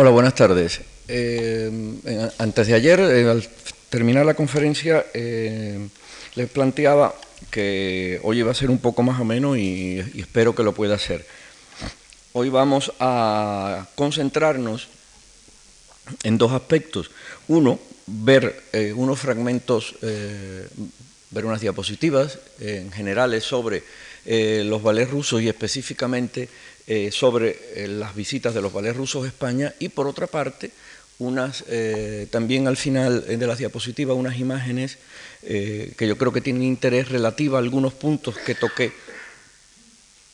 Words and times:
Hola, 0.00 0.10
buenas 0.10 0.36
tardes. 0.36 0.80
Eh, 1.08 2.30
antes 2.38 2.68
de 2.68 2.74
ayer, 2.74 3.00
eh, 3.00 3.28
al 3.28 3.44
terminar 3.90 4.24
la 4.24 4.34
conferencia, 4.34 5.04
eh, 5.12 5.88
les 6.36 6.48
planteaba 6.48 7.16
que 7.50 8.20
hoy 8.22 8.38
iba 8.38 8.52
a 8.52 8.54
ser 8.54 8.70
un 8.70 8.78
poco 8.78 9.02
más 9.02 9.18
o 9.18 9.24
menos 9.24 9.58
y, 9.58 9.98
espero 10.16 10.54
que 10.54 10.62
lo 10.62 10.72
pueda 10.72 10.94
hacer. 10.94 11.26
Hoy 12.32 12.48
vamos 12.48 12.92
a 13.00 13.88
concentrarnos 13.96 14.86
en 16.22 16.38
dos 16.38 16.52
aspectos. 16.52 17.10
Uno, 17.48 17.80
ver 18.06 18.62
unos 18.94 19.18
fragmentos, 19.18 19.96
ver 20.00 21.44
unas 21.44 21.60
diapositivas 21.60 22.38
en 22.60 22.92
generales 22.92 23.42
sobre 23.42 23.82
los 24.64 24.80
ballets 24.80 25.10
rusos 25.10 25.42
y 25.42 25.48
específicamente 25.48 26.48
eh, 26.90 27.10
sobre 27.12 27.54
eh, 27.74 27.86
las 27.86 28.14
visitas 28.14 28.54
de 28.54 28.62
los 28.62 28.72
ballets 28.72 28.96
rusos 28.96 29.22
a 29.22 29.28
España 29.28 29.74
y 29.78 29.90
por 29.90 30.06
otra 30.06 30.26
parte 30.26 30.70
unas 31.18 31.64
eh, 31.68 32.26
también 32.30 32.66
al 32.66 32.78
final 32.78 33.26
de 33.26 33.46
las 33.46 33.58
diapositivas 33.58 34.16
unas 34.16 34.38
imágenes 34.38 34.96
que 35.42 36.06
yo 36.08 36.16
creo 36.16 36.32
que 36.32 36.40
tienen 36.40 36.62
interés 36.62 37.10
relativo 37.10 37.56
a 37.56 37.58
algunos 37.58 37.92
puntos 37.92 38.38
que 38.38 38.54
toqué 38.54 38.92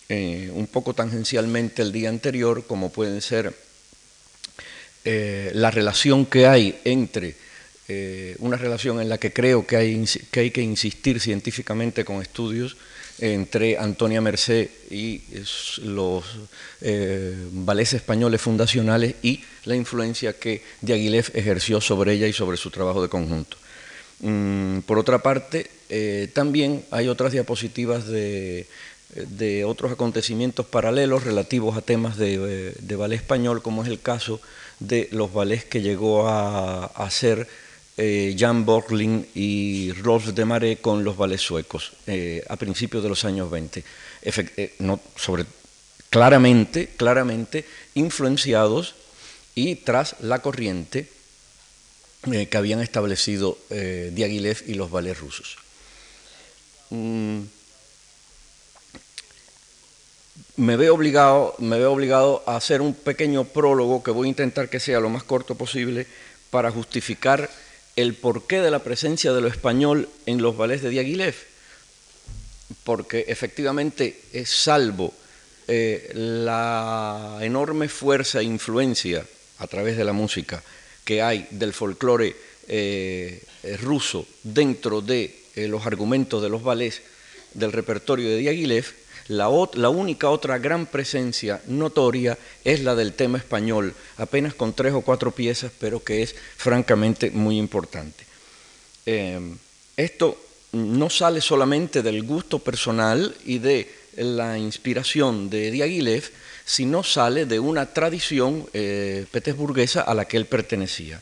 un 0.08 0.68
poco 0.70 0.94
tangencialmente 0.94 1.82
el 1.82 1.90
día 1.90 2.08
anterior, 2.08 2.64
como 2.66 2.92
pueden 2.92 3.20
ser 3.20 3.52
la 5.04 5.70
relación 5.70 6.24
que 6.24 6.46
hay 6.46 6.80
entre 6.84 7.34
una 8.38 8.56
relación 8.56 9.00
en 9.00 9.08
la 9.08 9.18
que 9.18 9.32
creo 9.32 9.66
que 9.66 9.76
hay, 9.76 10.04
que 10.30 10.40
hay 10.40 10.50
que 10.50 10.62
insistir 10.62 11.20
científicamente 11.20 12.04
con 12.04 12.22
estudios 12.22 12.76
entre 13.18 13.78
Antonia 13.78 14.20
Merced 14.20 14.68
y 14.90 15.22
los 15.82 16.24
eh, 16.80 17.48
españoles 17.92 18.40
fundacionales 18.40 19.14
y 19.22 19.42
la 19.64 19.76
influencia 19.76 20.32
que 20.32 20.62
Diaghilev 20.80 21.30
ejerció 21.34 21.80
sobre 21.80 22.12
ella 22.12 22.26
y 22.26 22.32
sobre 22.32 22.56
su 22.56 22.70
trabajo 22.70 23.02
de 23.02 23.08
conjunto. 23.08 23.56
Mm, 24.20 24.80
por 24.80 24.98
otra 24.98 25.18
parte, 25.18 25.70
eh, 25.88 26.28
también 26.32 26.84
hay 26.90 27.08
otras 27.08 27.32
diapositivas 27.32 28.06
de, 28.06 28.66
otros 29.66 29.92
acontecimientos 29.92 30.66
paralelos 30.66 31.24
relativos 31.24 31.76
a 31.76 31.82
temas 31.82 32.16
de, 32.16 32.74
ballet 32.96 33.16
español, 33.16 33.62
como 33.62 33.82
es 33.82 33.88
el 33.88 34.00
caso 34.00 34.40
de 34.80 35.08
los 35.12 35.32
ballets 35.32 35.64
que 35.64 35.82
llegó 35.82 36.26
a 36.28 36.86
hacer 36.86 37.46
eh, 37.96 38.34
Jan 38.36 38.64
Borglin 38.64 39.24
y 39.34 39.92
Rolf 39.92 40.26
de 40.28 40.44
Mare 40.44 40.78
con 40.78 41.04
los 41.04 41.16
ballets 41.16 41.42
suecos 41.42 41.92
eh, 42.08 42.44
a 42.48 42.56
principios 42.56 43.04
de 43.04 43.08
los 43.08 43.24
años 43.24 43.48
20. 43.50 43.84
Eh, 44.22 44.74
claramente, 46.10 46.88
claramente 46.96 47.64
influenciados 47.94 48.96
y 49.54 49.76
tras 49.76 50.16
la 50.20 50.40
corriente 50.40 51.08
que 52.24 52.56
habían 52.56 52.80
establecido 52.80 53.58
Diaghilev 53.68 54.64
y 54.66 54.74
los 54.74 54.90
ballets 54.90 55.20
rusos. 55.20 55.58
Mm, 56.88 57.42
me 60.56 60.76
veo, 60.76 60.94
obligado, 60.94 61.54
me 61.58 61.78
veo 61.78 61.92
obligado 61.92 62.42
a 62.46 62.56
hacer 62.56 62.80
un 62.80 62.94
pequeño 62.94 63.44
prólogo 63.44 64.02
que 64.02 64.10
voy 64.10 64.26
a 64.26 64.30
intentar 64.30 64.70
que 64.70 64.80
sea 64.80 65.00
lo 65.00 65.10
más 65.10 65.22
corto 65.22 65.54
posible 65.54 66.06
para 66.50 66.70
justificar 66.70 67.50
el 67.96 68.14
porqué 68.14 68.60
de 68.60 68.70
la 68.70 68.80
presencia 68.80 69.32
de 69.32 69.40
lo 69.40 69.48
español 69.48 70.08
en 70.26 70.42
los 70.42 70.56
ballets 70.56 70.82
de 70.82 70.90
Diaghilev, 70.90 71.34
porque 72.82 73.26
efectivamente 73.28 74.20
es 74.32 74.50
salvo 74.50 75.14
eh, 75.68 76.10
la 76.14 77.38
enorme 77.40 77.88
fuerza 77.88 78.40
e 78.40 78.44
influencia 78.44 79.24
a 79.58 79.66
través 79.66 79.96
de 79.96 80.04
la 80.04 80.12
música 80.12 80.62
que 81.04 81.22
hay 81.22 81.46
del 81.50 81.72
folclore 81.72 82.36
eh, 82.68 83.42
ruso 83.80 84.26
dentro 84.42 85.00
de 85.00 85.44
eh, 85.54 85.68
los 85.68 85.86
argumentos 85.86 86.42
de 86.42 86.48
los 86.48 86.62
ballets 86.62 87.02
del 87.52 87.72
repertorio 87.72 88.28
de 88.28 88.38
Diaghilev, 88.38 88.84
la, 89.28 89.48
única 89.48 90.28
otra 90.30 90.58
gran 90.58 90.86
presencia 90.86 91.62
notoria 91.66 92.36
es 92.64 92.82
la 92.82 92.94
del 92.94 93.14
tema 93.14 93.38
español, 93.38 93.94
apenas 94.16 94.54
con 94.54 94.72
tres 94.74 94.92
o 94.92 95.00
cuatro 95.00 95.30
piezas, 95.30 95.72
pero 95.78 96.02
que 96.02 96.22
es 96.22 96.34
francamente 96.56 97.30
muy 97.30 97.58
importante. 97.58 98.24
Eh, 99.06 99.40
esto 99.96 100.38
no 100.72 101.08
sale 101.08 101.40
solamente 101.40 102.02
del 102.02 102.22
gusto 102.22 102.58
personal 102.58 103.34
y 103.44 103.58
de 103.58 103.90
la 104.16 104.58
inspiración 104.58 105.48
de 105.50 105.70
Diaghilev, 105.70 106.30
sino 106.64 107.02
sale 107.02 107.46
de 107.46 107.60
una 107.60 107.92
tradición 107.92 108.66
eh, 108.72 109.26
petersburguesa 109.30 110.02
a 110.02 110.14
la 110.14 110.26
que 110.26 110.36
él 110.36 110.46
pertenecía. 110.46 111.20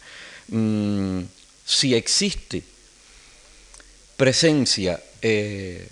Mm, 0.48 1.20
si 1.64 1.94
existe 1.94 2.62
presencia 4.16 5.02
eh, 5.20 5.88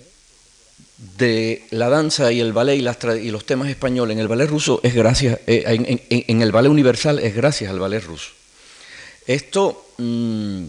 de 1.17 1.65
la 1.71 1.89
danza 1.89 2.31
y 2.31 2.39
el 2.41 2.53
ballet 2.53 2.77
y, 2.77 3.31
los 3.31 3.45
temas 3.45 3.69
españoles 3.69 4.15
en 4.15 4.21
el 4.21 4.27
ballet 4.27 4.47
ruso 4.47 4.79
es 4.83 4.93
gracias, 4.93 5.39
eh, 5.47 5.99
en, 6.09 6.41
el 6.41 6.51
ballet 6.51 6.69
universal 6.69 7.17
es 7.19 7.35
gracias 7.35 7.71
al 7.71 7.79
ballet 7.79 8.03
ruso. 8.03 8.29
Esto 9.25 9.85
mm, 9.97 10.65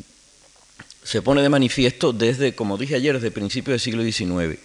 se 1.04 1.20
pone 1.20 1.42
de 1.42 1.48
manifiesto 1.50 2.12
desde, 2.12 2.54
como 2.54 2.78
dije 2.78 2.94
ayer, 2.94 3.14
desde 3.14 3.30
principios 3.30 3.74
del 3.74 3.80
siglo 3.80 4.02
XIX. 4.02 4.58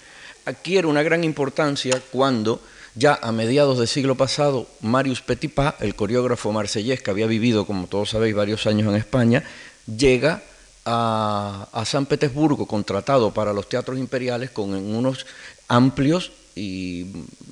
Adquiere 0.45 0.87
una 0.87 1.03
gran 1.03 1.25
importancia 1.25 2.01
cuando 2.11 2.61
ya 2.95 3.19
a 3.21 3.31
mediados 3.33 3.77
del 3.77 3.87
siglo 3.89 4.15
pasado 4.15 4.67
Marius 4.81 5.21
Petipa, 5.21 5.75
el 5.81 5.95
coreógrafo 5.95 6.51
marsellés 6.53 7.01
que 7.01 7.11
había 7.11 7.27
vivido, 7.27 7.65
como 7.65 7.87
todos 7.87 8.11
sabéis, 8.11 8.35
varios 8.35 8.65
años 8.67 8.87
en 8.87 8.95
España, 8.95 9.43
llega 9.85 10.41
a, 10.85 11.83
San 11.85 12.05
Petersburgo 12.05 12.65
contratado 12.65 13.33
para 13.33 13.51
los 13.53 13.67
teatros 13.67 13.99
imperiales 13.99 14.51
con 14.51 14.73
unos 14.73 15.25
amplios 15.67 16.31
y 16.55 17.05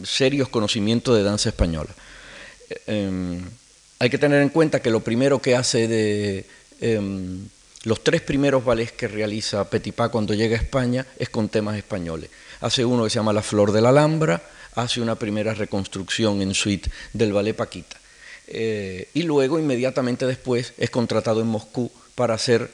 serios 0.04 0.50
conocimientos 0.50 1.16
de 1.16 1.24
danza 1.24 1.50
española. 1.50 1.94
Em, 2.88 3.42
hay 4.00 4.10
que 4.10 4.18
tener 4.18 4.42
en 4.42 4.50
cuenta 4.50 4.82
que 4.82 4.90
lo 4.90 5.02
primero 5.02 5.42
que 5.42 5.56
hace 5.56 5.88
de 5.88 6.46
em, 6.82 7.48
los 7.84 8.04
tres 8.04 8.22
primeros 8.22 8.66
ballets 8.66 8.94
que 8.94 9.08
realiza 9.08 9.70
Petipá 9.70 10.10
cuando 10.10 10.34
llega 10.34 10.58
a 10.58 10.62
España 10.62 11.06
es 11.18 11.30
con 11.30 11.50
temas 11.50 11.78
españoles. 11.78 12.30
Hace 12.62 12.84
uno 12.84 13.04
que 13.04 13.10
se 13.12 13.16
llama 13.16 13.34
La 13.34 13.44
Flor 13.44 13.72
de 13.72 13.82
la 13.82 13.90
Alhambra, 13.90 14.42
hace 14.74 15.02
una 15.02 15.16
primera 15.16 15.54
reconstrucción 15.54 16.42
en 16.42 16.54
suite 16.54 16.90
del 17.14 17.32
ballet 17.32 17.56
Paquita. 17.56 17.98
Eh, 18.48 19.10
y 19.14 19.24
luego, 19.24 19.60
inmediatamente 19.60 20.26
después, 20.26 20.74
es 20.78 20.90
contratado 20.90 21.42
en 21.42 21.48
Moscú 21.48 21.92
para 22.16 22.34
hacer 22.34 22.72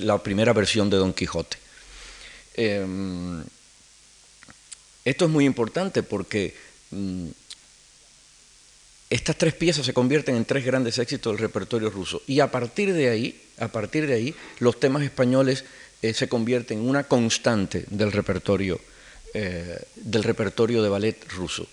la 0.00 0.22
primera 0.22 0.52
versión 0.52 0.90
de 0.90 0.98
Don 0.98 1.12
Quijote. 1.12 1.56
Em, 2.54 3.42
esto 5.04 5.26
es 5.26 5.30
muy 5.30 5.44
importante 5.44 6.02
porque 6.02 6.54
mm, 6.90 7.28
estas 9.10 9.36
tres 9.36 9.54
piezas 9.54 9.86
se 9.86 9.92
convierten 9.92 10.34
en 10.34 10.44
tres 10.44 10.64
grandes 10.64 10.98
éxitos 10.98 11.32
del 11.32 11.40
repertorio 11.40 11.90
ruso 11.90 12.22
y 12.26 12.40
a 12.40 12.50
partir 12.50 12.92
de 12.92 13.10
ahí, 13.10 13.40
a 13.58 13.68
partir 13.68 14.06
de 14.06 14.14
ahí, 14.14 14.34
los 14.58 14.80
temas 14.80 15.02
españoles 15.02 15.64
eh, 16.02 16.14
se 16.14 16.28
convierten 16.28 16.78
en 16.78 16.88
una 16.88 17.04
constante 17.04 17.84
del 17.88 18.12
repertorio, 18.12 18.80
eh, 19.32 19.78
del 19.94 20.22
repertorio 20.22 20.82
de 20.82 20.88
ballet 20.88 21.16
ruso. 21.30 21.66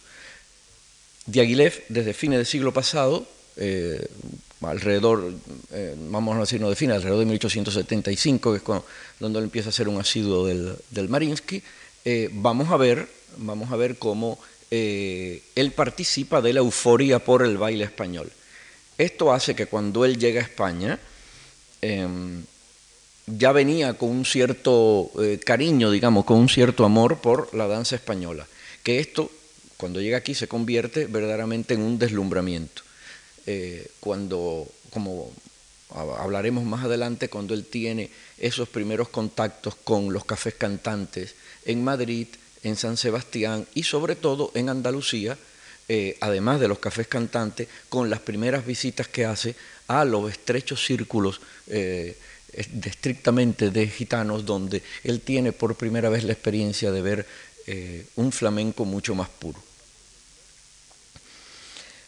Diaghilev, 1.25 1.83
desde 1.89 2.13
fines 2.13 2.37
del 2.37 2.45
siglo 2.45 2.73
pasado, 2.73 3.27
eh, 3.57 4.05
alrededor, 4.61 5.33
vamos 6.09 6.37
a 6.37 6.41
decir, 6.41 6.61
no 6.61 6.69
define, 6.69 6.93
alrededor 6.93 7.19
de 7.19 7.25
1875, 7.25 8.51
que 8.51 8.57
es 8.57 8.63
cuando, 8.63 8.85
donde 9.19 9.39
él 9.39 9.45
empieza 9.45 9.69
a 9.69 9.73
ser 9.73 9.87
un 9.87 9.99
asiduo 9.99 10.45
del, 10.45 10.75
del 10.91 11.09
Marinsky, 11.09 11.63
vamos, 12.31 12.69
a 12.69 12.77
ver, 12.77 13.07
vamos 13.37 13.71
a 13.71 13.75
ver 13.75 13.97
cómo 13.97 14.39
eh, 14.69 15.43
él 15.55 15.71
participa 15.71 16.41
de 16.41 16.53
la 16.53 16.59
euforia 16.59 17.19
por 17.19 17.43
el 17.43 17.57
baile 17.57 17.85
español. 17.85 18.31
Esto 18.97 19.33
hace 19.33 19.55
que 19.55 19.65
cuando 19.65 20.05
él 20.05 20.17
llega 20.17 20.41
a 20.41 20.43
España, 20.43 20.99
em, 21.81 22.43
ya 23.27 23.51
venía 23.51 23.93
con 23.93 24.09
un 24.09 24.25
cierto 24.25 25.11
cariño, 25.45 25.91
digamos, 25.91 26.25
con 26.25 26.37
un 26.37 26.49
cierto 26.49 26.85
amor 26.85 27.19
por 27.19 27.53
la 27.55 27.67
danza 27.67 27.95
española, 27.95 28.45
que 28.83 28.99
esto, 28.99 29.31
cuando 29.77 30.01
llega 30.01 30.17
aquí, 30.17 30.35
se 30.35 30.47
convierte 30.47 31.05
verdaderamente 31.05 31.73
en 31.73 31.81
un 31.81 31.97
deslumbramiento. 31.97 32.81
Eh, 33.47 33.87
cuando, 33.99 34.67
como 34.91 35.31
hablaremos 35.89 36.63
más 36.63 36.85
adelante, 36.85 37.27
cuando 37.27 37.53
él 37.53 37.65
tiene 37.65 38.09
esos 38.37 38.69
primeros 38.69 39.09
contactos 39.09 39.75
con 39.75 40.13
los 40.13 40.25
cafés 40.25 40.53
cantantes 40.53 41.35
en 41.65 41.83
Madrid, 41.83 42.27
en 42.63 42.75
San 42.75 42.97
Sebastián 42.97 43.65
y 43.73 43.83
sobre 43.83 44.15
todo 44.15 44.51
en 44.53 44.69
Andalucía, 44.69 45.37
eh, 45.89 46.17
además 46.21 46.59
de 46.59 46.67
los 46.67 46.79
cafés 46.79 47.07
cantantes, 47.07 47.67
con 47.89 48.09
las 48.09 48.19
primeras 48.19 48.65
visitas 48.65 49.07
que 49.07 49.25
hace 49.25 49.55
a 49.87 50.05
los 50.05 50.31
estrechos 50.31 50.85
círculos 50.85 51.41
eh, 51.67 52.17
estrictamente 52.53 53.71
de 53.71 53.87
gitanos, 53.87 54.45
donde 54.45 54.83
él 55.03 55.21
tiene 55.21 55.51
por 55.51 55.75
primera 55.75 56.09
vez 56.09 56.23
la 56.23 56.33
experiencia 56.33 56.91
de 56.91 57.01
ver 57.01 57.25
un 58.15 58.31
flamenco 58.33 58.83
mucho 58.83 59.15
más 59.15 59.29
puro. 59.29 59.61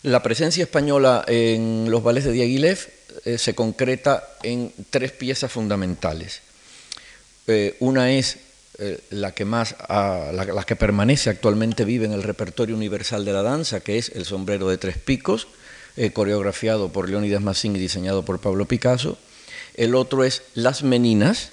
La 0.04 0.22
presencia 0.22 0.64
española 0.64 1.24
en 1.28 1.90
los 1.90 2.04
ballets 2.04 2.26
de 2.26 2.34
Diaghilev 2.34 2.78
eh, 3.24 3.38
se 3.38 3.56
concreta 3.56 4.36
en 4.44 4.74
tres 4.90 5.14
piezas 5.14 5.50
fundamentales. 5.50 6.42
Eh, 7.48 7.78
una 7.80 8.12
es 8.12 8.38
eh, 8.80 9.00
la 9.10 9.34
que 9.34 9.46
más, 9.46 9.76
la, 9.90 10.64
que 10.66 10.76
permanece 10.76 11.30
actualmente 11.30 11.86
vive 11.86 12.06
en 12.06 12.14
el 12.14 12.24
repertorio 12.24 12.76
universal 12.76 13.26
de 13.26 13.34
la 13.34 13.44
danza, 13.44 13.82
que 13.82 13.98
es 13.98 14.10
el 14.10 14.26
sombrero 14.26 14.70
de 14.70 14.78
tres 14.78 14.98
picos, 14.98 15.48
coreografiado 16.14 16.92
por 16.92 17.08
Leonidas 17.08 17.44
Massin 17.44 17.76
y 17.76 17.80
diseñado 17.80 18.26
por 18.26 18.42
Pablo 18.42 18.66
Picasso. 18.66 19.20
El 19.76 19.94
otro 19.94 20.24
es 20.24 20.42
Las 20.56 20.82
Meninas, 20.82 21.52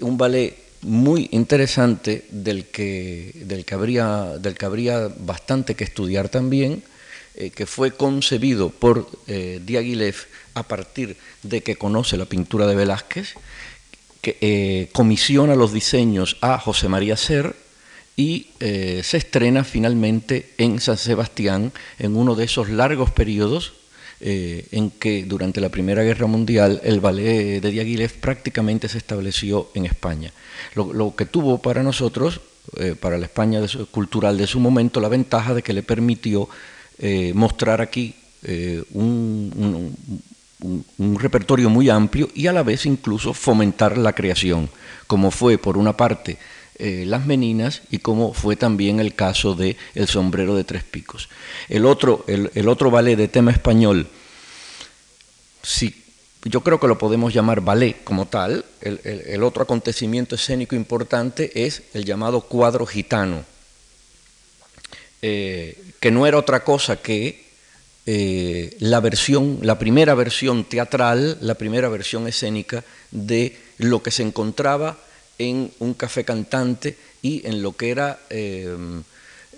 un 0.00 0.16
ballet 0.16 0.56
muy 0.80 1.28
interesante 1.32 2.24
del 2.30 2.64
que, 2.66 3.32
del 3.44 3.66
que, 3.66 3.74
habría, 3.74 4.38
del 4.38 4.54
que 4.54 4.64
habría 4.64 5.10
bastante 5.18 5.74
que 5.74 5.84
estudiar 5.84 6.30
también 6.30 6.82
eh, 7.38 7.50
que 7.50 7.66
fue 7.66 7.90
concebido 7.90 8.70
por 8.70 9.10
eh, 9.26 9.60
Diaghilev 9.62 10.16
a 10.54 10.62
partir 10.62 11.18
de 11.42 11.60
que 11.60 11.76
conoce 11.76 12.16
la 12.16 12.24
pintura 12.24 12.66
de 12.66 12.74
Velázquez, 12.74 13.34
que 14.26 14.38
eh, 14.40 14.88
comisiona 14.92 15.54
los 15.54 15.72
diseños 15.72 16.36
a 16.40 16.58
José 16.58 16.88
María 16.88 17.16
Ser 17.16 17.54
y 18.16 18.48
se 18.58 19.18
estrena 19.18 19.62
finalmente 19.62 20.54
en 20.56 20.80
San 20.80 20.96
Sebastián 20.96 21.70
en 21.98 22.16
uno 22.16 22.34
de 22.34 22.44
esos 22.44 22.70
largos 22.70 23.10
periodos 23.10 23.74
en 24.20 24.90
que 24.90 25.24
durante 25.26 25.60
la 25.60 25.68
Primera 25.68 26.02
Guerra 26.02 26.26
Mundial 26.26 26.80
el 26.82 27.00
ballet 27.00 27.60
de 27.60 27.70
Diaghilev 27.70 28.14
prácticamente 28.14 28.88
se 28.88 28.96
estableció 28.96 29.68
en 29.74 29.84
España. 29.84 30.32
Lo, 30.74 31.14
que 31.14 31.26
tuvo 31.26 31.58
para 31.58 31.82
nosotros, 31.82 32.40
para 33.00 33.18
la 33.18 33.26
España 33.26 33.60
cultural 33.90 34.38
de 34.38 34.46
su 34.46 34.60
momento, 34.60 34.98
la 35.02 35.10
ventaja 35.10 35.52
de 35.52 35.62
que 35.62 35.74
le 35.74 35.82
permitió 35.82 36.48
eh, 36.98 37.32
mostrar 37.34 37.82
aquí 37.82 38.14
eh, 38.42 38.82
un, 38.94 39.92
repertorio 40.98 41.68
muy 41.68 41.90
amplio 41.90 42.28
y 42.34 42.46
a 42.46 42.52
la 42.52 42.62
vez 42.62 42.86
incluso 42.86 43.34
fomentar 43.34 43.98
la 43.98 44.14
creación, 44.14 44.70
como 45.06 45.30
fue 45.30 45.58
por 45.58 45.76
una 45.76 45.96
parte 45.96 46.38
eh, 46.78 47.04
las 47.06 47.26
meninas 47.26 47.82
y 47.90 47.98
como 47.98 48.32
fue 48.34 48.56
también 48.56 49.00
el 49.00 49.14
caso 49.14 49.54
de 49.54 49.76
El 49.94 50.08
sombrero 50.08 50.54
de 50.54 50.64
tres 50.64 50.84
picos. 50.84 51.28
El 51.68 51.84
otro, 51.86 52.24
el, 52.26 52.68
otro 52.68 52.90
ballet 52.90 53.16
de 53.16 53.28
tema 53.28 53.50
español, 53.50 54.08
si, 55.62 56.04
yo 56.44 56.62
creo 56.62 56.80
que 56.80 56.88
lo 56.88 56.98
podemos 56.98 57.34
llamar 57.34 57.60
ballet 57.60 58.02
como 58.04 58.26
tal, 58.26 58.64
el 58.80 59.42
otro 59.42 59.62
acontecimiento 59.62 60.34
escénico 60.34 60.76
importante 60.76 61.66
es 61.66 61.82
el 61.92 62.04
llamado 62.04 62.42
cuadro 62.42 62.86
gitano 62.86 63.44
eh, 65.22 65.76
que 65.98 66.10
no 66.10 66.26
era 66.26 66.38
otra 66.38 66.62
cosa 66.62 67.00
que 67.00 67.45
eh, 68.06 68.76
la 68.80 69.00
versión, 69.00 69.58
la 69.62 69.78
primera 69.78 70.14
versión 70.14 70.64
teatral, 70.64 71.38
la 71.40 71.54
primera 71.54 71.88
versión 71.88 72.26
escénica 72.28 72.84
de 73.10 73.56
lo 73.78 74.02
que 74.02 74.10
se 74.10 74.22
encontraba 74.22 74.98
en 75.38 75.70
un 75.80 75.94
café 75.94 76.24
cantante 76.24 76.96
y 77.20 77.46
en 77.46 77.62
lo 77.62 77.76
que 77.76 77.90
era 77.90 78.20
eh, 78.30 78.74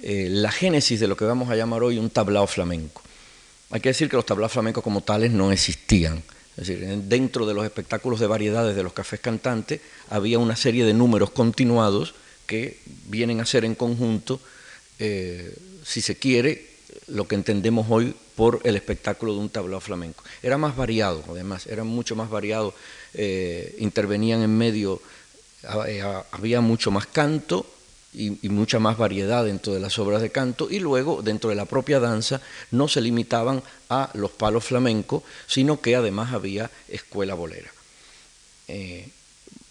la 0.03 0.51
génesis 0.51 0.99
de 0.99 1.09
lo 1.09 1.17
que 1.17 1.25
vamos 1.25 1.51
a 1.51 1.57
llamar 1.57 1.83
hoy 1.83 1.99
un 1.99 2.11
tablao 2.11 2.47
flamenco. 2.47 3.03
Hay 3.71 3.81
que 3.81 3.91
decir 3.91 4.09
que 4.09 4.17
los 4.17 4.25
tablaos 4.25 4.53
flamencos 4.53 4.83
como 4.83 5.03
tales 5.03 5.31
no 5.31 5.53
existían. 5.53 6.23
Es 6.57 6.67
decir, 6.67 6.85
dentro 7.05 7.47
de 7.47 7.55
los 7.55 7.65
espectáculos 7.65 8.19
de 8.19 8.27
variedades 8.27 8.75
de 8.75 8.83
los 8.83 8.93
cafés 8.93 9.21
cantantes 9.21 9.81
había 10.09 10.39
una 10.39 10.57
serie 10.57 10.85
de 10.85 10.95
números 10.95 11.31
continuados 11.31 12.15
que 12.47 12.79
vienen 13.07 13.41
a 13.41 13.47
ser 13.47 13.65
en 13.65 13.75
conjunto 13.75 14.41
eh, 14.99 15.55
si 15.85 16.01
se 16.01 16.17
quiere, 16.17 16.67
lo 17.09 17.27
que 17.27 17.35
entendemos 17.35 17.87
hoy 17.91 18.15
por 18.37 18.61
el 18.65 18.77
espectáculo 18.77 19.33
de 19.35 19.41
un 19.41 19.49
tablao 19.49 19.81
flamenco. 19.81 20.25
Era 20.43 20.59
más 20.59 20.77
variado, 20.77 21.25
además, 21.29 21.67
era 21.67 21.85
mucho 21.85 22.17
más 22.17 22.31
variado, 22.31 22.75
eh, 23.15 23.77
intervenían 23.79 24.43
en 24.43 24.57
medio, 24.57 25.01
eh, 25.87 26.03
había 26.31 26.61
mucho 26.61 26.91
más 26.91 27.07
canto 27.07 27.67
y, 28.15 28.31
mucha 28.49 28.79
más 28.79 28.97
variedad 28.97 29.45
dentro 29.45 29.75
de 29.75 29.81
las 29.81 29.99
obras 29.99 30.23
de 30.23 30.31
canto, 30.31 30.69
y 30.71 30.79
luego 30.79 31.23
dentro 31.23 31.51
de 31.51 31.57
la 31.57 31.67
propia 31.67 32.01
danza 32.01 32.41
no 32.71 32.89
se 32.89 33.01
limitaban 33.01 33.63
a 33.91 34.11
los 34.15 34.31
palos 34.31 34.65
flamencos, 34.65 35.23
sino 35.47 35.81
que 35.81 35.97
además 35.97 36.33
había 36.33 36.71
escuela 36.89 37.35
bolera 37.35 37.71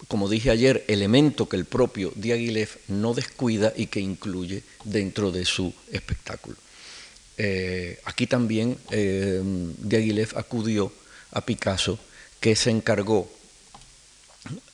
como 0.08 0.28
dije 0.28 0.50
ayer, 0.50 0.84
elemento 0.88 1.48
que 1.48 1.56
el 1.56 1.66
propio 1.66 2.12
Diaghilev 2.16 2.70
no 2.88 3.12
descuida 3.12 3.72
y 3.76 3.86
que 3.86 4.00
incluye 4.00 4.62
dentro 4.84 5.30
de 5.30 5.44
su 5.44 5.72
espectáculo. 5.92 6.56
Eh, 7.38 8.00
aquí 8.04 8.26
también 8.26 8.76
eh, 8.90 9.40
Diaghilev 9.78 10.36
acudió 10.36 10.92
a 11.30 11.40
Picasso, 11.40 11.98
que 12.40 12.56
se 12.56 12.70
encargó 12.70 13.30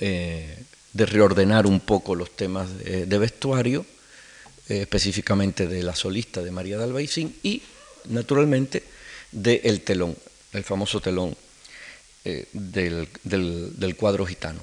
eh, 0.00 0.58
de 0.92 1.06
reordenar 1.06 1.66
un 1.66 1.80
poco 1.80 2.14
los 2.14 2.34
temas 2.36 2.68
de, 2.78 3.18
vestuario, 3.18 3.84
específicamente 4.68 5.66
de 5.66 5.82
la 5.82 5.94
solista 5.94 6.42
de 6.42 6.50
María 6.50 6.78
de 6.78 6.84
Albaicín 6.84 7.36
y, 7.42 7.62
naturalmente, 8.06 8.82
del 9.32 9.80
telón, 9.82 10.16
el 10.52 10.64
famoso 10.64 11.00
telón 11.00 11.36
del 12.52 13.96
cuadro 13.96 14.24
gitano. 14.24 14.60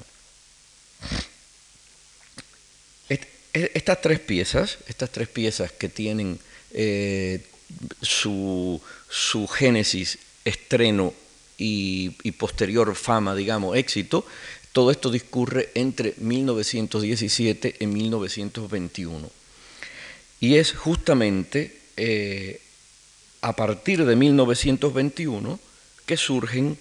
Estas 3.52 4.00
tres 4.00 4.18
piezas, 4.18 4.78
estas 4.88 5.10
tres 5.10 5.28
piezas 5.28 5.72
que 5.72 5.90
tienen 5.90 6.38
eh, 6.72 7.44
su, 8.00 8.80
génesis, 9.52 10.18
estreno 10.44 11.14
y, 11.58 12.10
posterior 12.32 12.94
fama, 12.94 13.34
digamos, 13.34 13.76
éxito, 13.76 14.26
todo 14.72 14.90
esto 14.90 15.10
discurre 15.10 15.70
entre 15.74 16.14
1917 16.18 17.76
y 17.80 17.86
1921. 17.86 19.30
Y 20.40 20.56
es 20.56 20.72
justamente 20.72 21.78
eh, 21.96 22.60
a 23.42 23.54
partir 23.54 24.04
de 24.04 24.16
1921 24.16 25.60
que 26.06 26.16
surgen 26.16 26.78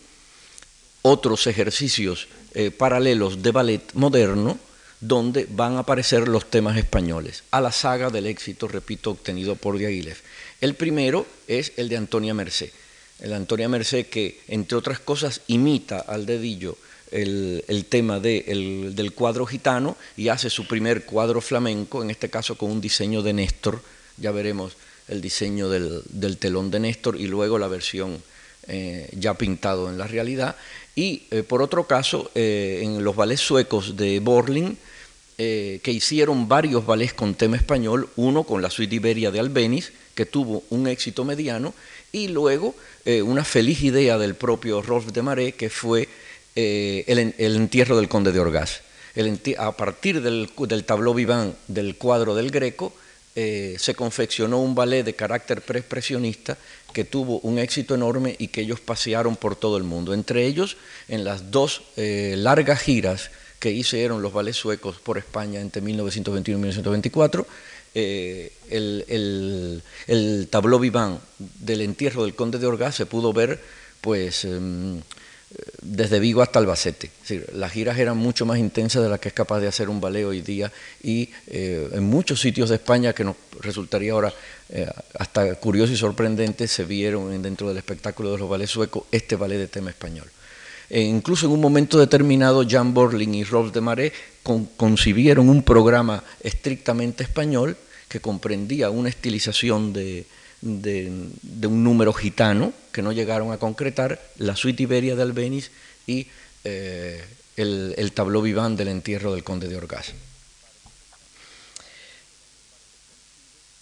otros 1.01 1.47
ejercicios 1.47 2.27
eh, 2.53 2.71
paralelos 2.71 3.41
de 3.41 3.51
ballet 3.51 3.93
moderno 3.93 4.57
donde 5.01 5.47
van 5.49 5.75
a 5.75 5.79
aparecer 5.79 6.27
los 6.27 6.49
temas 6.49 6.77
españoles, 6.77 7.43
a 7.49 7.59
la 7.59 7.71
saga 7.71 8.09
del 8.11 8.27
éxito, 8.27 8.67
repito, 8.67 9.11
obtenido 9.11 9.55
por 9.55 9.77
Diaghilev. 9.77 10.17
El 10.61 10.75
primero 10.75 11.25
es 11.47 11.73
el 11.77 11.89
de 11.89 11.97
Antonia 11.97 12.33
Merced. 12.35 12.69
El 13.19 13.31
de 13.31 13.35
Antonia 13.35 13.67
Merced 13.67 14.05
que, 14.05 14.39
entre 14.47 14.77
otras 14.77 14.99
cosas, 14.99 15.41
imita 15.47 15.99
al 15.99 16.25
dedillo 16.25 16.77
el, 17.11 17.85
tema 17.89 18.19
del 18.19 19.11
cuadro 19.15 19.45
gitano 19.45 19.97
y 20.15 20.29
hace 20.29 20.49
su 20.49 20.67
primer 20.67 21.05
cuadro 21.05 21.41
flamenco, 21.41 22.01
en 22.03 22.11
este 22.11 22.29
caso 22.29 22.57
con 22.57 22.71
un 22.71 22.79
diseño 22.79 23.21
de 23.21 23.33
Néstor, 23.33 23.81
ya 24.17 24.31
veremos 24.31 24.73
el 25.07 25.19
diseño 25.19 25.67
del, 25.67 26.37
telón 26.37 26.71
de 26.71 26.79
Néstor 26.79 27.19
y 27.19 27.27
luego 27.27 27.57
la 27.57 27.67
versión 27.67 28.21
eh, 28.67 29.09
ya 29.13 29.33
pintado 29.33 29.89
en 29.89 29.97
la 29.97 30.07
realidad. 30.07 30.55
Y 30.95 31.23
eh, 31.31 31.43
por 31.43 31.61
otro 31.61 31.87
caso, 31.87 32.31
eh, 32.35 32.81
en 32.83 33.03
los 33.03 33.15
ballets 33.15 33.41
suecos 33.41 33.97
de 33.97 34.19
Borling, 34.19 34.77
eh, 35.43 35.79
que 35.81 35.89
hicieron 35.89 36.47
varios 36.47 36.85
ballets 36.85 37.15
con 37.15 37.33
tema 37.33 37.57
español, 37.57 38.07
uno 38.15 38.43
con 38.43 38.61
la 38.61 38.69
suite 38.69 38.93
Iberia 38.93 39.31
de 39.31 39.39
Albeniz, 39.39 39.91
que 40.13 40.27
tuvo 40.27 40.61
un 40.69 40.85
éxito 40.85 41.25
mediano, 41.25 41.73
y 42.11 42.27
luego 42.27 42.75
eh, 43.05 43.23
una 43.23 43.43
feliz 43.43 43.81
idea 43.81 44.19
del 44.19 44.35
propio 44.35 44.83
Rolf 44.83 45.07
de 45.07 45.23
Maré, 45.23 45.53
que 45.53 45.71
fue 45.71 46.07
eh, 46.55 47.05
el, 47.07 47.55
entierro 47.55 47.97
del 47.97 48.07
conde 48.07 48.31
de 48.31 48.39
Orgaz. 48.39 48.83
a 49.57 49.71
partir 49.75 50.21
del, 50.21 50.47
del 50.55 50.83
tabló 50.83 51.15
vivant 51.15 51.55
del 51.67 51.95
cuadro 51.95 52.35
del 52.35 52.51
Greco, 52.51 52.93
se 53.33 53.95
confeccionó 53.95 54.61
un 54.61 54.75
ballet 54.75 55.03
de 55.03 55.15
carácter 55.15 55.63
preexpresionista 55.63 56.55
que 56.93 57.03
tuvo 57.03 57.39
un 57.39 57.57
éxito 57.57 57.95
enorme 57.95 58.35
y 58.37 58.49
que 58.49 58.61
ellos 58.61 58.79
pasearon 58.79 59.37
por 59.37 59.55
todo 59.55 59.77
el 59.77 59.83
mundo. 59.83 60.13
Entre 60.13 60.45
ellos, 60.45 60.77
en 61.07 61.23
las 61.23 61.49
dos 61.49 61.81
largas 61.95 62.81
giras 62.81 63.31
que 63.61 63.71
hicieron 63.71 64.23
los 64.23 64.33
ballets 64.33 64.57
suecos 64.57 64.97
por 64.97 65.19
España 65.19 65.61
entre 65.61 65.83
1921 65.83 66.57
y 66.57 66.61
1924. 66.61 67.47
Eh, 67.93 68.51
el, 68.69 69.05
el, 69.07 69.83
el, 70.07 70.47
tableau 70.49 70.79
vivant 70.79 71.21
del 71.37 71.81
entierro 71.81 72.23
del 72.23 72.33
conde 72.33 72.57
de 72.57 72.65
Orgaz 72.65 72.95
se 72.95 73.05
pudo 73.05 73.33
ver 73.33 73.59
pues 74.01 74.45
em, 74.45 75.01
desde 75.81 76.19
Vigo 76.19 76.41
hasta 76.41 76.57
Albacete. 76.57 77.11
las 77.53 77.71
giras 77.71 77.99
eran 77.99 78.17
mucho 78.17 78.45
más 78.45 78.57
intensas 78.57 79.03
de 79.03 79.09
las 79.09 79.19
que 79.19 79.27
es 79.27 79.33
capaz 79.33 79.59
de 79.59 79.67
hacer 79.67 79.89
un 79.89 80.01
ballet 80.01 80.25
hoy 80.25 80.41
día 80.41 80.71
y 81.03 81.29
eh, 81.47 81.89
en 81.91 82.03
muchos 82.03 82.39
sitios 82.39 82.69
de 82.69 82.75
España 82.75 83.13
que 83.13 83.23
nos 83.23 83.35
resultaría 83.59 84.13
ahora 84.13 84.33
eh, 84.69 84.87
hasta 85.19 85.53
curioso 85.55 85.93
y 85.93 85.97
sorprendente 85.97 86.67
se 86.67 86.85
vieron 86.85 87.41
dentro 87.41 87.67
del 87.67 87.77
espectáculo 87.77 88.31
de 88.31 88.37
los 88.39 88.49
ballets 88.49 88.71
suecos 88.71 89.03
este 89.11 89.35
ballet 89.35 89.57
de 89.57 89.67
tema 89.67 89.89
español. 89.91 90.27
E 90.91 90.99
incluso 91.07 91.45
en 91.45 91.53
un 91.53 91.61
momento 91.61 91.97
determinado, 91.97 92.67
Jan 92.67 92.93
Borling 92.93 93.33
y 93.33 93.45
Rolf 93.45 93.71
de 93.71 93.79
Maré 93.79 94.11
concibieron 94.75 95.47
un 95.47 95.63
programa 95.63 96.21
estrictamente 96.43 97.23
español 97.23 97.77
que 98.09 98.19
comprendía 98.19 98.89
una 98.89 99.07
estilización 99.07 99.93
de, 99.93 100.25
un 100.61 101.83
número 101.85 102.11
gitano 102.11 102.73
que 102.91 103.01
no 103.01 103.13
llegaron 103.13 103.53
a 103.53 103.57
concretar, 103.57 104.19
la 104.37 104.57
suite 104.57 104.83
Iberia 104.83 105.15
de 105.15 105.21
Albeniz 105.21 105.71
y 106.07 106.27
eh, 106.65 107.23
el, 107.55 107.95
el 107.95 108.11
tabló 108.11 108.41
vivant 108.41 108.77
del 108.77 108.89
entierro 108.89 109.33
del 109.33 109.45
conde 109.45 109.69
de 109.69 109.77
Orgaz. 109.77 110.11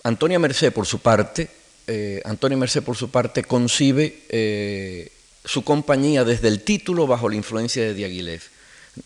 Antonia 0.03 0.37
Merced, 0.37 0.71
por 0.71 0.85
su 0.85 0.99
parte, 0.99 1.49
eh, 1.87 2.21
Antonia 2.23 2.57
por 2.85 2.95
su 2.95 3.09
parte, 3.09 3.43
concibe 3.43 4.25
eh, 4.29 5.11
su 5.46 5.63
compañía 5.63 6.24
desde 6.24 6.48
el 6.48 6.62
título 6.62 7.08
bajo 7.08 7.29
la 7.29 7.36
influencia 7.36 7.84
de 7.84 7.93
Diaghilev 7.93 8.41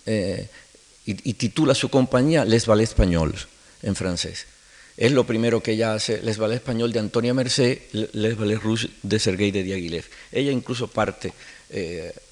eh, 0.05 0.49
y, 1.05 1.33
titula 1.33 1.75
su 1.75 1.89
compañía 1.89 2.45
Les 2.45 2.65
Ballets 2.65 2.91
Espagnols 2.91 3.47
en 3.81 3.95
francés. 3.95 4.45
Es 4.95 5.11
lo 5.11 5.25
primero 5.25 5.61
que 5.61 5.71
ella 5.71 5.93
hace, 5.93 6.21
Les 6.21 6.37
Ballets 6.37 6.61
Español 6.61 6.93
de 6.93 6.99
Antonia 6.99 7.33
Merced, 7.33 7.79
Les 7.91 8.37
Ballets 8.37 8.63
Rouges 8.63 8.89
de 9.01 9.19
Sergei 9.19 9.51
de 9.51 9.63
Diaghilev. 9.63 10.05
Ella 10.31 10.51
incluso 10.51 10.87
parte 10.87 11.33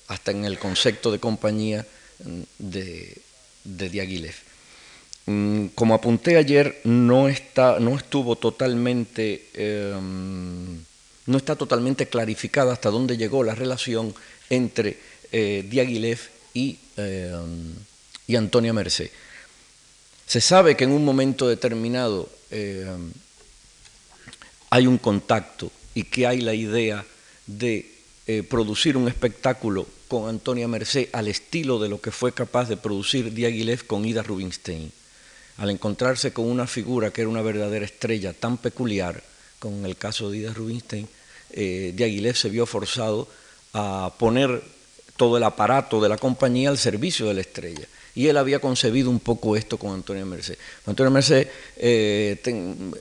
hasta 0.08 0.31
en 0.31 0.46
el 0.46 0.60
concepto 0.60 1.12
de 1.12 1.20
compañía 1.20 1.86
mm, 2.24 2.41
de, 2.60 3.17
de 3.63 3.89
Diaghilev. 3.89 4.36
Mm, 5.25 5.67
como 5.75 5.93
apunté 5.93 6.36
ayer, 6.36 6.81
no, 6.84 7.29
está, 7.29 7.79
no 7.79 7.96
estuvo 7.96 8.36
totalmente, 8.36 9.48
em, 9.53 10.84
no 11.25 11.37
está 11.37 11.55
totalmente 11.55 12.07
clarificada 12.07 12.73
hasta 12.73 12.89
dónde 12.89 13.17
llegó 13.17 13.43
la 13.43 13.55
relación 13.55 14.13
entre 14.49 14.99
eh, 15.31 15.65
Diaghilev 15.69 16.19
y, 16.53 16.79
y 18.27 18.35
Antonia 18.35 18.73
Merced. 18.73 19.09
Se 20.27 20.41
sabe 20.41 20.75
que 20.75 20.85
en 20.85 20.91
un 20.91 21.03
momento 21.03 21.47
determinado 21.47 22.29
em, 22.49 23.11
hay 24.69 24.87
un 24.87 24.97
contacto 24.97 25.71
y 25.93 26.03
que 26.03 26.25
hay 26.25 26.41
la 26.41 26.53
idea 26.53 27.05
de 27.47 27.91
eh, 28.27 28.43
producir 28.43 28.95
un 28.95 29.07
espectáculo 29.07 29.87
con 30.07 30.29
Antonia 30.29 30.67
Merced 30.67 31.09
al 31.11 31.27
estilo 31.27 31.79
de 31.79 31.89
lo 31.89 31.99
que 31.99 32.11
fue 32.11 32.33
capaz 32.33 32.69
de 32.69 32.77
producir 32.77 33.33
Diaghilev 33.33 33.85
con 33.85 34.05
Ida 34.05 34.23
Rubinstein 34.23 34.91
al 35.57 35.69
encontrarse 35.69 36.33
con 36.33 36.45
una 36.45 36.65
figura 36.65 37.11
que 37.11 37.21
era 37.21 37.29
una 37.29 37.41
verdadera 37.41 37.85
estrella 37.85 38.33
tan 38.33 38.57
peculiar, 38.57 39.21
como 39.62 39.77
en 39.77 39.86
el 39.86 39.96
caso 39.96 40.32
de 40.32 40.39
Ida 40.39 40.53
Rubinstein, 40.53 41.08
eh, 41.51 41.94
Diaghilev 41.96 42.36
se 42.36 42.50
vio 42.50 42.65
forzado 42.65 43.27
a 43.74 44.12
poner 44.18 44.62
todo 45.15 45.38
el 45.38 45.44
aparato 45.44 46.01
de 46.01 46.10
la 46.10 46.18
compañía 46.18 46.70
al 46.70 46.80
servicio 46.80 47.27
de 47.27 47.36
la 47.36 47.41
estrella. 47.41 47.86
Y 48.15 48.27
él 48.27 48.38
había 48.38 48.60
concebido 48.60 49.12
un 49.12 49.20
poco 49.20 49.56
esto 49.56 49.77
con 49.77 49.94
Antonio 49.94 50.25
Merced. 50.25 50.58
Antonio 50.88 51.12
Merced 51.12 51.48
eh, 51.77 52.41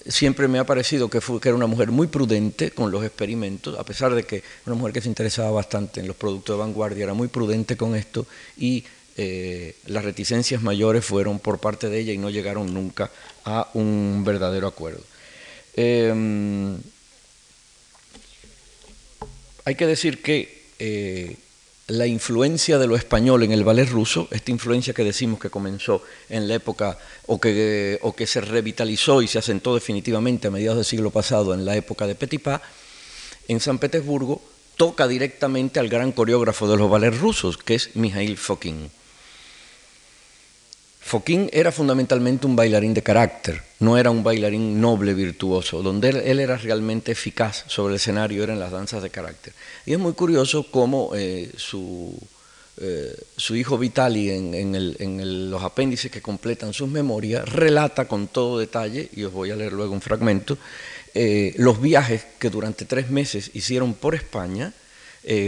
siempre 0.07 0.49
me 0.49 0.59
ha 0.59 0.67
parecido 0.67 1.09
que, 1.09 1.23
fue, 1.23 1.41
que 1.41 1.49
era 1.49 1.57
una 1.57 1.67
mujer 1.67 1.91
muy 1.91 2.09
prudente 2.09 2.73
con 2.73 2.91
los 2.91 3.03
experimentos, 3.05 3.79
a 3.79 3.83
pesar 3.83 4.15
de 4.15 4.25
que 4.25 4.43
una 4.67 4.77
mujer 4.77 4.93
que 4.93 5.01
se 5.01 5.09
interesaba 5.09 5.51
bastante 5.51 6.01
en 6.01 6.07
los 6.07 6.15
productos 6.15 6.57
de 6.57 6.61
vanguardia, 6.61 7.05
era 7.05 7.15
muy 7.15 7.29
prudente 7.29 7.79
con 7.79 7.97
esto 7.97 8.27
y 8.59 8.85
eh, 9.17 9.77
las 9.87 10.05
reticencias 10.05 10.61
mayores 10.63 11.07
fueron 11.07 11.39
por 11.39 11.59
parte 11.59 11.89
de 11.89 12.01
ella 12.01 12.13
y 12.13 12.19
no 12.19 12.29
llegaron 12.29 12.73
nunca 12.73 13.11
a 13.47 13.71
un 13.73 14.23
verdadero 14.27 14.69
acuerdo. 14.69 15.03
Em, 15.75 16.79
hay 19.65 19.75
que 19.75 19.87
decir 19.87 20.23
que 20.23 20.67
eh, 20.79 21.37
la 21.87 22.07
influencia 22.07 22.79
de 22.79 22.87
lo 22.87 22.97
español 22.97 23.43
en 23.43 23.53
el 23.53 23.65
ballet 23.65 23.89
ruso, 23.89 24.29
esta 24.31 24.51
influencia 24.51 24.95
que 24.95 25.05
decimos 25.05 25.41
que 25.41 25.51
comenzó 25.51 26.03
en 26.29 26.49
la 26.49 26.55
época 26.55 26.99
o 27.27 27.41
que, 27.41 27.99
o 28.03 28.15
que 28.15 28.27
se 28.27 28.41
revitalizó 28.41 29.23
y 29.23 29.27
se 29.27 29.39
asentó 29.39 29.75
definitivamente 29.75 30.49
a 30.49 30.51
mediados 30.51 30.79
del 30.79 30.85
siglo 30.85 31.11
pasado 31.11 31.53
en 31.53 31.65
la 31.65 31.77
época 31.77 32.07
de 32.07 32.15
Petipa, 32.15 32.63
en 33.49 33.61
San 33.61 33.79
Petersburgo 33.79 34.41
toca 34.77 35.09
directamente 35.09 35.81
al 35.81 35.89
gran 35.89 36.13
coreógrafo 36.13 36.69
de 36.69 36.77
los 36.77 36.89
ballets 36.89 37.19
rusos, 37.19 37.59
que 37.59 37.75
es 37.75 37.97
Mijail 37.97 38.37
Fokin. 38.39 38.91
Foquín 41.01 41.49
era 41.53 41.73
fundamentalmente 41.73 42.47
un 42.47 42.55
bailarín 42.55 42.95
de 42.95 43.03
carácter, 43.03 43.63
no 43.81 43.97
era 43.97 44.11
un 44.11 44.23
bailarín 44.23 44.81
noble, 44.81 45.15
virtuoso. 45.15 45.83
Donde 45.83 46.11
él, 46.11 46.39
era 46.39 46.57
realmente 46.57 47.13
eficaz 47.13 47.65
sobre 47.67 47.95
el 47.95 47.97
escenario 47.97 48.45
eran 48.45 48.61
las 48.61 48.71
danzas 48.71 49.03
de 49.03 49.11
carácter. 49.11 49.55
Y 49.87 49.95
es 49.95 49.99
muy 49.99 50.13
curioso 50.13 50.71
cómo 50.71 51.11
eh, 51.17 51.51
su, 51.57 52.17
eh, 52.77 53.17
su, 53.37 53.57
hijo 53.57 53.79
Vitali, 53.79 54.31
en, 54.31 55.51
los 55.51 55.63
apéndices 55.65 56.13
que 56.13 56.21
completan 56.21 56.75
sus 56.75 56.89
memorias, 56.89 57.49
relata 57.49 58.07
con 58.07 58.29
todo 58.29 58.59
detalle, 58.59 59.09
y 59.17 59.25
os 59.25 59.33
voy 59.33 59.51
a 59.51 59.57
leer 59.57 59.73
luego 59.73 59.95
un 59.95 60.03
fragmento, 60.03 60.59
eh, 61.15 61.55
los 61.57 61.81
viajes 61.81 62.25
que 62.39 62.51
durante 62.51 62.85
tres 62.85 63.11
meses 63.11 63.51
hicieron 63.55 63.95
por 63.95 64.15
España. 64.15 64.75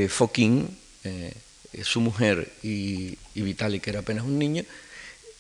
Foquín, 0.09 0.77
su 1.83 2.01
mujer 2.03 2.53
y, 2.63 3.17
y 3.35 3.41
Vitali, 3.41 3.81
que 3.81 3.89
era 3.89 4.01
apenas 4.01 4.25
un 4.25 4.39
niño, 4.39 4.65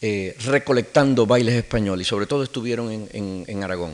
eh, 0.04 0.35
recolectando 0.47 1.26
bailes 1.26 1.54
españoles 1.54 2.09
y 2.09 2.11
sobre 2.11 2.26
todo 2.26 2.42
estuvieron 2.42 3.09
en, 3.12 3.62
Aragón. 3.62 3.92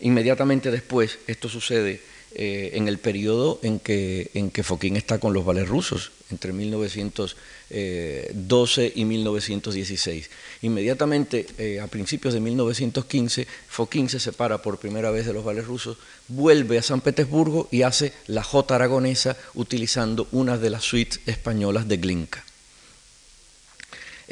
Inmediatamente 0.00 0.72
después, 0.72 1.20
esto 1.28 1.48
sucede 1.48 2.00
eh, 2.34 2.72
en 2.74 2.88
el 2.88 2.98
periodo 2.98 3.60
en 3.62 3.78
que, 3.78 4.32
en 4.34 4.50
Foquín 4.50 4.96
está 4.96 5.20
con 5.20 5.32
los 5.32 5.44
ballets 5.44 5.68
rusos, 5.68 6.10
entre 6.32 6.52
1912 6.52 7.36
eh, 7.70 8.92
y 8.96 9.04
1916. 9.04 10.28
Inmediatamente, 10.62 11.46
a 11.80 11.86
principios 11.86 12.34
de 12.34 12.40
1915, 12.40 13.46
Foquín 13.68 14.08
se 14.08 14.18
separa 14.18 14.60
por 14.60 14.80
primera 14.80 15.12
vez 15.12 15.24
de 15.24 15.34
los 15.34 15.44
ballets 15.44 15.68
rusos, 15.68 15.98
vuelve 16.26 16.78
a 16.78 16.82
San 16.82 17.00
Petersburgo 17.00 17.68
y 17.70 17.82
hace 17.82 18.12
la 18.26 18.42
Jota 18.42 18.74
aragonesa 18.74 19.36
utilizando 19.54 20.26
una 20.32 20.58
de 20.58 20.70
las 20.70 20.82
suites 20.82 21.20
españolas 21.26 21.86
de 21.86 21.98
Glinka. 21.98 22.44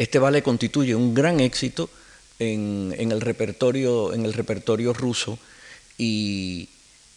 Este 0.01 0.19
ballet 0.19 0.43
constituye 0.43 0.95
un 0.95 1.13
gran 1.13 1.41
éxito 1.41 1.91
en, 2.39 2.95
el, 2.97 3.21
repertorio, 3.21 4.15
en 4.15 4.25
el 4.25 4.33
repertorio 4.33 4.95
ruso 4.95 5.39
y, 5.99 6.71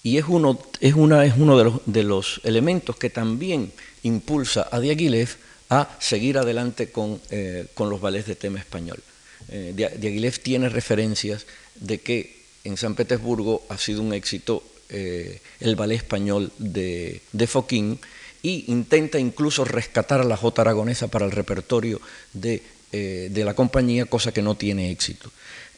es 0.03 0.25
uno, 0.27 0.59
es 0.81 0.93
una, 0.93 1.23
es 1.23 1.35
uno 1.37 1.79
de, 1.85 2.03
los, 2.03 2.41
elementos 2.43 2.97
que 2.97 3.09
también 3.09 3.71
impulsa 4.03 4.67
a 4.69 4.81
Diaghilev 4.81 5.29
a 5.69 5.95
seguir 5.99 6.37
adelante 6.37 6.91
con, 6.91 7.21
eh, 7.29 7.67
los 7.79 8.01
ballets 8.01 8.27
de 8.27 8.35
tema 8.35 8.59
español. 8.59 9.01
Eh, 9.47 9.71
Diaghilev 9.73 10.39
tiene 10.39 10.67
referencias 10.67 11.45
de 11.75 12.01
que 12.01 12.43
en 12.65 12.75
San 12.75 12.95
Petersburgo 12.95 13.63
ha 13.69 13.77
sido 13.77 14.01
un 14.01 14.13
éxito 14.13 14.61
eh, 14.89 15.39
el 15.61 15.77
ballet 15.77 15.95
español 15.95 16.51
de, 16.57 17.21
de 17.31 17.47
Foquín 17.47 17.97
y 18.43 18.65
intenta 18.67 19.17
incluso 19.17 19.63
rescatar 19.63 20.19
a 20.19 20.25
la 20.25 20.35
Jota 20.35 20.61
aragonesa 20.61 21.07
para 21.07 21.25
el 21.25 21.31
repertorio 21.31 22.01
de, 22.33 22.61
eh, 22.93 23.29
de 23.31 23.43
la 23.43 23.55
compañía, 23.55 24.05
cosa 24.05 24.31
que 24.31 24.43
no 24.43 24.55
tiene 24.55 24.91
éxito. 24.91 25.31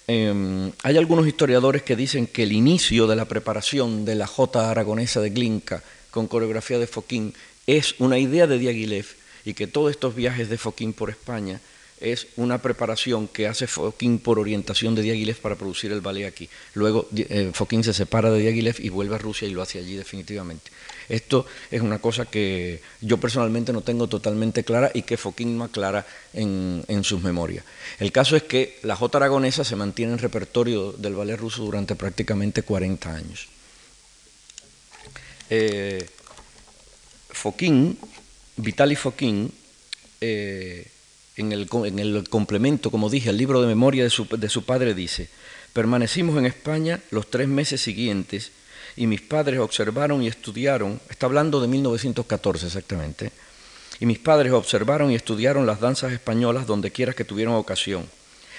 Em, 0.06 0.72
hay 0.84 0.98
algunos 0.98 1.26
historiadores 1.26 1.82
que 1.82 1.96
dicen 1.96 2.28
que 2.28 2.44
el 2.44 2.52
inicio 2.52 3.08
de 3.08 3.16
la 3.16 3.26
preparación 3.26 4.04
de 4.04 4.16
la 4.16 4.28
Jota 4.28 4.70
aragonesa 4.70 5.22
de 5.22 5.30
Glinka 5.30 5.82
con 6.12 6.28
coreografía 6.28 6.78
de 6.78 6.88
Foquín 6.88 7.34
es 7.66 7.96
una 8.00 8.20
idea 8.20 8.48
de 8.48 8.60
Diaghilev 8.60 9.06
y 9.46 9.54
que 9.54 9.66
todos 9.66 9.92
estos 9.92 10.14
viajes 10.14 10.50
de 10.50 10.58
Foquín 10.58 10.92
por 10.92 11.10
España 11.10 11.62
es 12.02 12.28
una 12.36 12.62
preparación 12.62 13.30
que 13.30 13.48
hace 13.48 13.66
Foquín 13.66 14.20
por 14.20 14.38
orientación 14.38 14.94
de 14.94 15.02
Diaghilev 15.02 15.38
para 15.38 15.56
producir 15.56 15.92
el 15.92 16.02
ballet 16.02 16.28
aquí. 16.28 16.50
Luego 16.74 17.08
eh, 17.16 17.52
Foquín 17.54 17.84
se 17.84 17.94
separa 17.94 18.30
de 18.30 18.42
Diaghilev 18.42 18.76
y 18.80 18.90
vuelve 18.90 19.16
a 19.16 19.20
Rusia 19.20 19.48
y 19.48 19.52
lo 19.52 19.62
hace 19.62 19.80
allí 19.80 19.96
definitivamente. 19.96 20.70
Esto 21.10 21.46
es 21.72 21.82
una 21.82 22.00
cosa 22.00 22.26
que 22.26 22.82
yo 23.02 23.18
personalmente 23.18 23.74
no 23.74 23.82
tengo 23.82 24.08
totalmente 24.08 24.64
clara 24.64 24.92
y 24.94 25.04
que 25.04 25.18
Foquín 25.18 25.58
no 25.58 25.66
aclara 25.66 26.06
en, 26.34 27.04
sus 27.04 27.22
memorias. 27.22 27.66
El 28.00 28.12
caso 28.12 28.36
es 28.36 28.44
que 28.44 28.80
la 28.84 28.96
Jota 28.96 29.18
aragonesa 29.18 29.64
se 29.64 29.76
mantiene 29.76 30.14
en 30.14 30.20
repertorio 30.20 30.92
del 30.94 31.16
ballet 31.16 31.38
ruso 31.38 31.64
durante 31.64 31.96
prácticamente 31.96 32.64
40 32.64 33.14
años. 33.14 33.48
Eh, 35.50 36.10
Foquín, 37.30 37.98
Vitaly 38.58 38.96
Foquín, 38.96 39.52
eh, 40.22 40.88
en 41.38 41.52
el, 41.52 41.68
complemento, 42.30 42.90
como 42.90 43.10
dije, 43.10 43.30
al 43.30 43.38
libro 43.38 43.62
de 43.62 43.68
memoria 43.68 44.04
de 44.04 44.10
su, 44.10 44.26
de 44.26 44.50
su 44.50 44.64
padre 44.64 44.94
dice, 44.94 45.30
permanecimos 45.74 46.38
en 46.38 46.46
España 46.46 47.02
los 47.12 47.30
tres 47.30 47.50
meses 47.50 47.82
siguientes 47.82 48.52
y 48.96 49.08
mis 49.08 49.22
padres 49.22 49.60
observaron 49.60 50.22
y 50.22 50.28
estudiaron, 50.28 51.00
está 51.10 51.25
hablando 51.25 51.62
de 51.62 51.68
1914 51.68 52.68
exactamente, 52.68 53.32
y 54.00 54.06
mis 54.06 54.20
padres 54.20 54.54
observaron 54.54 55.12
y 55.12 55.16
estudiaron 55.16 55.66
las 55.66 55.80
danzas 55.80 56.12
españolas 56.12 56.68
donde 56.68 56.92
quiera 56.92 57.14
que 57.14 57.25
tuvieron 57.25 57.56
ocasión, 57.56 58.06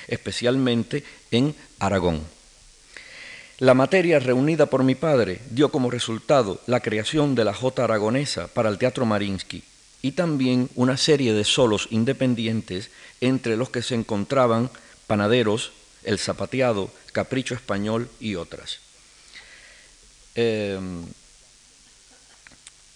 especialmente 0.09 1.05
en 1.31 1.55
Aragón. 1.79 2.23
La 3.59 3.75
materia 3.75 4.19
reunida 4.19 4.67
por 4.67 4.85
mi 4.85 4.95
padre 4.95 5.41
dio 5.51 5.71
como 5.71 5.91
resultado 5.91 6.61
la 6.67 6.81
creación 6.81 7.35
de 7.35 7.45
la 7.45 7.55
Jota 7.55 7.85
aragonesa 7.85 8.49
para 8.49 8.69
el 8.69 8.77
Teatro 8.77 9.07
Marinsky 9.07 9.63
y 10.03 10.13
también 10.13 10.69
una 10.75 10.99
serie 10.99 11.33
de 11.33 11.45
solos 11.45 11.89
independientes 11.91 12.91
entre 13.23 13.57
los 13.57 13.71
que 13.71 13.83
se 13.83 13.95
encontraban 13.95 14.71
Panaderos, 15.07 15.73
El 16.05 16.19
Zapateado, 16.19 16.91
Capricho 17.13 17.55
Español 17.55 18.11
y 18.21 18.35
otras. 18.35 18.86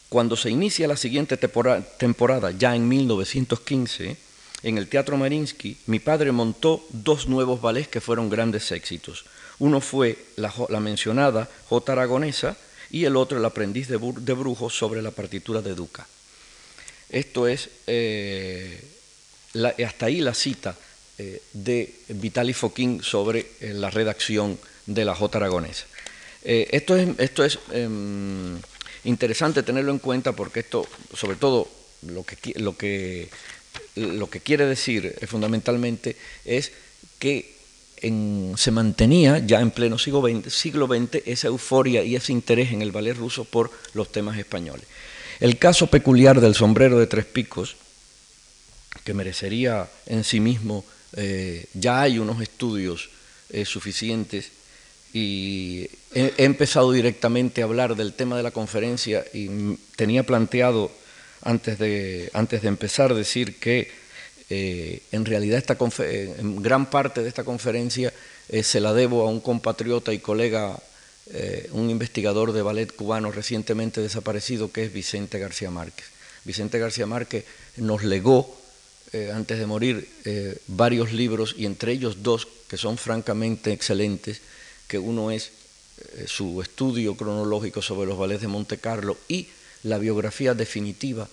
Cuando 0.09 0.37
se 0.37 0.51
inicia 0.51 0.89
la 0.89 0.97
siguiente 0.97 1.37
temporada, 1.37 2.51
ya 2.51 2.75
en 2.77 2.89
1915, 2.89 4.17
en 4.63 4.77
el 4.77 4.89
Teatro 4.89 5.17
Marinsky, 5.17 5.79
mi 5.87 6.01
padre 6.01 6.33
montó 6.33 6.85
dos 6.91 7.29
nuevos 7.29 7.63
ballets 7.63 7.89
que 7.89 8.01
fueron 8.01 8.29
grandes 8.29 8.73
éxitos. 8.73 9.25
Uno 9.59 9.81
fue 9.81 10.19
la, 10.37 10.81
mencionada 10.81 11.49
J. 11.69 11.93
Aragonesa 11.93 12.57
y 12.91 13.05
el 13.05 13.17
otro 13.17 13.39
El 13.39 13.45
aprendiz 13.45 13.89
de, 13.89 13.97
brujo 13.97 14.69
sobre 14.69 15.01
la 15.01 15.11
partitura 15.11 15.63
de 15.63 15.75
Duca. 15.75 16.07
Esto 17.09 17.47
es, 17.47 17.69
eh, 17.87 18.83
hasta 19.87 20.07
ahí 20.07 20.21
la 20.21 20.35
cita 20.35 20.77
eh, 21.19 21.43
de 21.53 21.95
Vitali 22.09 22.53
Foquín 22.53 23.03
sobre 23.03 23.47
eh, 23.61 23.73
la 23.75 23.91
redacción 23.91 24.59
de 24.87 25.05
la 25.05 25.15
J. 25.15 25.39
Aragonesa. 25.39 25.87
Esto 26.43 26.97
es, 26.97 27.09
esto 27.19 27.45
es 27.45 27.59
em, 27.73 28.59
interesante 29.05 29.63
tenerlo 29.63 29.93
en 29.93 29.99
cuenta 29.99 30.33
porque 30.33 30.61
esto, 30.61 30.87
sobre 31.15 31.37
todo, 31.37 31.69
lo 32.07 32.25
que, 32.25 32.37
lo 32.57 32.77
que, 32.77 33.29
lo 33.97 34.31
que 34.31 34.41
quiere 34.41 34.67
decir 34.67 35.17
fundamentalmente 35.27 36.17
es 36.45 36.73
que 37.19 37.61
se 38.57 38.71
mantenía 38.71 39.39
ya 39.39 39.61
en 39.61 39.71
pleno 39.71 39.99
siglo 39.99 40.23
XX, 40.23 40.53
siglo 40.53 40.87
XX 40.87 41.23
esa 41.27 41.49
euforia 41.49 42.03
y 42.03 42.17
ese 42.17 42.33
interés 42.33 42.73
en 42.73 42.81
el 42.81 42.93
ballet 42.93 43.15
ruso 43.15 43.45
por 43.45 43.71
los 43.93 44.11
temas 44.11 44.39
españoles. 44.39 44.87
El 45.39 45.59
caso 45.59 45.89
peculiar 45.89 46.41
del 46.41 46.55
sombrero 46.55 46.99
de 46.99 47.07
tres 47.07 47.27
picos, 47.27 47.77
que 49.05 49.15
merecería 49.15 49.89
en 50.07 50.25
sí 50.25 50.41
mismo, 50.41 50.85
eh, 51.15 51.67
ya 51.75 52.03
hay 52.03 52.19
unos 52.19 52.41
estudios 52.41 53.11
eh, 53.51 53.65
suficientes 53.65 54.51
y 55.13 55.89
he, 56.15 56.33
empezado 56.39 56.93
directamente 56.93 57.63
a 57.63 57.65
hablar 57.65 57.97
del 57.97 58.13
tema 58.13 58.37
de 58.37 58.43
la 58.43 58.51
conferencia 58.51 59.25
y 59.33 59.77
tenía 59.97 60.25
planteado 60.25 60.91
antes 61.43 61.79
de, 61.79 62.31
antes 62.33 62.63
de 62.63 62.69
empezar 62.69 63.15
decir 63.15 63.59
que 63.59 63.91
eh, 64.51 65.03
en 65.13 65.25
realidad 65.25 65.59
esta 65.59 65.79
en 66.01 66.63
gran 66.63 66.91
parte 66.91 67.23
de 67.23 67.29
esta 67.29 67.45
conferencia 67.45 68.13
eh, 68.49 68.63
se 68.63 68.81
la 68.81 68.93
debo 68.93 69.23
a 69.23 69.31
un 69.31 69.41
compatriota 69.41 70.13
y 70.13 70.19
colega, 70.19 70.77
eh, 71.33 71.69
un 71.73 71.89
investigador 71.89 72.53
de 72.53 72.63
ballet 72.63 72.93
cubano 72.95 73.31
recientemente 73.31 74.01
desaparecido 74.01 74.73
que 74.73 74.85
es 74.85 74.93
Vicente 74.93 75.39
García 75.39 75.71
Márquez. 75.71 76.07
Vicente 76.45 76.79
García 76.79 77.07
Márquez 77.07 77.45
nos 77.77 78.03
legó 78.03 78.59
antes 79.35 79.59
de 79.59 79.67
morir 79.67 80.09
varios 80.69 81.13
libros 81.13 81.57
y 81.59 81.67
entre 81.67 81.91
ellos 81.91 82.23
dos 82.23 82.47
que 82.69 82.77
son 82.77 82.97
francamente 82.97 83.73
excelentes, 83.73 84.41
que 84.91 84.99
uno 84.99 85.31
es 85.31 85.53
su 86.27 86.61
estudio 86.63 87.15
cronológico 87.15 87.81
sobre 87.81 88.09
los 88.09 88.19
ballets 88.19 88.41
de 88.41 88.49
Monte 88.49 88.79
Carlo 88.79 89.17
y 89.29 89.47
la 89.85 89.99
biografía 89.99 90.55
definitiva 90.55 91.29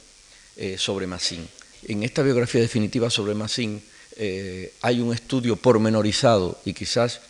sobre 0.78 1.08
Massin. 1.08 1.48
En 1.84 2.04
esta 2.04 2.22
biografía 2.22 2.62
definitiva 2.62 3.10
sobre 3.10 3.34
Massin 3.34 3.82
eh, 4.20 4.74
hay 4.82 5.00
un 5.00 5.14
estudio 5.14 5.56
pormenorizado 5.56 6.60
y 6.66 6.74
quizás 6.74 7.22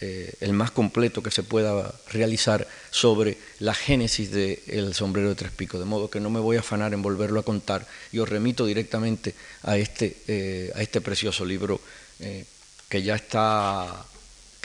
eh, 0.00 0.34
el 0.40 0.52
más 0.52 0.72
completo 0.72 1.22
que 1.22 1.30
se 1.30 1.44
pueda 1.44 1.94
realizar 2.10 2.66
sobre 2.90 3.38
la 3.60 3.72
génesis 3.72 4.32
del 4.32 4.94
sombrero 4.94 5.28
de 5.28 5.36
tres 5.36 5.52
picos, 5.52 5.78
de 5.78 5.86
modo 5.86 6.10
que 6.10 6.18
no 6.18 6.30
me 6.30 6.40
voy 6.40 6.56
a 6.56 6.60
afanar 6.60 6.92
en 6.92 7.02
volverlo 7.02 7.38
a 7.38 7.44
contar 7.44 7.86
y 8.10 8.18
os 8.18 8.28
remito 8.28 8.66
directamente 8.66 9.34
a 9.62 9.78
este, 9.78 10.16
eh, 10.26 10.72
a 10.74 10.82
este 10.82 11.00
precioso 11.00 11.44
libro 11.44 11.80
que, 12.88 13.02
ya 13.02 13.16
está, 13.16 14.06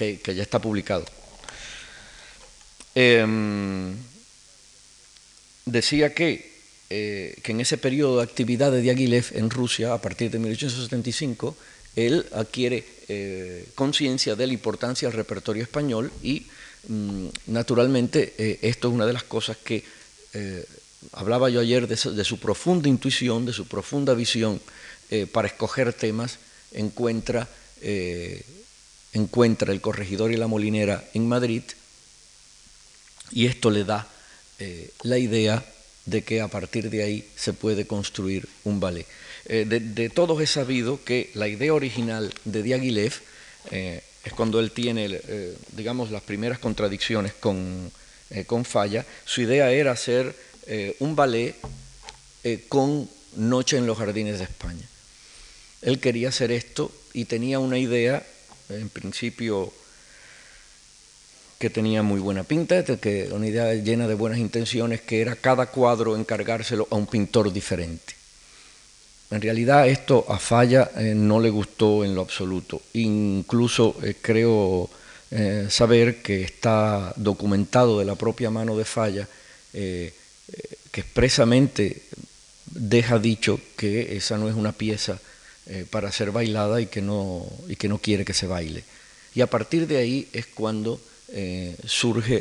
que, 0.07 0.35
ya 0.35 0.43
está 0.43 0.59
publicado. 0.59 1.05
Em, 2.95 3.95
decía 5.65 6.13
que 6.13 6.49
eh, 6.91 7.37
que 7.43 7.51
en 7.51 7.61
ese 7.61 7.77
periodo 7.77 8.17
de 8.17 8.23
actividad 8.23 8.71
de 8.71 8.81
Diaghilev 8.81 9.27
en 9.35 9.51
Rusia, 9.51 9.93
a 9.93 10.01
partir 10.01 10.31
de 10.31 10.39
1875, 10.39 11.55
él 11.95 12.25
adquiere 12.33 12.83
eh, 13.07 13.67
conciencia 13.75 14.35
de 14.35 14.47
la 14.47 14.53
importancia 14.53 15.07
del 15.07 15.15
repertorio 15.15 15.61
español 15.61 16.11
y, 16.23 16.47
mm, 16.87 17.27
naturalmente, 17.53 18.33
eh, 18.39 18.57
esto 18.63 18.87
es 18.87 18.93
una 18.95 19.05
de 19.05 19.13
las 19.13 19.23
cosas 19.23 19.57
que 19.57 19.83
hablaba 21.13 21.49
yo 21.49 21.59
ayer 21.59 21.87
de 21.87 21.97
su, 21.97 22.39
profunda 22.39 22.87
intuición, 22.87 23.45
de 23.45 23.53
su 23.53 23.67
profunda 23.67 24.13
visión 24.13 24.61
para 25.31 25.47
escoger 25.47 25.91
temas, 25.91 26.37
encuentra, 26.71 27.49
encuentra 29.13 29.71
el 29.71 29.81
corregidor 29.81 30.31
y 30.31 30.37
la 30.37 30.47
molinera 30.47 31.03
en 31.13 31.27
Madrid 31.27 31.63
y 33.31 33.45
esto 33.45 33.69
le 33.69 33.83
da 33.83 34.07
la 35.03 35.17
idea 35.17 35.63
de 36.09 36.23
que 36.23 36.41
a 36.41 36.47
partir 36.47 36.89
de 36.89 37.03
ahí 37.03 37.27
se 37.35 37.53
puede 37.53 37.85
construir 37.85 38.47
un 38.63 38.79
ballet. 38.79 39.05
Eh, 39.45 39.65
de, 39.65 40.09
todos 40.09 40.41
he 40.41 40.47
sabido 40.47 41.03
que 41.03 41.29
la 41.33 41.47
idea 41.47 41.73
original 41.73 42.33
de 42.45 42.63
Diaghilev 42.63 43.13
eh, 43.71 44.03
es 44.23 44.33
cuando 44.33 44.59
él 44.59 44.71
tiene, 44.71 45.07
eh, 45.09 45.55
digamos, 45.75 46.11
las 46.11 46.23
primeras 46.23 46.59
contradicciones 46.59 47.33
con, 47.33 47.91
con 48.45 48.65
Falla, 48.65 49.05
su 49.25 49.41
idea 49.41 49.71
era 49.71 49.91
hacer 49.91 50.35
un 50.99 51.15
ballet 51.15 51.55
con 52.67 53.09
Noche 53.37 53.77
en 53.77 53.87
los 53.87 53.97
Jardines 53.97 54.37
de 54.37 54.43
España. 54.43 54.87
Él 55.81 55.99
quería 55.99 56.29
hacer 56.29 56.51
esto 56.51 56.91
y 57.11 57.25
tenía 57.25 57.57
una 57.57 57.79
idea, 57.79 58.23
en 58.69 58.89
principio 58.89 59.71
que 61.59 61.69
tenía 61.69 62.03
muy 62.03 62.21
buena 62.21 62.43
pinta, 62.43 62.83
que 62.83 63.29
una 63.31 63.47
idea 63.47 63.73
llena 63.73 64.07
de 64.07 64.15
buenas 64.15 64.39
intenciones, 64.39 65.01
que 65.01 65.21
era 65.21 65.35
cada 65.35 65.65
cuadro 65.65 66.15
encargárselo 66.15 66.87
a 66.89 66.95
un 66.95 67.05
pintor 67.05 67.51
diferente. 67.51 68.13
En 69.31 69.41
realidad 69.41 69.87
esto 69.87 70.25
a 70.27 70.39
Falla 70.39 70.89
eh, 70.95 71.13
no 71.13 71.39
le 71.39 71.49
gustó 71.49 72.03
en 72.03 72.15
lo 72.15 72.21
absoluto. 72.21 72.81
Incluso 72.93 73.95
eh, 74.01 74.15
creo 74.19 74.89
eh, 75.29 75.67
saber 75.69 76.21
que 76.21 76.41
está 76.43 77.13
documentado 77.15 77.99
de 77.99 78.05
la 78.05 78.15
propia 78.15 78.49
mano 78.49 78.75
de 78.75 78.85
Falla, 78.85 79.27
que 79.71 80.11
expresamente 81.01 82.01
deja 82.65 83.19
dicho 83.19 83.59
que 83.77 84.17
esa 84.17 84.35
no 84.37 84.49
es 84.49 84.55
una 84.55 84.71
pieza 84.71 85.19
para 85.91 86.11
ser 86.11 86.31
bailada 86.31 86.81
y 86.81 86.87
que, 86.87 87.01
no, 87.01 87.45
y 87.67 87.75
que 87.75 87.87
no 87.87 87.99
quiere 87.99 88.25
que 88.25 88.33
se 88.33 88.47
baile. 88.47 88.83
Y 89.35 89.41
a 89.41 89.47
partir 89.47 89.87
de 89.87 89.97
ahí 89.97 90.27
es 90.33 90.47
cuando 90.47 90.99
eh, 91.31 91.75
surge 91.85 92.37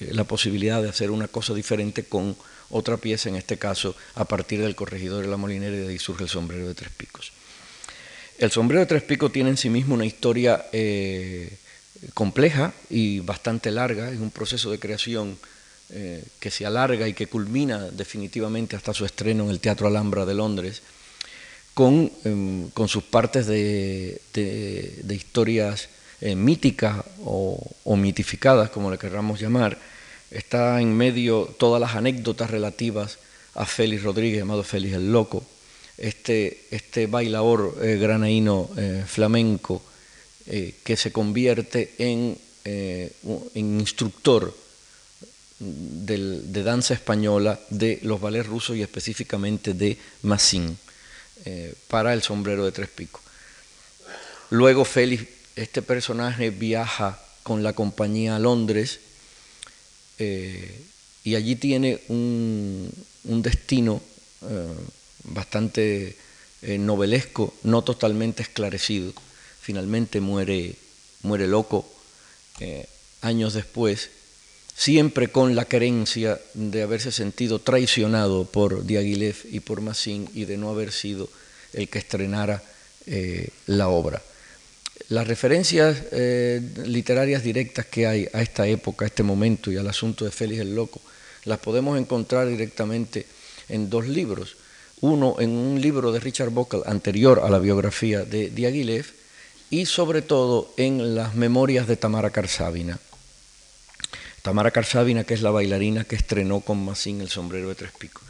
eh, 0.00 0.10
la 0.12 0.24
posibilidad 0.24 0.82
de 0.82 0.88
hacer 0.88 1.10
una 1.10 1.28
cosa 1.28 1.52
diferente 1.52 2.04
con 2.04 2.36
otra 2.70 2.96
pieza, 2.96 3.28
en 3.28 3.36
este 3.36 3.58
caso 3.58 3.94
a 4.14 4.24
partir 4.24 4.62
del 4.62 4.74
corregidor 4.74 5.22
de 5.22 5.30
la 5.30 5.36
molinera, 5.36 5.76
y 5.76 5.80
de 5.80 5.88
ahí 5.88 5.98
surge 5.98 6.24
el 6.24 6.30
sombrero 6.30 6.66
de 6.66 6.74
tres 6.74 6.90
picos. 6.96 7.32
El 8.38 8.50
sombrero 8.50 8.80
de 8.80 8.86
tres 8.86 9.02
picos 9.02 9.32
tiene 9.32 9.50
en 9.50 9.58
sí 9.58 9.68
mismo 9.68 9.94
una 9.94 10.06
historia 10.06 10.66
eh, 10.72 11.58
compleja 12.14 12.72
y 12.88 13.20
bastante 13.20 13.70
larga, 13.70 14.10
es 14.10 14.18
un 14.18 14.30
proceso 14.30 14.70
de 14.70 14.78
creación 14.78 15.38
que 16.38 16.52
se 16.52 16.64
alarga 16.64 17.08
y 17.08 17.14
que 17.14 17.26
culmina 17.26 17.90
definitivamente 17.90 18.76
hasta 18.76 18.94
su 18.94 19.04
estreno 19.04 19.42
en 19.42 19.50
el 19.50 19.58
Teatro 19.58 19.88
Alhambra 19.88 20.24
de 20.24 20.34
Londres, 20.34 20.82
con, 21.74 22.10
em, 22.24 22.70
sus 22.88 23.04
partes 23.04 23.46
de, 23.46 24.20
historias 25.08 25.88
eh, 26.20 26.34
míticas 26.34 27.04
o, 27.24 27.96
mitificadas, 27.96 28.70
como 28.70 28.90
le 28.90 28.98
querramos 28.98 29.40
llamar, 29.40 29.78
está 30.30 30.80
en 30.80 30.96
medio 30.96 31.46
todas 31.58 31.80
las 31.80 31.94
anécdotas 31.94 32.50
relativas 32.50 33.18
a 33.54 33.66
Félix 33.66 34.02
Rodríguez, 34.02 34.40
llamado 34.40 34.62
Félix 34.62 34.94
el 34.94 35.12
Loco, 35.12 35.44
este, 35.98 36.66
este 36.70 37.06
bailador 37.06 37.76
eh, 37.82 37.96
granaíno 37.96 38.70
eh, 38.76 39.04
flamenco 39.06 39.82
que 40.82 40.96
se 40.96 41.12
convierte 41.12 41.94
en, 41.98 42.36
instructor 43.54 44.52
de 45.60 46.62
danza 46.64 46.94
española 46.94 47.60
de 47.70 48.00
los 48.02 48.20
ballets 48.20 48.48
rusos 48.48 48.76
y 48.76 48.82
específicamente 48.82 49.74
de 49.74 49.96
Massin 50.22 50.76
para 51.88 52.12
el 52.12 52.22
sombrero 52.22 52.64
de 52.64 52.72
tres 52.72 52.88
picos. 52.88 53.22
Luego 54.50 54.84
Félix 54.84 55.26
este 55.56 55.82
personaje 55.82 56.50
viaja 56.50 57.20
con 57.42 57.62
la 57.62 57.72
compañía 57.72 58.36
a 58.36 58.38
Londres 58.38 59.00
eh, 60.18 60.80
y 61.24 61.34
allí 61.34 61.56
tiene 61.56 62.00
un, 62.08 62.90
destino 63.24 64.00
eh, 64.42 64.66
bastante 65.24 66.16
eh, 66.62 66.78
novelesco, 66.78 67.54
no 67.62 67.82
totalmente 67.82 68.42
esclarecido. 68.42 69.12
Finalmente 69.60 70.20
muere, 70.20 70.74
muere 71.22 71.46
loco 71.46 71.86
años 73.22 73.54
después, 73.54 74.10
siempre 74.80 75.28
con 75.28 75.54
la 75.54 75.66
creencia 75.66 76.40
de 76.54 76.80
haberse 76.80 77.12
sentido 77.12 77.58
traicionado 77.58 78.46
por 78.46 78.86
Diaghilev 78.86 79.36
y 79.50 79.60
por 79.60 79.82
Massin 79.82 80.26
y 80.32 80.46
de 80.46 80.56
no 80.56 80.70
haber 80.70 80.90
sido 80.90 81.28
el 81.74 81.90
que 81.90 81.98
estrenara 81.98 82.62
la 83.66 83.88
obra. 83.88 84.22
las 85.10 85.28
referencias 85.28 85.98
eh, 86.12 86.62
literarias 86.86 87.42
directas 87.42 87.84
que 87.86 88.06
hay 88.06 88.26
a 88.32 88.40
esta 88.40 88.66
época, 88.66 89.04
a 89.04 89.08
este 89.08 89.22
momento 89.22 89.70
y 89.70 89.76
al 89.76 89.86
asunto 89.86 90.24
de 90.24 90.30
Félix 90.30 90.62
el 90.62 90.74
Loco, 90.74 91.02
las 91.44 91.58
podemos 91.58 91.98
encontrar 91.98 92.48
directamente 92.48 93.26
en 93.68 93.90
dos 93.90 94.08
libros. 94.08 94.56
Uno 95.02 95.36
en 95.40 95.50
un 95.50 95.78
libro 95.78 96.10
de 96.10 96.20
Richard 96.20 96.50
Bockel 96.50 96.84
anterior 96.86 97.42
a 97.44 97.50
la 97.50 97.58
biografía 97.58 98.24
de 98.24 98.48
Diaghilev 98.48 99.04
y 99.68 99.84
sobre 99.84 100.22
todo 100.22 100.72
en 100.78 101.14
las 101.14 101.34
memorias 101.34 101.86
de 101.86 101.96
Tamara 101.96 102.30
Karsavina. 102.30 102.98
Tamara 104.42 104.70
Karsavina, 104.70 105.24
que 105.24 105.34
es 105.34 105.42
la 105.42 105.50
bailarina 105.50 106.04
que 106.04 106.16
estrenó 106.16 106.60
con 106.60 106.84
Massín 106.84 107.20
el 107.20 107.28
sombrero 107.28 107.68
de 107.68 107.74
tres 107.74 107.92
picos. 107.92 108.22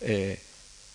Eh, 0.00 0.38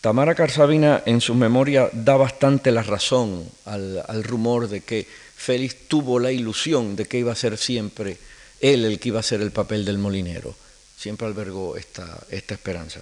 Tamara 0.02 0.34
Karsavina 0.34 1.04
en 1.06 1.22
su 1.22 1.36
memoria 1.36 1.90
da 1.94 2.16
bastante 2.16 2.72
la 2.72 2.82
razón 2.82 3.48
al, 3.66 4.24
rumor 4.24 4.68
de 4.68 4.82
que 4.82 5.06
Félix 5.36 5.88
tuvo 5.88 6.20
la 6.20 6.32
ilusión 6.32 6.96
de 6.96 7.06
que 7.06 7.20
iba 7.20 7.32
a 7.32 7.36
ser 7.36 7.58
siempre 7.58 8.18
él 8.60 8.86
el 8.86 9.00
que 9.00 9.10
iba 9.10 9.20
a 9.20 9.24
ser 9.24 9.42
el 9.42 9.52
papel 9.52 9.86
del 9.86 9.98
molinero. 9.98 10.56
Siempre 10.98 11.28
albergó 11.28 11.76
esta 11.78 12.26
esperanza. 12.30 13.02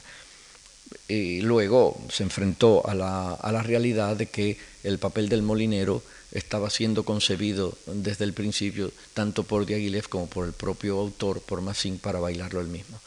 Y 1.08 1.42
luego 1.42 2.00
se 2.12 2.24
enfrentó 2.24 2.88
a 2.88 2.94
la, 2.94 3.34
a 3.34 3.52
la 3.52 3.64
realidad 3.64 4.16
de 4.16 4.28
que 4.28 4.58
el 4.84 5.00
papel 5.00 5.30
del 5.30 5.42
molinero 5.42 6.04
estaba 6.32 6.70
siendo 6.70 7.04
concebido 7.04 7.76
desde 7.88 8.26
el 8.26 8.34
principio 8.34 8.92
tanto 9.14 9.44
por 9.44 9.66
Diaghilev 9.66 10.08
como 10.08 10.28
por 10.28 10.46
el 10.46 10.54
propio 10.54 11.00
autor, 11.00 11.42
por 11.42 11.62
Massin, 11.62 11.98
para 11.98 12.20
bailarlo 12.20 12.62
él 12.62 12.68
mismo. 12.68 13.00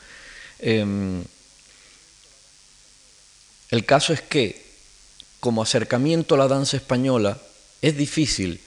Eh, 0.59 1.23
el 3.71 3.87
caso 3.87 4.13
es 4.13 4.21
que, 4.21 4.63
como 5.41 5.63
acercamiento 5.63 6.35
a 6.35 6.39
la 6.39 6.47
danza 6.47 6.77
española, 6.77 7.41
es 7.81 7.97
difícil 7.97 8.61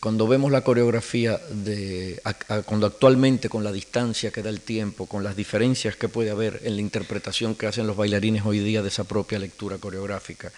cuando 0.00 0.26
vemos 0.26 0.50
la 0.50 0.62
coreografía 0.62 1.38
de 1.50 2.20
cuando 2.64 2.86
actualmente 2.86 3.48
con 3.48 3.62
la 3.62 3.72
distancia 3.72 4.30
que 4.30 4.42
da 4.42 4.50
el 4.50 4.60
tiempo, 4.60 5.06
con 5.06 5.22
las 5.22 5.36
diferencias 5.36 5.96
que 5.96 6.08
puede 6.08 6.30
haber 6.30 6.60
en 6.64 6.74
la 6.74 6.82
interpretación 6.82 7.54
que 7.54 7.66
hacen 7.66 7.86
los 7.86 7.96
bailarines 7.96 8.44
hoy 8.44 8.58
día 8.58 8.82
de 8.82 8.88
esa 8.88 9.04
propia 9.04 9.38
lectura 9.38 9.78
coreográfica, 9.78 10.52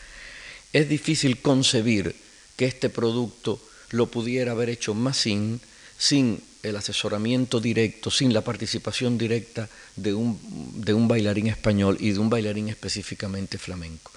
es 0.72 0.88
difícil 0.88 1.40
concebir 1.40 2.14
que 2.56 2.66
este 2.66 2.88
producto 2.88 3.60
lo 3.90 4.06
pudiera 4.06 4.52
haber 4.52 4.70
hecho 4.70 4.94
Massin 4.94 5.60
sin 5.96 6.42
el 6.62 6.76
asesoramiento 6.76 7.60
directo, 7.60 8.10
sin 8.10 8.32
la 8.32 8.42
participación 8.42 9.16
directa 9.16 9.68
de 9.96 10.14
un, 10.14 10.38
de 10.74 10.92
un 10.92 11.06
bailarín 11.06 11.48
español 11.48 11.96
y 12.00 12.10
de 12.12 12.18
un 12.18 12.30
bailarín 12.30 12.68
específicamente 12.68 13.58
flamenco. 13.58 14.10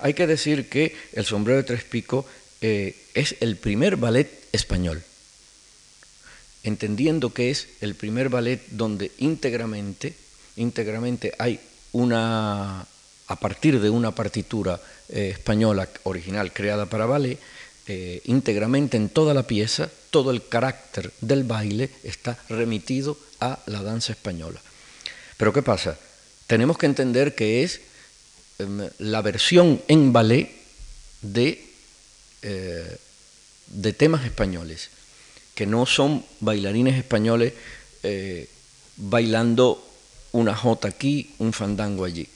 Hay 0.00 0.14
que 0.14 0.26
decir 0.26 0.68
que 0.68 0.94
el 1.12 1.24
sombrero 1.24 1.58
de 1.58 1.64
tres 1.64 1.84
picos 1.84 2.26
eh, 2.60 2.96
es 3.14 3.36
el 3.40 3.56
primer 3.56 3.96
ballet 3.96 4.30
español, 4.52 5.02
entendiendo 6.62 7.32
que 7.32 7.50
es 7.50 7.68
el 7.80 7.94
primer 7.94 8.28
ballet 8.28 8.60
donde 8.70 9.12
íntegramente, 9.18 10.14
íntegramente 10.56 11.32
hay 11.38 11.60
una, 11.92 12.80
a 13.26 13.36
partir 13.36 13.80
de 13.80 13.90
una 13.90 14.14
partitura 14.14 14.80
eh, 15.08 15.30
española 15.32 15.88
original 16.04 16.52
creada 16.52 16.86
para 16.86 17.06
ballet, 17.06 17.38
eh, 17.86 18.22
íntegramente 18.24 18.96
en 18.96 19.10
toda 19.10 19.34
la 19.34 19.46
pieza, 19.46 19.90
todo 20.10 20.30
el 20.30 20.48
carácter 20.48 21.12
del 21.20 21.44
baile 21.44 21.90
está 22.02 22.38
remitido 22.48 23.18
a 23.40 23.58
la 23.66 23.82
danza 23.82 24.12
española. 24.12 24.60
Pero 25.36 25.52
¿qué 25.52 25.60
pasa? 25.62 25.98
Tenemos 26.46 26.78
que 26.78 26.86
entender 26.86 27.34
que 27.34 27.62
es 27.62 27.80
em, 28.58 28.88
la 28.98 29.20
versión 29.20 29.82
en 29.88 30.12
ballet 30.12 30.50
de, 31.20 31.73
eh, 32.44 32.96
de 33.66 33.92
temas 33.92 34.24
españoles, 34.24 34.90
que 35.54 35.66
no 35.66 35.86
son 35.86 36.24
bailarines 36.40 36.96
españoles 36.96 37.54
eh, 38.02 38.48
bailando 38.96 39.82
una 40.32 40.54
jota 40.54 40.88
aquí, 40.88 41.34
un 41.38 41.52
fandango 41.52 42.04
allí. 42.04 42.28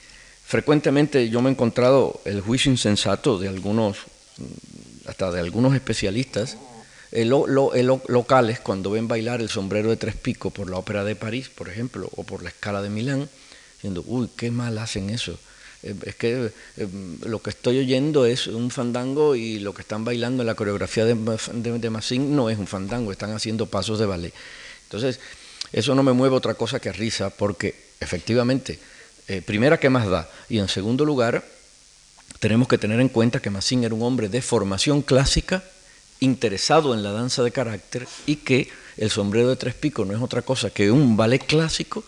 Frecuentemente 0.46 1.28
yo 1.28 1.42
me 1.42 1.50
he 1.50 1.52
encontrado 1.52 2.20
el 2.24 2.40
juicio 2.40 2.72
insensato 2.72 3.38
de 3.38 3.48
algunos 3.48 3.98
hasta 5.06 5.30
de 5.30 5.40
algunos 5.40 5.74
especialistas 5.74 6.56
eh, 7.12 7.24
locales 7.24 8.60
cuando 8.60 8.90
ven 8.90 9.08
bailar 9.08 9.40
el 9.40 9.48
sombrero 9.48 9.90
de 9.90 9.96
tres 9.96 10.14
picos 10.16 10.52
por 10.52 10.70
la 10.70 10.78
ópera 10.78 11.04
de 11.04 11.16
París, 11.16 11.48
por 11.48 11.68
ejemplo, 11.68 12.08
o 12.16 12.24
por 12.24 12.42
la 12.42 12.50
escala 12.50 12.82
de 12.82 12.90
Milán, 12.90 13.28
diciendo, 13.74 14.04
uy, 14.06 14.28
qué 14.36 14.50
mal 14.50 14.78
hacen 14.78 15.10
eso. 15.10 15.38
Eh, 15.82 15.94
es 16.04 16.14
que 16.16 16.50
eh, 16.76 16.88
lo 17.24 17.40
que 17.40 17.50
estoy 17.50 17.78
oyendo 17.78 18.26
es 18.26 18.46
un 18.46 18.70
fandango 18.70 19.36
y 19.36 19.58
lo 19.58 19.72
que 19.74 19.82
están 19.82 20.04
bailando 20.04 20.42
en 20.42 20.46
la 20.46 20.54
coreografía 20.54 21.04
de, 21.04 21.14
de, 21.14 21.90
Massin 21.90 22.34
no 22.34 22.50
es 22.50 22.58
un 22.58 22.66
fandango, 22.66 23.12
están 23.12 23.32
haciendo 23.32 23.66
pasos 23.66 23.98
de 23.98 24.06
ballet. 24.06 24.34
Entonces, 24.84 25.20
eso 25.72 25.94
no 25.94 26.02
me 26.02 26.12
mueve 26.12 26.36
otra 26.36 26.54
cosa 26.54 26.80
que 26.80 26.92
risa, 26.92 27.30
porque 27.30 27.74
efectivamente, 28.00 28.78
primera, 29.44 29.78
¿qué 29.78 29.90
más 29.90 30.08
da? 30.08 30.30
Y 30.48 30.58
en 30.58 30.68
segundo 30.68 31.04
lugar, 31.04 31.44
tenemos 32.40 32.68
que 32.68 32.78
tener 32.78 33.00
en 33.00 33.08
cuenta 33.08 33.40
que 33.40 33.50
Massin 33.50 33.84
era 33.84 33.94
un 33.94 34.02
hombre 34.02 34.28
de 34.28 34.40
formación 34.40 35.02
clásica, 35.02 35.62
interesado 36.20 36.94
en 36.94 37.02
la 37.02 37.12
danza 37.12 37.42
de 37.42 37.52
carácter 37.52 38.06
y 38.26 38.36
que 38.36 38.68
el 38.96 39.10
sombrero 39.10 39.48
de 39.48 39.56
tres 39.56 39.74
picos 39.74 40.06
no 40.06 40.14
es 40.14 40.22
otra 40.22 40.42
cosa 40.42 40.70
que 40.70 40.90
un 40.90 41.16
ballet 41.16 41.44
clásico 41.44 42.04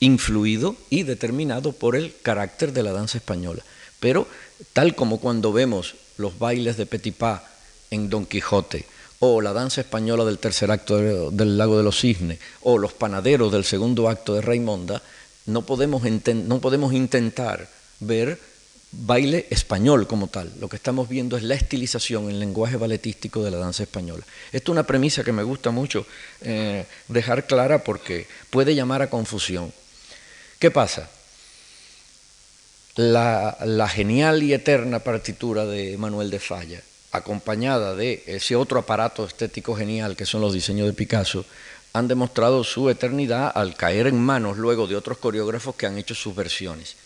influido 0.00 0.76
y 0.90 1.02
determinado 1.02 1.72
por 1.72 1.96
el 1.96 2.14
carácter 2.22 2.72
de 2.72 2.82
la 2.82 2.92
danza 2.92 3.18
española. 3.18 3.62
Pero 4.00 4.28
tal 4.72 4.94
como 4.94 5.18
cuando 5.18 5.52
vemos 5.52 5.94
los 6.16 6.38
bailes 6.38 6.76
de 6.76 6.86
Pas 6.86 7.42
en 7.90 8.10
Don 8.10 8.26
Quijote, 8.26 8.84
o 9.20 9.40
la 9.40 9.52
danza 9.52 9.80
española 9.80 10.24
del 10.24 10.38
tercer 10.38 10.70
acto 10.70 11.30
del 11.30 11.58
Lago 11.58 11.76
de 11.76 11.82
los 11.82 12.00
Cisnes, 12.00 12.38
o 12.62 12.78
los 12.78 12.92
panaderos 12.92 13.50
del 13.50 13.64
segundo 13.64 14.08
acto 14.08 14.34
de 14.34 14.42
Raimonda, 14.42 15.02
no 15.46 15.62
podemos, 15.62 16.02
no 16.04 16.60
podemos 16.60 16.92
intentar 16.92 17.68
ver 18.00 18.38
baile 18.92 19.46
español 19.50 20.06
como 20.06 20.28
tal. 20.28 20.52
Lo 20.60 20.68
que 20.68 20.76
estamos 20.76 21.08
viendo 21.08 21.36
es 21.36 21.42
la 21.42 21.54
estilización 21.54 22.30
en 22.30 22.38
lenguaje 22.38 22.76
balletístico 22.76 23.42
de 23.42 23.50
la 23.50 23.58
danza 23.58 23.82
española. 23.82 24.24
Esto 24.52 24.72
es 24.72 24.74
una 24.74 24.86
premisa 24.86 25.24
que 25.24 25.32
me 25.32 25.42
gusta 25.42 25.70
mucho 25.70 26.06
eh, 26.40 26.86
dejar 27.08 27.46
clara 27.46 27.84
porque 27.84 28.26
puede 28.50 28.74
llamar 28.74 29.02
a 29.02 29.10
confusión. 29.10 29.72
¿Qué 30.58 30.70
pasa? 30.70 31.08
La, 32.96 33.88
genial 33.88 34.42
y 34.42 34.52
eterna 34.52 34.98
partitura 34.98 35.64
de 35.64 35.96
Manuel 35.98 36.30
de 36.30 36.40
Falla, 36.40 36.82
acompañada 37.12 37.94
de 37.94 38.24
ese 38.26 38.56
otro 38.56 38.80
aparato 38.80 39.24
estético 39.24 39.76
genial 39.76 40.16
que 40.16 40.26
son 40.26 40.40
los 40.40 40.52
diseños 40.52 40.86
de 40.86 40.94
Picasso, 40.94 41.44
han 41.92 42.08
demostrado 42.08 42.64
su 42.64 42.90
eternidad 42.90 43.52
al 43.54 43.76
caer 43.76 44.08
en 44.08 44.20
manos 44.20 44.58
luego 44.58 44.86
de 44.86 44.96
otros 44.96 45.18
coreógrafos 45.18 45.76
que 45.76 45.86
han 45.86 45.96
hecho 45.96 46.14
sus 46.14 46.34
versiones 46.34 46.96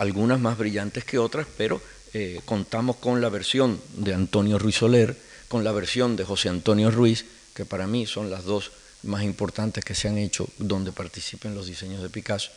algunas 0.00 0.40
más 0.40 0.56
brillantes 0.56 1.04
que 1.04 1.18
otras, 1.18 1.46
pero 1.56 1.80
eh, 2.14 2.40
contamos 2.44 2.96
con 2.96 3.20
la 3.20 3.28
versión 3.28 3.80
de 3.94 4.14
Antonio 4.14 4.58
Ruiz 4.58 4.76
Soler, 4.76 5.16
con 5.48 5.62
la 5.62 5.72
versión 5.72 6.16
de 6.16 6.24
José 6.24 6.48
Antonio 6.48 6.90
Ruiz, 6.90 7.26
que 7.54 7.64
para 7.64 7.86
mí 7.86 8.06
son 8.06 8.30
las 8.30 8.44
dos 8.44 8.72
más 9.02 9.22
importantes 9.22 9.84
que 9.84 9.94
se 9.94 10.08
han 10.08 10.18
hecho 10.18 10.48
donde 10.58 10.92
participen 10.92 11.54
los 11.54 11.66
diseños 11.66 12.02
de 12.02 12.10
Picasso, 12.10 12.50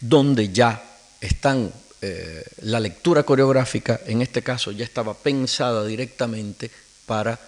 donde 0.00 0.52
ya 0.52 0.82
están 1.20 1.72
eh, 2.00 2.44
la 2.62 2.80
lectura 2.80 3.22
coreográfica, 3.22 4.00
en 4.06 4.22
este 4.22 4.42
caso 4.42 4.72
ya 4.72 4.84
estaba 4.84 5.14
pensada 5.14 5.84
directamente 5.84 6.70
para 7.06 7.38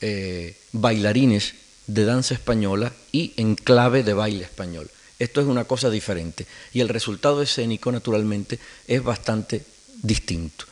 eh, 0.00 0.56
bailarines 0.72 1.54
de 1.86 2.04
danza 2.04 2.34
española 2.34 2.92
y 3.10 3.32
en 3.36 3.54
clave 3.54 4.02
de 4.02 4.14
baile 4.14 4.44
español. 4.44 4.90
Esto 5.18 5.40
es 5.40 5.46
una 5.46 5.64
cosa 5.64 5.88
diferente. 5.88 6.46
Y 6.72 6.80
el 6.80 6.88
resultado 6.88 7.42
escénico, 7.42 7.92
naturalmente, 7.92 8.58
es 8.88 9.02
bastante 9.02 9.64
distinto. 10.02 10.64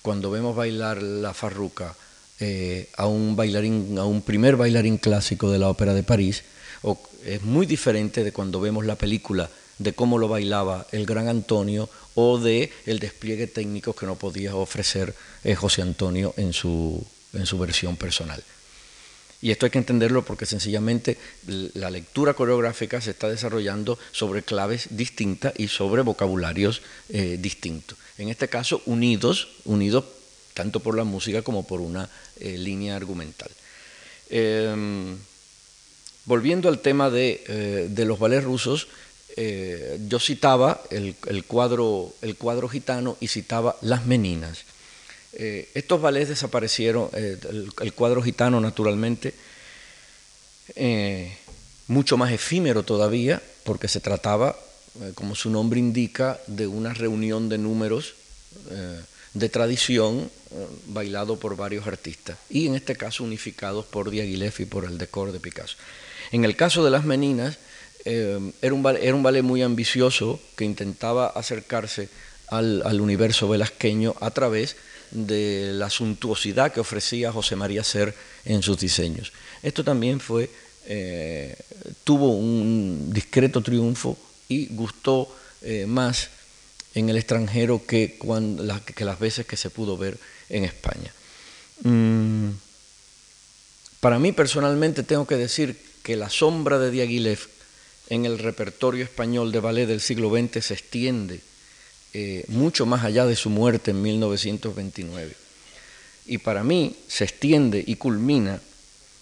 Cuando 0.00 0.30
vemos 0.30 0.54
bailar 0.54 1.02
la 1.02 1.34
farruca 1.34 1.96
eh, 2.40 2.88
a 2.96 3.06
un 3.06 3.36
bailarín, 3.36 3.98
a 3.98 4.04
un 4.04 4.22
primer 4.22 4.56
bailarín 4.56 4.98
clásico 4.98 5.50
de 5.50 5.58
la 5.58 5.68
ópera 5.68 5.94
de 5.94 6.02
París, 6.02 6.44
es 7.24 7.42
muy 7.42 7.66
diferente 7.66 8.22
de 8.22 8.32
cuando 8.32 8.60
vemos 8.60 8.86
la 8.86 8.96
película 8.96 9.50
de 9.78 9.92
cómo 9.92 10.18
lo 10.18 10.28
bailaba 10.28 10.86
el 10.92 11.04
gran 11.04 11.28
Antonio 11.28 11.88
o 12.14 12.38
de 12.38 12.72
el 12.86 12.98
despliegue 12.98 13.46
técnico 13.46 13.94
que 13.94 14.06
no 14.06 14.16
podía 14.16 14.54
ofrecer 14.54 15.14
eh, 15.44 15.54
José 15.54 15.82
Antonio 15.82 16.32
en 16.36 16.52
su, 16.52 17.04
en 17.34 17.46
su 17.46 17.58
versión 17.58 17.96
personal. 17.96 18.42
Y 19.42 19.50
esto 19.50 19.66
hay 19.66 19.70
que 19.70 19.78
entenderlo 19.78 20.24
porque 20.24 20.46
sencillamente 20.46 21.18
la 21.46 21.90
lectura 21.90 22.32
coreográfica 22.32 23.02
se 23.02 23.10
está 23.10 23.28
desarrollando 23.28 23.98
sobre 24.12 24.42
claves 24.42 24.88
distintas 24.90 25.52
y 25.58 25.68
sobre 25.68 26.02
vocabularios 26.02 26.80
eh, 27.10 27.36
distintos. 27.38 27.98
En 28.16 28.30
este 28.30 28.48
caso, 28.48 28.80
unidos, 28.86 29.48
unidos 29.66 30.04
tanto 30.56 30.80
por 30.80 30.96
la 30.96 31.04
música 31.04 31.42
como 31.42 31.66
por 31.66 31.80
una 31.80 32.08
eh, 32.40 32.56
línea 32.56 32.96
argumental. 32.96 33.50
Em, 34.30 35.16
volviendo 36.24 36.68
al 36.68 36.80
tema 36.80 37.10
de, 37.10 37.44
eh, 37.46 38.04
los 38.04 38.18
ballets 38.18 38.44
rusos, 38.44 38.88
yo 40.08 40.18
citaba 40.18 40.80
el, 40.88 41.14
cuadro, 41.46 42.14
el 42.22 42.36
cuadro 42.36 42.70
gitano 42.70 43.18
y 43.20 43.28
citaba 43.28 43.76
Las 43.82 44.06
Meninas. 44.06 44.64
Eh, 45.38 45.68
estos 45.74 46.00
ballets 46.00 46.30
desaparecieron, 46.30 47.10
eh, 47.12 47.36
el, 47.80 47.92
cuadro 47.92 48.22
gitano 48.22 48.58
naturalmente, 48.58 49.34
eh, 50.74 51.36
mucho 51.88 52.16
más 52.16 52.32
efímero 52.32 52.84
todavía, 52.84 53.42
porque 53.64 53.86
se 53.86 54.00
trataba, 54.00 54.56
como 55.14 55.34
su 55.34 55.50
nombre 55.50 55.78
indica, 55.78 56.40
de 56.46 56.66
una 56.66 56.94
reunión 56.94 57.50
de 57.50 57.58
números 57.58 58.14
de 59.38 59.48
tradición 59.48 60.30
bailado 60.86 61.38
por 61.38 61.56
varios 61.56 61.86
artistas, 61.86 62.38
y 62.48 62.66
en 62.66 62.74
este 62.74 62.96
caso 62.96 63.24
unificados 63.24 63.84
por 63.84 64.10
Diaghilev 64.10 64.54
y 64.58 64.64
por 64.64 64.84
el 64.84 64.96
decor 64.96 65.32
de 65.32 65.40
Picasso. 65.40 65.76
En 66.32 66.44
el 66.44 66.56
caso 66.56 66.84
de 66.84 66.90
las 66.90 67.04
Meninas, 67.04 67.58
era, 68.04 68.74
un 68.74 68.86
era 69.00 69.14
un 69.14 69.22
ballet 69.22 69.42
muy 69.42 69.62
ambicioso 69.62 70.40
que 70.56 70.64
intentaba 70.64 71.26
acercarse 71.26 72.08
al, 72.48 72.82
al 72.86 73.00
universo 73.00 73.48
velasqueño 73.48 74.14
a 74.20 74.30
través 74.30 74.76
de 75.10 75.72
la 75.74 75.90
suntuosidad 75.90 76.72
que 76.72 76.80
ofrecía 76.80 77.32
José 77.32 77.56
María 77.56 77.84
Ser 77.84 78.14
en 78.44 78.62
sus 78.62 78.78
diseños. 78.78 79.32
Esto 79.62 79.84
también 79.84 80.20
fue, 80.20 80.50
eh, 80.86 81.56
tuvo 82.04 82.36
un 82.36 83.12
discreto 83.12 83.62
triunfo 83.62 84.16
y 84.48 84.66
gustó 84.66 85.34
eh, 85.62 85.86
más 85.86 86.30
en 86.96 87.10
el 87.10 87.18
extranjero 87.18 87.84
que, 87.86 88.18
las 88.98 89.18
veces 89.20 89.46
que 89.46 89.58
se 89.58 89.68
pudo 89.68 89.98
ver 89.98 90.18
en 90.48 90.64
España. 90.64 91.12
Mm, 91.82 92.52
para 94.00 94.18
mí 94.18 94.32
personalmente 94.32 95.02
tengo 95.02 95.26
que 95.26 95.36
decir 95.36 95.78
que 96.02 96.16
la 96.16 96.30
sombra 96.30 96.78
de 96.78 96.90
Diaghilev 96.90 97.38
en 98.08 98.24
el 98.24 98.38
repertorio 98.38 99.04
español 99.04 99.52
de 99.52 99.60
ballet 99.60 99.86
del 99.86 100.00
siglo 100.00 100.30
XX 100.30 100.64
se 100.64 100.72
extiende 100.72 101.40
eh, 102.14 102.44
mucho 102.48 102.86
más 102.86 103.04
allá 103.04 103.26
de 103.26 103.36
su 103.36 103.50
muerte 103.50 103.90
en 103.90 104.00
1929. 104.00 105.36
Y 106.24 106.38
para 106.38 106.64
mí 106.64 106.96
se 107.08 107.24
extiende 107.24 107.84
y 107.86 107.96
culmina 107.96 108.58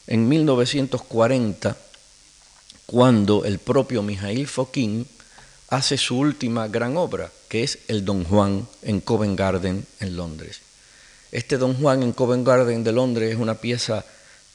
en 0.06 0.28
1940, 0.28 1.76
cuando 2.86 3.44
el 3.44 3.58
propio 3.58 4.02
Mijail 4.04 4.46
Foquín 4.46 5.08
hace 5.76 5.98
su 5.98 6.18
última 6.18 6.68
gran 6.68 6.96
obra, 6.96 7.30
que 7.48 7.64
es 7.64 7.78
el 7.88 8.04
Don 8.04 8.24
Juan 8.24 8.66
en 8.82 9.00
Covent 9.00 9.38
Garden 9.38 9.84
en 10.00 10.16
Londres. 10.16 10.60
Este 11.32 11.58
Don 11.58 11.74
Juan 11.74 12.02
en 12.02 12.12
Covent 12.12 12.46
Garden 12.46 12.84
de 12.84 12.92
Londres 12.92 13.32
es 13.32 13.40
una 13.40 13.56
pieza 13.56 14.04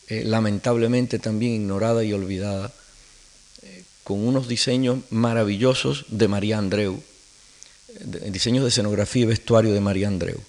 eh, 0.08 0.24
lamentablemente 0.24 1.20
también 1.20 1.54
ignorada 1.54 2.04
y 2.04 2.14
olvidada, 2.14 2.72
eh, 3.64 3.84
con 4.04 4.26
unos 4.26 4.48
diseños 4.48 5.00
maravillosos 5.10 6.06
de 6.08 6.28
María 6.28 6.58
Andreu, 6.58 7.04
diseños 8.32 8.64
de 8.64 8.70
escenografía 8.70 9.24
y 9.24 9.26
vestuario 9.26 9.74
de 9.74 9.82
María 9.82 10.08
Andreu. 10.08 10.40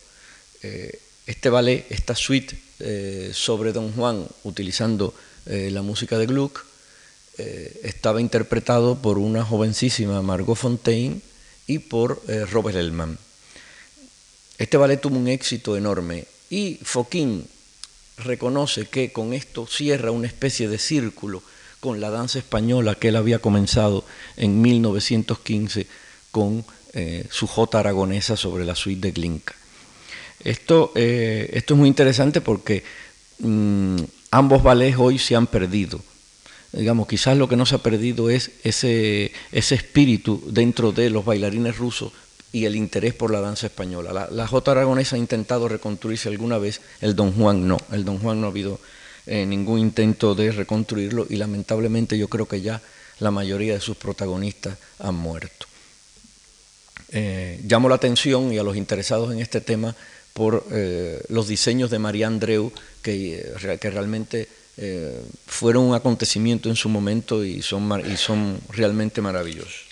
Eh, 0.62 1.00
este 1.26 1.50
ballet, 1.50 1.86
esta 1.90 2.14
suite 2.14 2.58
sobre 3.34 3.72
Don 3.72 3.92
Juan, 3.92 4.26
utilizando 4.42 5.12
la 5.44 5.82
música 5.82 6.16
de 6.16 6.24
Gluck, 6.24 6.64
estaba 7.82 8.20
interpretado 8.20 8.96
por 8.96 9.18
una 9.18 9.44
jovencísima 9.44 10.22
Margot 10.22 10.56
Fontaine 10.56 11.20
y 11.66 11.78
por 11.78 12.22
Robert 12.50 12.76
Elman. 12.76 13.18
Este 14.58 14.76
ballet 14.76 15.00
tuvo 15.00 15.16
un 15.16 15.28
éxito 15.28 15.76
enorme 15.76 16.26
y 16.50 16.78
Foquín 16.82 17.46
reconoce 18.18 18.86
que 18.86 19.12
con 19.12 19.32
esto 19.32 19.66
cierra 19.66 20.10
una 20.10 20.26
especie 20.26 20.68
de 20.68 20.78
círculo 20.78 21.42
con 21.80 22.00
la 22.00 22.10
danza 22.10 22.38
española 22.38 22.94
que 22.94 23.08
él 23.08 23.16
había 23.16 23.38
comenzado 23.38 24.04
en 24.36 24.60
1915 24.60 25.86
con 26.30 26.64
eh, 26.92 27.26
su 27.30 27.46
J 27.46 27.78
aragonesa 27.78 28.36
sobre 28.36 28.64
la 28.64 28.74
suite 28.74 29.08
de 29.08 29.12
Glinka. 29.12 29.54
Esto, 30.44 30.92
eh, 30.94 31.50
esto 31.52 31.74
es 31.74 31.78
muy 31.78 31.88
interesante 31.88 32.40
porque 32.40 32.84
mm, 33.38 33.96
ambos 34.30 34.62
ballets 34.62 34.98
hoy 34.98 35.18
se 35.18 35.36
han 35.36 35.46
perdido. 35.46 36.00
Digamos, 36.72 37.08
quizás 37.08 37.36
lo 37.36 37.48
que 37.48 37.56
no 37.56 37.66
se 37.66 37.74
ha 37.74 37.78
perdido 37.78 38.30
es 38.30 38.52
ese, 38.62 39.32
espíritu 39.52 40.42
dentro 40.46 40.92
de 40.92 41.10
los 41.10 41.24
bailarines 41.24 41.76
rusos 41.78 42.12
y 42.52 42.64
el 42.64 42.76
interés 42.76 43.14
por 43.14 43.32
la 43.32 43.40
danza 43.40 43.66
española. 43.66 44.12
La, 44.12 44.28
la 44.30 44.46
J 44.46 44.70
aragonesa 44.70 45.16
ha 45.16 45.18
intentado 45.18 45.68
reconstruirse 45.68 46.28
alguna 46.28 46.58
vez, 46.58 46.80
el 47.00 47.16
Don 47.16 47.32
Juan 47.32 47.66
no. 47.66 47.76
El 47.90 48.04
Don 48.04 48.18
Juan 48.18 48.40
no 48.40 48.46
ha 48.46 48.50
habido 48.50 48.78
eh, 49.26 49.46
ningún 49.46 49.80
intento 49.80 50.34
de 50.34 50.50
reconstruirlo 50.50 51.26
y 51.28 51.36
lamentablemente 51.36 52.16
yo 52.16 52.28
creo 52.28 52.46
que 52.46 52.62
ya 52.62 52.80
la 53.18 53.30
mayoría 53.30 53.74
de 53.74 53.80
sus 53.80 53.96
protagonistas 53.96 54.78
han 54.98 55.14
muerto. 55.14 55.66
Eh, 57.12 57.60
llamo 57.64 57.88
la 57.88 57.96
atención 57.96 58.52
y 58.52 58.58
a 58.58 58.62
los 58.62 58.76
interesados 58.76 59.32
en 59.32 59.40
este 59.40 59.60
tema 59.60 59.94
por 60.32 60.64
eh, 60.70 61.20
los 61.28 61.48
diseños 61.48 61.90
de 61.90 61.98
María 61.98 62.28
Andreu, 62.28 62.72
que 63.02 63.52
realmente 63.82 64.48
fueron 65.46 65.84
un 65.84 65.94
acontecimiento 65.94 66.68
en 66.68 66.76
su 66.76 66.88
momento 66.88 67.44
y 67.44 67.60
son, 67.60 68.02
y 68.10 68.16
son 68.16 68.60
realmente 68.70 69.20
maravillosos. 69.20 69.84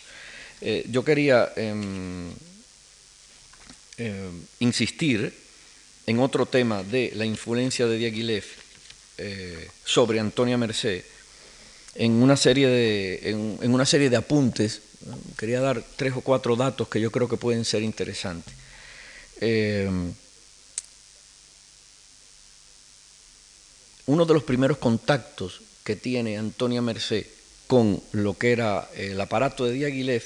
yo 0.90 1.04
quería 1.04 1.52
em, 1.56 2.30
insistir 4.60 5.34
en 6.06 6.18
otro 6.20 6.46
tema 6.46 6.82
de 6.82 7.12
la 7.14 7.26
influencia 7.26 7.86
de 7.86 7.98
Diaghilev 7.98 8.44
sobre 9.84 10.20
Antonia 10.20 10.56
Merced 10.56 11.04
en 11.94 12.12
una 12.22 12.36
serie 12.36 12.68
de, 12.68 13.30
en 13.60 13.74
una 13.74 13.84
serie 13.84 14.08
de 14.08 14.16
apuntes 14.16 14.80
Quería 15.36 15.60
dar 15.60 15.82
tres 15.96 16.14
o 16.16 16.20
cuatro 16.20 16.56
datos 16.56 16.88
que 16.88 17.00
yo 17.00 17.10
creo 17.10 17.28
que 17.28 17.36
pueden 17.36 17.64
ser 17.64 17.82
interesantes. 17.82 18.52
Uno 24.08 24.24
de 24.24 24.34
los 24.34 24.42
primeros 24.42 24.78
contactos 24.78 25.60
que 25.84 25.94
tiene 25.94 26.38
Antonia 26.38 26.80
Merced 26.80 27.26
con 27.66 28.02
lo 28.12 28.34
que 28.34 28.52
era 28.52 28.88
el 28.96 29.20
aparato 29.20 29.66
de 29.66 29.72
Diaghilev 29.72 30.22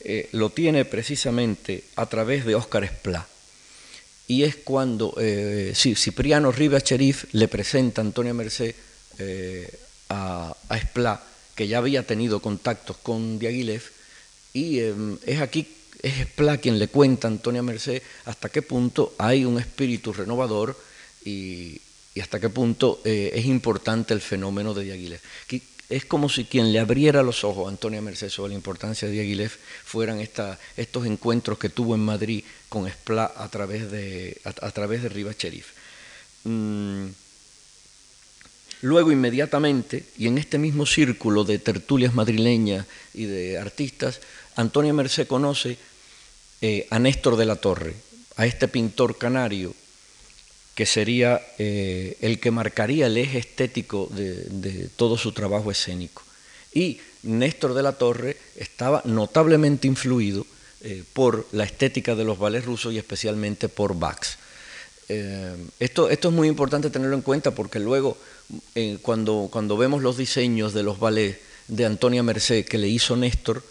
eh, 0.00 0.28
lo 0.32 0.50
tiene 0.50 0.86
precisamente 0.86 1.84
a 1.96 2.06
través 2.06 2.46
de 2.46 2.54
Óscar 2.54 2.84
Esplá. 2.84 3.26
Y 4.26 4.44
es 4.44 4.56
cuando 4.56 5.14
eh, 5.20 5.72
Cipriano 5.74 6.52
Rivas 6.52 6.84
Cherif 6.84 7.26
le 7.32 7.48
presenta 7.48 8.00
a 8.00 8.04
Antonia 8.04 8.32
Merced 8.32 8.74
a, 10.08 10.56
Esplá, 10.70 11.22
que 11.54 11.68
ya 11.68 11.78
había 11.78 12.06
tenido 12.06 12.40
contactos 12.40 12.96
con 12.96 13.38
Diaghilev, 13.38 13.82
y 14.54 14.80
em, 14.80 15.18
es 15.26 15.40
aquí, 15.40 15.68
es 16.02 16.20
Esplá 16.20 16.56
quien 16.56 16.78
le 16.78 16.88
cuenta 16.88 17.28
a 17.28 17.30
Antonia 17.30 17.62
Merced 17.62 18.02
hasta 18.24 18.48
qué 18.48 18.62
punto 18.62 19.14
hay 19.18 19.44
un 19.44 19.58
espíritu 19.58 20.14
renovador 20.14 20.78
y, 21.24 21.80
hasta 22.20 22.40
qué 22.40 22.48
punto 22.48 23.00
eh, 23.04 23.32
es 23.34 23.46
importante 23.46 24.14
el 24.14 24.20
fenómeno 24.20 24.74
de 24.74 24.84
Diaghilev. 24.84 25.20
Es 25.88 26.04
como 26.04 26.28
si 26.28 26.44
quien 26.44 26.70
le 26.70 26.80
abriera 26.80 27.22
los 27.22 27.44
ojos 27.44 27.66
a 27.66 27.70
Antonia 27.70 28.02
Merced 28.02 28.28
sobre 28.28 28.50
la 28.50 28.56
importancia 28.56 29.08
de 29.08 29.14
Diaghilev 29.14 29.50
fueran 29.84 30.20
estos 30.20 31.06
encuentros 31.06 31.58
que 31.58 31.70
tuvo 31.70 31.94
en 31.94 32.00
Madrid 32.00 32.44
con 32.68 32.86
Esplá 32.86 33.32
a 33.34 33.48
través 33.48 33.90
de, 33.90 34.38
a, 34.44 34.70
través 34.70 35.02
de 35.02 35.34
Cherif. 35.34 35.68
Mm, 36.44 37.06
luego, 38.82 39.12
inmediatamente, 39.12 40.04
y 40.18 40.26
en 40.26 40.36
este 40.36 40.58
mismo 40.58 40.84
círculo 40.84 41.44
de 41.44 41.58
tertulias 41.58 42.14
madrileñas 42.14 42.86
y 43.14 43.24
de 43.24 43.56
artistas, 43.56 44.20
Antonia 44.56 44.92
Merced 44.92 45.26
conoce 45.26 45.78
eh, 46.60 46.86
a 46.90 46.98
Néstor 46.98 47.36
de 47.36 47.46
la 47.46 47.56
Torre, 47.56 47.94
a 48.36 48.44
este 48.44 48.68
pintor 48.68 49.16
canario 49.16 49.74
que 50.78 50.86
sería 50.86 51.42
eh, 51.58 52.16
el 52.20 52.38
que 52.38 52.52
marcaría 52.52 53.08
el 53.08 53.16
eje 53.16 53.38
estético 53.38 54.08
de, 54.12 54.88
todo 54.94 55.18
su 55.18 55.32
trabajo 55.32 55.72
escénico. 55.72 56.22
Y 56.72 57.00
Néstor 57.24 57.74
de 57.74 57.82
la 57.82 57.94
Torre 57.94 58.36
estaba 58.54 59.02
notablemente 59.04 59.88
influido 59.88 60.46
eh, 60.82 61.02
por 61.14 61.48
la 61.50 61.64
estética 61.64 62.14
de 62.14 62.22
los 62.22 62.38
ballets 62.38 62.64
rusos 62.64 62.94
y 62.94 62.98
especialmente 62.98 63.68
por 63.68 63.98
Bax. 63.98 64.38
esto, 65.80 66.10
esto, 66.10 66.28
es 66.28 66.34
muy 66.34 66.46
importante 66.46 66.90
tenerlo 66.90 67.16
en 67.16 67.22
cuenta 67.22 67.50
porque 67.50 67.80
luego, 67.80 68.16
cuando, 69.02 69.48
cuando 69.50 69.76
vemos 69.76 70.00
los 70.00 70.16
diseños 70.16 70.74
de 70.74 70.84
los 70.84 71.00
ballets 71.00 71.40
de 71.66 71.86
Antonia 71.86 72.22
Merced 72.22 72.66
que 72.66 72.78
le 72.78 72.86
hizo 72.86 73.16
Néstor, 73.16 73.64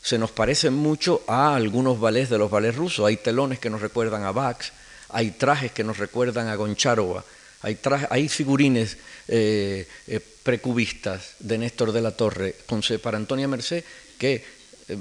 se 0.00 0.16
nos 0.16 0.30
parecen 0.30 0.72
mucho 0.72 1.20
a 1.26 1.54
algunos 1.54 2.00
ballets 2.00 2.30
de 2.30 2.38
los 2.38 2.50
ballets 2.50 2.76
rusos. 2.76 3.04
Hay 3.04 3.18
telones 3.18 3.58
que 3.58 3.68
nos 3.68 3.82
recuerdan 3.82 4.22
a 4.24 4.32
Bax, 4.32 4.72
hay 5.10 5.32
trajes 5.32 5.72
que 5.72 5.84
nos 5.84 5.98
recuerdan 5.98 6.48
a 6.48 6.56
Goncharova, 6.56 7.24
hay, 7.60 8.28
figurines 8.28 8.98
eh, 9.26 9.88
eh, 10.06 10.20
precubistas 10.42 11.34
de 11.40 11.58
Néstor 11.58 11.90
de 11.92 12.00
la 12.00 12.12
Torre 12.12 12.54
para 13.02 13.18
Antonia 13.18 13.48
Merced 13.48 13.82
que, 14.16 14.44
eh, 14.88 14.96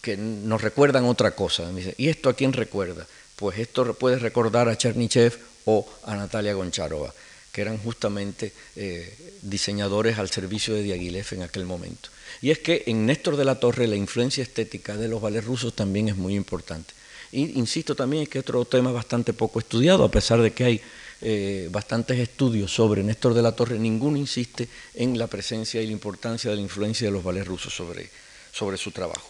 que 0.00 0.16
nos 0.16 0.62
recuerdan 0.62 1.04
otra 1.04 1.32
cosa. 1.32 1.70
¿Y 1.98 2.08
esto 2.08 2.30
a 2.30 2.34
quién 2.34 2.54
recuerda? 2.54 3.06
Pues 3.36 3.58
esto 3.58 3.92
puede 3.94 4.18
recordar 4.18 4.68
a 4.68 4.78
Chernichev 4.78 5.38
o 5.66 5.86
a 6.04 6.16
Natalia 6.16 6.54
Goncharova. 6.54 7.12
que 7.52 7.62
eran 7.62 7.78
justamente 7.78 8.52
eh, 8.76 9.12
diseñadores 9.42 10.18
al 10.18 10.30
servicio 10.30 10.74
de 10.74 10.82
Diaghilev 10.82 11.26
en 11.32 11.42
aquel 11.42 11.64
momento. 11.64 12.10
Y 12.40 12.50
es 12.50 12.60
que 12.60 12.84
en 12.86 13.06
Néstor 13.06 13.36
de 13.36 13.44
la 13.44 13.58
Torre 13.58 13.88
la 13.88 13.96
influencia 13.96 14.42
estética 14.42 14.96
de 14.96 15.08
los 15.08 15.20
ballets 15.20 15.46
rusos 15.46 15.74
también 15.74 16.08
es 16.08 16.16
muy 16.16 16.36
importante. 16.36 16.94
Y 17.32 17.58
insisto 17.58 17.94
también 17.94 18.26
que 18.26 18.40
otro 18.40 18.64
tema 18.64 18.90
bastante 18.90 19.32
poco 19.32 19.60
estudiado, 19.60 20.04
a 20.04 20.10
pesar 20.10 20.42
de 20.42 20.52
que 20.52 20.64
hay 20.64 20.80
eh, 21.20 21.68
bastantes 21.70 22.18
estudios 22.18 22.72
sobre 22.72 23.02
Néstor 23.02 23.34
de 23.34 23.42
la 23.42 23.52
Torre, 23.52 23.78
ninguno 23.78 24.16
insiste 24.16 24.68
en 24.94 25.18
la 25.18 25.26
presencia 25.26 25.80
y 25.80 25.86
la 25.86 25.92
importancia 25.92 26.50
de 26.50 26.56
la 26.56 26.62
influencia 26.62 27.06
de 27.06 27.12
los 27.12 27.22
ballets 27.22 27.46
rusos 27.46 27.74
sobre, 27.74 28.10
sobre 28.52 28.76
su 28.76 28.90
trabajo. 28.90 29.28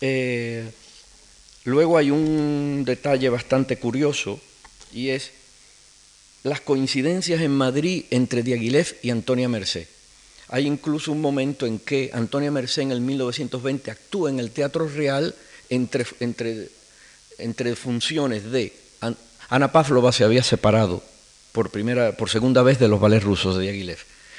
Eh, 0.00 0.68
luego 1.64 1.98
hay 1.98 2.10
un 2.10 2.82
detalle 2.84 3.28
bastante 3.28 3.78
curioso 3.78 4.40
y 4.92 5.10
es 5.10 5.30
las 6.42 6.60
coincidencias 6.60 7.40
en 7.40 7.52
Madrid 7.52 8.06
entre 8.10 8.42
Diaghilev 8.42 8.96
y 9.02 9.10
Antonia 9.10 9.48
Merced. 9.48 9.86
Hay 10.48 10.66
incluso 10.66 11.12
un 11.12 11.20
momento 11.20 11.66
en 11.66 11.78
que 11.78 12.10
Antonia 12.12 12.50
Merced 12.50 12.82
en 12.82 12.90
el 12.90 13.00
1920 13.00 13.90
actúa 13.90 14.28
en 14.28 14.40
el 14.40 14.50
Teatro 14.50 14.88
Real 14.88 15.34
entre, 15.68 16.06
entre, 16.20 16.68
entre 17.38 17.76
funciones 17.76 18.50
de... 18.50 18.72
Ana 19.48 19.70
Pavlova 19.70 20.12
se 20.12 20.24
había 20.24 20.42
separado 20.42 21.02
por, 21.52 21.70
primera, 21.70 22.16
por 22.16 22.30
segunda 22.30 22.62
vez 22.62 22.78
de 22.78 22.88
los 22.88 23.00
ballets 23.00 23.24
rusos 23.24 23.56
de 23.56 23.64
Diaghilev 23.64 23.98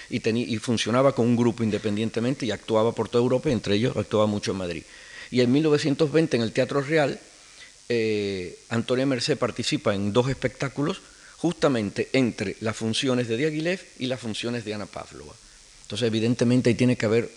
y, 0.09 0.55
y 0.55 0.57
funcionaba 0.57 1.13
con 1.13 1.27
un 1.27 1.36
grupo 1.36 1.63
independientemente 1.63 2.45
y 2.45 2.51
actuaba 2.51 2.93
por 2.93 3.09
toda 3.09 3.23
Europa, 3.23 3.49
entre 3.49 3.75
ellos 3.75 3.95
actuaba 3.95 4.25
mucho 4.25 4.51
en 4.51 4.57
Madrid. 4.57 4.83
Y 5.31 5.41
en 5.41 5.51
1920 5.51 6.38
en 6.38 6.43
el 6.43 6.51
Teatro 6.51 6.81
Real, 6.81 7.19
eh, 7.89 8.59
Antonia 8.69 9.05
Merced 9.05 9.38
participa 9.38 9.93
en 9.93 10.13
dos 10.13 10.29
espectáculos 10.29 11.01
justamente 11.38 12.09
entre 12.13 12.55
las 12.62 12.75
funciones 12.75 13.27
de 13.27 13.38
Diaghilev 13.38 13.79
y 13.99 14.05
las 14.05 14.19
funciones 14.19 14.63
de 14.63 14.73
Ana 14.73 14.86
Pavlova. 14.86 15.33
Entonces, 15.81 16.07
evidentemente, 16.07 16.69
ahí 16.69 16.75
tiene 16.75 16.95
que 16.95 17.05
haber, 17.05 17.29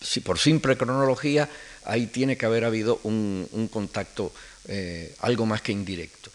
si 0.00 0.20
por 0.20 0.38
simple 0.38 0.76
cronología, 0.76 1.48
ahí 1.88 2.06
tiene 2.06 2.36
que 2.36 2.46
haber 2.46 2.64
habido 2.64 3.00
un, 3.02 3.68
contacto 3.72 4.32
eh, 4.66 5.14
algo 5.20 5.46
más 5.46 5.62
que 5.62 5.72
indirecto. 5.72 6.30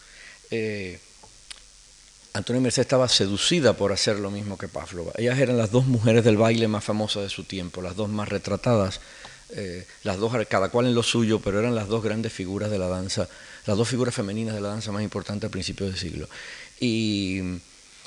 Eh, 0.50 0.98
Antonia 2.34 2.60
Merced 2.60 2.82
estaba 2.82 3.08
seducida 3.08 3.76
por 3.76 3.92
hacer 3.92 4.18
lo 4.18 4.30
mismo 4.30 4.58
que 4.58 4.68
Pavlova. 4.68 5.12
Ellas 5.16 5.38
eran 5.38 5.56
las 5.56 5.70
dos 5.70 5.86
mujeres 5.86 6.24
del 6.24 6.36
baile 6.36 6.66
más 6.66 6.84
famosas 6.84 7.22
de 7.22 7.28
su 7.28 7.44
tiempo, 7.44 7.80
las 7.80 7.94
dos 7.94 8.08
más 8.08 8.28
retratadas, 8.28 9.00
eh, 9.50 9.86
las 10.02 10.18
dos, 10.18 10.32
cada 10.48 10.68
cual 10.68 10.86
en 10.86 10.94
lo 10.94 11.02
suyo, 11.02 11.40
pero 11.40 11.60
eran 11.60 11.74
las 11.74 11.86
dos 11.86 12.02
grandes 12.02 12.32
figuras 12.32 12.70
de 12.70 12.78
la 12.78 12.88
danza 12.88 13.28
las 13.66 13.76
dos 13.78 13.88
figuras 13.88 14.14
femeninas 14.14 14.54
de 14.54 14.60
la 14.60 14.68
danza 14.68 14.92
más 14.92 15.02
importantes 15.02 15.48
a 15.48 15.50
principios 15.50 15.90
del 15.90 15.98
siglo. 15.98 16.28
Y 16.80 17.40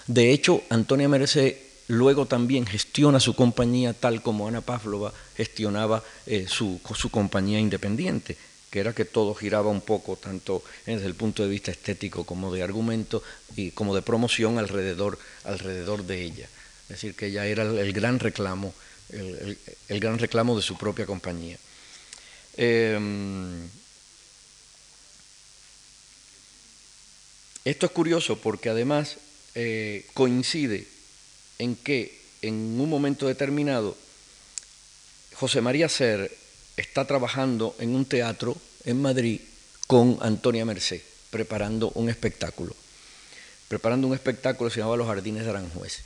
de 0.06 0.32
hecho, 0.32 0.64
Antonia 0.70 1.10
Merced 1.10 1.56
luego 1.88 2.26
también 2.26 2.66
gestiona 2.66 3.20
su 3.20 3.36
compañía 3.36 3.94
tal 3.94 4.22
como 4.22 4.48
Ana 4.48 4.62
Pavlova 4.62 5.14
gestionaba 5.36 6.04
eh, 6.26 6.46
su, 6.48 6.80
su, 6.96 7.10
compañía 7.10 7.60
independiente, 7.60 8.38
que 8.70 8.80
era 8.80 8.94
que 8.94 9.06
todo 9.06 9.34
giraba 9.34 9.70
un 9.70 9.82
poco, 9.82 10.16
tanto 10.18 10.64
desde 10.86 11.06
el 11.06 11.16
punto 11.16 11.44
de 11.44 11.50
vista 11.50 11.72
estético 11.72 12.24
como 12.26 12.54
de 12.54 12.64
argumento 12.64 13.24
y 13.56 13.72
como 13.72 13.96
de 13.96 14.02
promoción 14.02 14.58
alrededor, 14.58 15.18
alrededor 15.46 16.04
de 16.04 16.24
ella. 16.24 16.50
Es 16.84 16.90
decir, 16.90 17.16
que 17.16 17.28
ella 17.28 17.46
era 17.46 17.64
el, 17.64 17.94
gran 17.94 18.20
reclamo, 18.20 18.74
el, 19.10 20.00
gran 20.00 20.20
reclamo 20.20 20.56
de 20.56 20.62
su 20.62 20.78
propia 20.78 21.06
compañía. 21.06 21.58
Em, 22.56 23.68
Esto 27.68 27.86
es 27.86 27.92
curioso 27.92 28.38
porque 28.38 28.70
además 28.70 29.18
eh, 29.54 30.06
coincide 30.14 30.88
en 31.60 31.76
que 31.76 32.20
en 32.42 32.54
un 32.80 32.90
momento 32.90 33.28
determinado 33.28 33.96
José 35.34 35.62
María 35.62 35.90
Ser 35.90 36.36
está 36.78 37.06
trabajando 37.06 37.76
en 37.80 37.96
un 37.96 38.06
teatro 38.06 38.58
en 38.86 39.02
Madrid 39.02 39.42
con 39.88 40.18
Antonia 40.22 40.66
Merced, 40.66 41.02
preparando 41.30 41.92
un 41.96 42.10
espectáculo. 42.10 42.76
Preparando 43.68 44.08
un 44.08 44.14
espectáculo 44.14 44.70
que 44.70 44.76
se 44.76 44.80
llamaba 44.80 44.98
Los 44.98 45.08
Jardines 45.08 45.44
de 45.44 45.50
Aranjuez. 45.50 46.04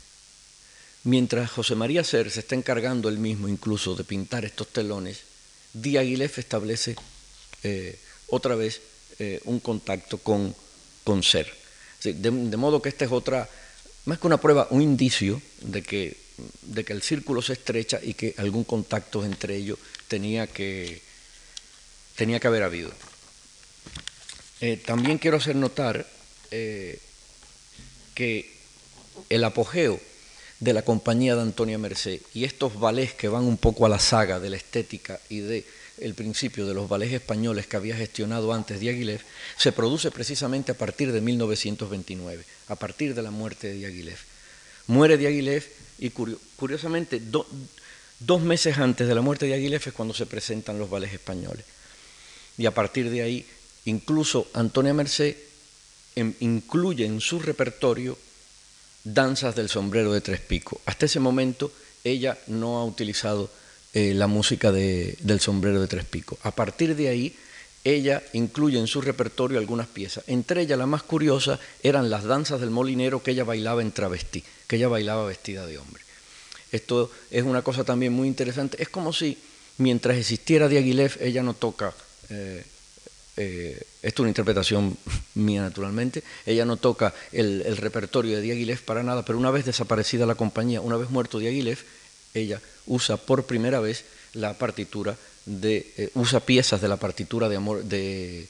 Mientras 1.04 1.52
José 1.52 1.76
María 1.76 2.04
Ser 2.04 2.30
se 2.32 2.42
está 2.42 2.56
encargando 2.56 3.10
él 3.10 3.18
mismo 3.18 3.48
incluso 3.48 3.96
de 3.96 4.04
pintar 4.04 4.46
estos 4.46 4.68
telones, 4.68 5.22
Diaghilev 5.74 6.32
establece 6.38 6.96
eh, 7.64 7.98
otra 8.28 8.56
vez 8.56 8.82
eh, 9.20 9.42
un 9.46 9.60
contacto 9.60 10.18
con 10.18 10.56
con 11.04 11.24
ser. 11.24 11.52
De, 12.04 12.32
modo 12.58 12.82
que 12.82 12.90
esta 12.90 13.06
es 13.06 13.12
otra, 13.12 13.48
más 14.06 14.20
que 14.20 14.28
una 14.28 14.38
prueba, 14.38 14.68
un 14.72 14.82
indicio 14.82 15.42
de 15.62 15.82
que, 15.82 16.18
de 16.62 16.84
que 16.84 16.94
el 16.94 17.02
círculo 17.02 17.42
se 17.42 17.54
estrecha 17.54 18.00
y 18.02 18.14
que 18.14 18.34
algún 18.38 18.64
contacto 18.64 19.24
entre 19.24 19.56
ellos 19.56 19.78
tenía 20.08 20.48
que, 20.48 21.02
tenía 22.16 22.40
que 22.40 22.48
haber 22.48 22.64
habido. 22.64 22.92
Eh, 24.60 24.78
también 24.78 25.18
quiero 25.18 25.38
hacer 25.38 25.56
notar 25.56 26.08
eh, 26.52 27.00
que 28.14 28.52
el 29.30 29.44
apogeo 29.44 30.00
de 30.60 30.74
la 30.74 30.84
compañía 30.84 31.36
de 31.36 31.42
Antonia 31.42 31.78
Merced 31.78 32.22
y 32.34 32.44
estos 32.44 32.80
ballets 32.80 33.14
que 33.14 33.28
van 33.28 33.44
un 33.44 33.58
poco 33.58 33.86
a 33.86 33.90
la 33.90 34.00
saga 34.00 34.40
de 34.40 34.52
la 34.52 34.58
estética 34.58 35.20
y 35.30 35.40
de 35.40 35.66
el 36.02 36.16
principio 36.16 36.66
de 36.66 36.74
los 36.74 36.90
ballets 36.90 37.14
españoles 37.14 37.68
que 37.68 37.78
había 37.78 37.96
gestionado 37.96 38.52
antes 38.54 38.80
Diaghilev, 38.80 39.22
se 39.58 39.72
produce 39.72 40.12
precisamente 40.12 40.72
a 40.72 40.78
partir 40.78 41.12
de 41.12 41.22
1929, 41.22 42.44
a 42.68 42.76
partir 42.76 43.14
de 43.14 43.22
la 43.22 43.32
muerte 43.32 43.68
de 43.68 43.74
Diaghilev. 43.76 44.18
Muere 44.88 45.18
Diaghilev 45.18 45.64
y 46.00 46.10
curiosamente 46.10 47.22
dos 48.20 48.42
meses 48.42 48.78
antes 48.78 49.08
de 49.08 49.16
la 49.16 49.22
muerte 49.22 49.46
de 49.46 49.54
Diaghilev 49.54 49.82
es 49.86 49.94
cuando 49.94 50.14
se 50.14 50.26
presentan 50.26 50.80
los 50.80 50.90
ballets 50.90 51.14
españoles. 51.14 51.66
Y 52.58 52.66
a 52.66 52.74
partir 52.74 53.10
de 53.10 53.22
ahí, 53.22 53.46
incluso 53.86 54.48
Antonia 54.54 54.94
Merced 54.94 55.38
incluye 56.16 57.06
en 57.06 57.22
su 57.22 57.40
repertorio 57.40 58.18
danzas 59.04 59.56
del 59.56 59.70
sombrero 59.70 60.12
de 60.12 60.22
tres 60.22 60.42
picos. 60.42 60.80
Hasta 60.86 61.06
ese 61.06 61.20
momento 61.20 61.72
ella 62.04 62.38
no 62.48 62.80
ha 62.80 62.86
utilizado 62.86 63.50
eh, 63.94 64.14
la 64.14 64.28
música 64.28 64.72
del 64.72 65.40
sombrero 65.40 65.82
de 65.82 65.88
tres 65.88 66.06
picos. 66.06 66.40
A 66.44 66.52
partir 66.52 66.96
de 66.96 67.10
ahí, 67.10 67.36
ella 67.84 68.22
incluye 68.34 68.80
en 68.80 68.88
su 68.88 69.02
repertorio 69.02 69.58
algunas 69.58 69.88
piezas. 69.88 70.24
Entre 70.28 70.62
ellas, 70.62 70.78
la 70.78 70.86
más 70.86 71.04
curiosa 71.04 71.60
eran 71.84 72.10
las 72.10 72.24
danzas 72.24 72.62
del 72.62 72.70
molinero 72.70 73.24
que 73.24 73.32
ella 73.32 73.44
bailaba 73.44 73.82
en 73.82 73.92
travestí, 73.92 74.44
que 74.68 74.76
ella 74.76 74.88
bailaba 74.88 75.26
vestida 75.26 75.66
de 75.66 75.78
hombre. 75.78 76.04
Esto 76.72 77.12
es 77.32 77.44
una 77.44 77.64
cosa 77.64 77.84
también 77.84 78.14
muy 78.14 78.28
interesante. 78.28 78.82
Es 78.82 78.90
como 78.90 79.12
si 79.12 79.38
mientras 79.78 80.18
existiera 80.18 80.68
Diaghilev, 80.68 81.18
ella 81.20 81.44
no 81.44 81.54
toca, 81.54 81.94
eh, 82.30 82.64
eh, 83.38 83.82
esto 84.02 84.08
es 84.16 84.20
una 84.22 84.30
interpretación 84.30 84.98
mía 85.36 85.62
naturalmente, 85.62 86.24
ella 86.46 86.66
no 86.66 86.78
toca 86.78 87.14
el, 87.32 87.64
el, 87.66 87.78
repertorio 87.78 88.38
de 88.38 88.42
Diaghilev 88.42 88.84
para 88.84 89.04
nada, 89.04 89.26
pero 89.26 89.38
una 89.38 89.52
vez 89.52 89.66
desaparecida 89.66 90.26
la 90.26 90.36
compañía, 90.36 90.82
una 90.82 90.98
vez 90.98 91.10
muerto 91.10 91.40
Diaghilev, 91.40 91.80
ella 92.34 92.62
usa 92.88 93.18
por 93.18 93.46
primera 93.46 93.80
vez 93.80 94.06
la 94.34 94.58
partitura 94.58 95.18
de, 95.46 95.94
eh, 95.98 96.12
usa 96.16 96.40
piezas 96.40 96.82
de 96.82 96.88
la 96.88 96.98
partitura 96.98 97.50
de 97.50 97.56
amor 97.56 97.84
de, 97.84 98.48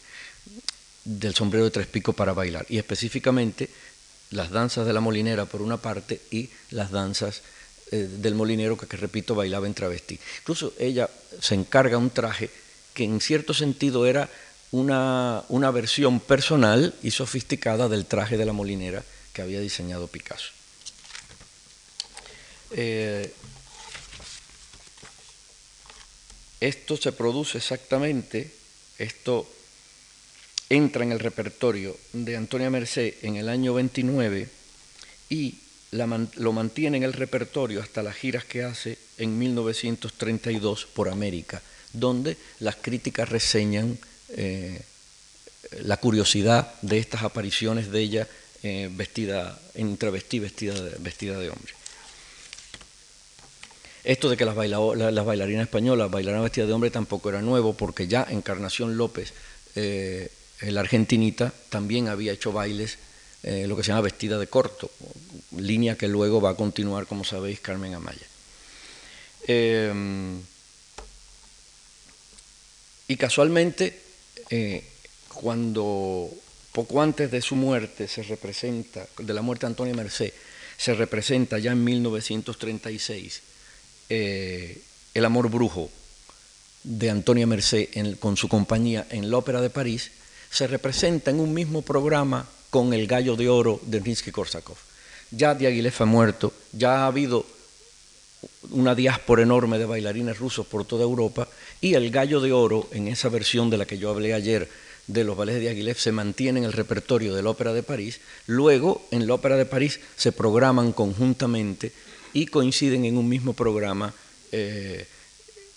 del 1.04 1.34
sombrero 1.34 1.66
de 1.66 1.72
tres 1.72 1.88
picos 1.88 2.16
para 2.16 2.34
bailar, 2.34 2.66
y 2.70 2.78
específicamente 2.78 3.70
las 4.32 4.52
danzas 4.52 4.86
de 4.86 4.94
la 4.94 5.02
molinera 5.02 5.46
por 5.46 5.62
una 5.62 5.78
parte 5.78 6.22
y 6.32 6.50
las 6.72 6.92
danzas 6.92 7.42
eh, 7.92 8.08
del 8.10 8.36
molinero 8.36 8.78
que, 8.78 8.96
repito, 8.98 9.36
bailaba 9.36 9.68
en 9.68 9.74
travesti. 9.74 10.20
Incluso 10.40 10.74
ella 10.80 11.10
se 11.40 11.56
encarga 11.56 11.98
un 11.98 12.10
traje 12.10 12.50
que 12.94 13.04
en 13.04 13.20
cierto 13.20 13.54
sentido 13.54 14.06
era 14.06 14.30
una, 14.72 15.44
una 15.50 15.72
versión 15.72 16.20
personal 16.20 16.96
y 17.04 17.12
sofisticada 17.12 17.90
del 17.90 18.06
traje 18.06 18.38
de 18.38 18.46
la 18.46 18.54
molinera 18.54 19.04
que 19.34 19.42
había 19.42 19.60
diseñado 19.60 20.08
Picasso. 20.08 20.52
Eh, 22.72 23.34
Esto 26.62 26.96
se 26.96 27.12
produce 27.12 27.58
exactamente, 27.58 28.52
esto 29.00 29.50
entra 30.70 31.04
en 31.04 31.12
el 31.12 31.20
repertorio 31.20 31.98
de 32.14 32.38
Antonia 32.38 32.70
Merced 32.70 33.16
en 33.24 33.36
el 33.36 33.50
año 33.50 33.74
29 33.74 34.48
y 35.30 35.56
lo 35.92 36.54
mantiene 36.54 36.98
en 36.98 37.04
el 37.04 37.14
repertorio 37.14 37.82
hasta 37.82 38.04
las 38.04 38.16
giras 38.16 38.46
que 38.46 38.64
hace 38.64 38.98
en 39.18 39.38
1932 39.40 40.86
por 40.86 41.10
América, 41.10 41.62
donde 41.94 42.38
las 42.60 42.76
críticas 42.76 43.28
reseñan 43.28 43.98
eh, 44.30 44.82
la 45.82 45.98
curiosidad 45.98 46.76
de 46.84 47.00
estas 47.00 47.24
apariciones 47.24 47.92
de 47.92 48.00
ella 48.00 48.28
eh, 48.62 48.88
vestida, 48.92 49.60
en 49.74 49.98
travestí, 49.98 50.40
vestida 50.40 50.76
vestida 51.00 51.40
de 51.40 51.50
hombre. 51.50 51.81
Esto 54.04 54.30
de 54.30 54.38
que 54.38 54.46
las, 54.46 54.56
bailarinas 54.56 55.64
españolas 55.64 56.10
bailaran 56.10 56.44
vestidas 56.44 56.68
de 56.68 56.74
hombre 56.74 56.90
tampoco 56.90 57.30
era 57.30 57.42
nuevo, 57.42 57.74
porque 57.74 58.08
ya 58.08 58.26
Encarnación 58.30 58.98
López, 58.98 59.34
eh, 59.76 60.32
la 60.62 60.80
argentinita, 60.80 61.54
también 61.70 62.08
había 62.08 62.32
hecho 62.32 62.52
bailes 62.52 62.98
eh, 63.44 63.66
lo 63.68 63.76
que 63.76 63.84
se 63.84 63.90
llama 63.90 64.02
vestida 64.02 64.38
de 64.40 64.48
corto, 64.48 64.92
línea 65.58 65.98
que 65.98 66.08
luego 66.08 66.42
va 66.42 66.52
a 66.52 66.56
continuar, 66.56 67.06
como 67.06 67.24
sabéis, 67.24 67.60
Carmen 67.60 67.94
Amaya. 67.94 68.28
Em, 69.48 70.42
y 73.08 73.16
casualmente, 73.18 74.00
eh, 74.50 74.84
cuando 75.28 76.30
poco 76.72 77.02
antes 77.02 77.32
de 77.32 77.42
su 77.42 77.56
muerte 77.56 78.08
se 78.08 78.24
representa, 78.24 79.08
de 79.18 79.34
la 79.34 79.42
muerte 79.42 79.66
de 79.66 79.72
Antonio 79.72 79.96
Merced, 79.96 80.34
se 80.78 80.94
representa 80.94 81.60
ya 81.60 81.72
en 81.72 81.84
1936 81.84 83.42
eh, 84.14 84.82
El 85.14 85.24
amor 85.24 85.50
brujo 85.50 85.90
de 86.84 87.10
Antonia 87.10 87.48
Merced 87.48 87.88
con 88.20 88.36
su 88.36 88.50
compañía 88.50 89.08
en 89.10 89.32
la 89.32 89.38
Ópera 89.38 89.62
de 89.62 89.70
París, 89.70 90.12
se 90.50 90.68
representa 90.68 91.32
en 91.32 91.40
un 91.40 91.54
mismo 91.54 91.82
programa 91.82 92.46
con 92.70 92.94
El 92.94 93.08
Gallo 93.08 93.38
de 93.38 93.48
Oro 93.48 93.80
de 93.84 94.02
Rimsky-Korsakov. 94.02 94.76
Ya 95.32 95.56
Diaghilev 95.56 95.94
ha 96.00 96.06
muerto, 96.06 96.52
ya 96.74 97.04
ha 97.04 97.08
habido 97.08 97.46
una 98.72 98.96
diáspora 98.96 99.44
enorme 99.44 99.78
de 99.78 99.86
bailarines 99.86 100.40
rusos 100.40 100.68
por 100.68 100.84
toda 100.84 101.04
Europa 101.04 101.48
y 101.80 101.94
El 101.94 102.12
Gallo 102.12 102.42
de 102.42 102.52
Oro, 102.52 102.90
en 102.92 103.08
esa 103.08 103.30
versión 103.30 103.70
de 103.70 103.78
la 103.78 103.86
que 103.86 103.98
yo 103.98 104.10
hablé 104.10 104.34
ayer 104.34 104.68
de 105.08 105.24
los 105.24 105.38
ballets 105.38 105.56
de 105.56 105.62
Diaghilev, 105.62 105.98
se 105.98 106.12
mantiene 106.12 106.60
en 106.60 106.66
el 106.66 106.74
repertorio 106.74 107.34
de 107.34 107.44
la 107.44 107.52
Ópera 107.52 107.72
de 107.72 107.84
París. 107.84 108.20
Luego, 108.46 109.08
en 109.12 109.26
la 109.26 109.36
Ópera 109.36 109.56
de 109.56 109.66
París 109.66 110.02
se 110.18 110.34
programan 110.34 110.92
conjuntamente 110.92 111.94
y 112.34 112.48
coinciden 112.48 113.06
en 113.06 113.18
un 113.18 113.28
mismo 113.28 113.54
programa 113.54 114.14
eh, 114.52 115.06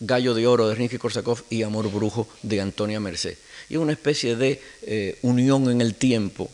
Gallo 0.01 0.35
de 0.35 0.47
Oro 0.47 0.69
de 0.69 0.75
Rimsky-Korsakov 0.75 1.45
y 1.51 1.63
Amor 1.63 1.91
Brujo 1.91 2.29
de 2.43 2.61
Antonia 2.61 3.01
Merced. 3.01 3.37
Y 3.69 3.77
una 3.77 3.93
especie 3.93 4.37
de 4.37 4.61
eh, 4.83 5.19
unión 5.23 5.71
en 5.71 5.81
el 5.81 5.95
tiempo 5.95 6.51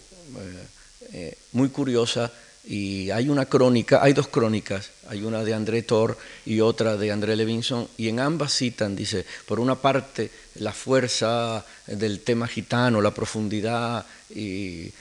eh, 1.13 1.37
muy 1.53 1.71
curiosa 1.71 2.33
y 2.65 3.11
hay 3.11 3.29
una 3.29 3.47
crónica, 3.47 4.03
hay 4.03 4.13
dos 4.13 4.29
crónicas, 4.29 4.91
hay 5.09 5.23
una 5.23 5.43
de 5.43 5.55
André 5.55 5.83
Thor 5.83 6.17
y 6.45 6.61
otra 6.61 6.97
de 6.97 7.11
André 7.11 7.35
Levinson, 7.35 7.89
y 7.97 8.09
en 8.09 8.21
ambas 8.21 8.55
citan, 8.55 8.95
dice, 8.95 9.25
por 9.47 9.59
una 9.61 9.77
parte 9.77 10.31
la 10.57 10.73
fuerza 10.73 11.65
del 11.87 12.21
tema 12.21 12.47
gitano, 12.47 13.01
la 13.01 13.15
profundidad 13.15 14.05
y, 14.29 14.93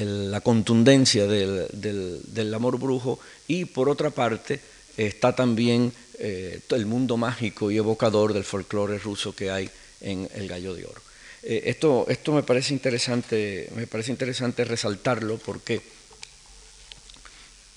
la 0.00 0.40
contundencia 0.40 1.26
del, 1.26 2.54
amor 2.54 2.78
brujo, 2.78 3.18
y 3.46 3.64
por 3.64 3.88
otra 3.88 4.10
parte 4.10 4.60
está 4.96 5.34
también 5.34 5.92
eh, 6.18 6.60
el 6.70 6.86
mundo 6.86 7.16
mágico 7.16 7.70
y 7.70 7.76
evocador 7.76 8.32
del 8.32 8.44
folclore 8.44 8.98
ruso 8.98 9.34
que 9.34 9.50
hay 9.50 9.70
en 10.00 10.28
El 10.34 10.48
Gallo 10.48 10.74
de 10.74 10.86
Oro. 10.86 11.00
Eh, 11.42 11.62
esto, 11.66 12.06
esto 12.08 12.32
me 12.32 12.42
parece 12.42 12.72
interesante, 12.72 13.68
me 13.74 13.86
parece 13.86 14.10
interesante 14.12 14.64
resaltarlo 14.64 15.38
porque 15.38 15.80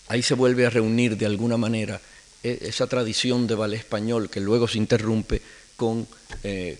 ahí 0.07 0.21
se 0.21 0.35
vuelve 0.35 0.65
a 0.65 0.69
reunir 0.69 1.17
de 1.17 1.25
alguna 1.25 1.57
manera 1.57 1.99
eh, 2.43 2.59
esa 2.61 2.87
tradición 2.87 3.47
de 3.47 3.55
ballet 3.55 3.79
español 3.79 4.29
que 4.29 4.39
luego 4.39 4.67
se 4.67 4.77
interrumpe 4.77 5.41
con, 5.75 6.07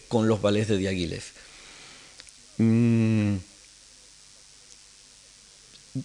con 0.07 0.27
los 0.27 0.41
ballets 0.41 0.69
de 0.69 0.77
Diaghilev. 0.77 1.23
Mm, 2.57 3.35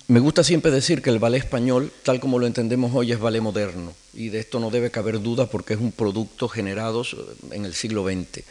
me 0.09 0.21
gusta 0.21 0.45
siempre 0.45 0.71
decir 0.71 1.03
que 1.03 1.11
el 1.11 1.19
ballet 1.19 1.39
español, 1.39 1.93
tal 2.03 2.21
como 2.21 2.39
lo 2.39 2.47
entendemos 2.47 2.93
hoy, 2.95 3.13
es 3.13 3.19
ballet 3.19 3.43
moderno, 3.43 3.95
y 4.15 4.29
de 4.29 4.41
esto 4.41 4.61
no 4.61 4.71
debe 4.71 4.91
caber 4.91 5.21
duda 5.21 5.47
porque 5.47 5.75
es 5.75 5.81
un 5.81 5.93
producto 5.93 6.49
generado 6.49 7.05
en 7.51 7.65
el 7.65 7.75
siglo 7.75 8.05
XX 8.05 8.45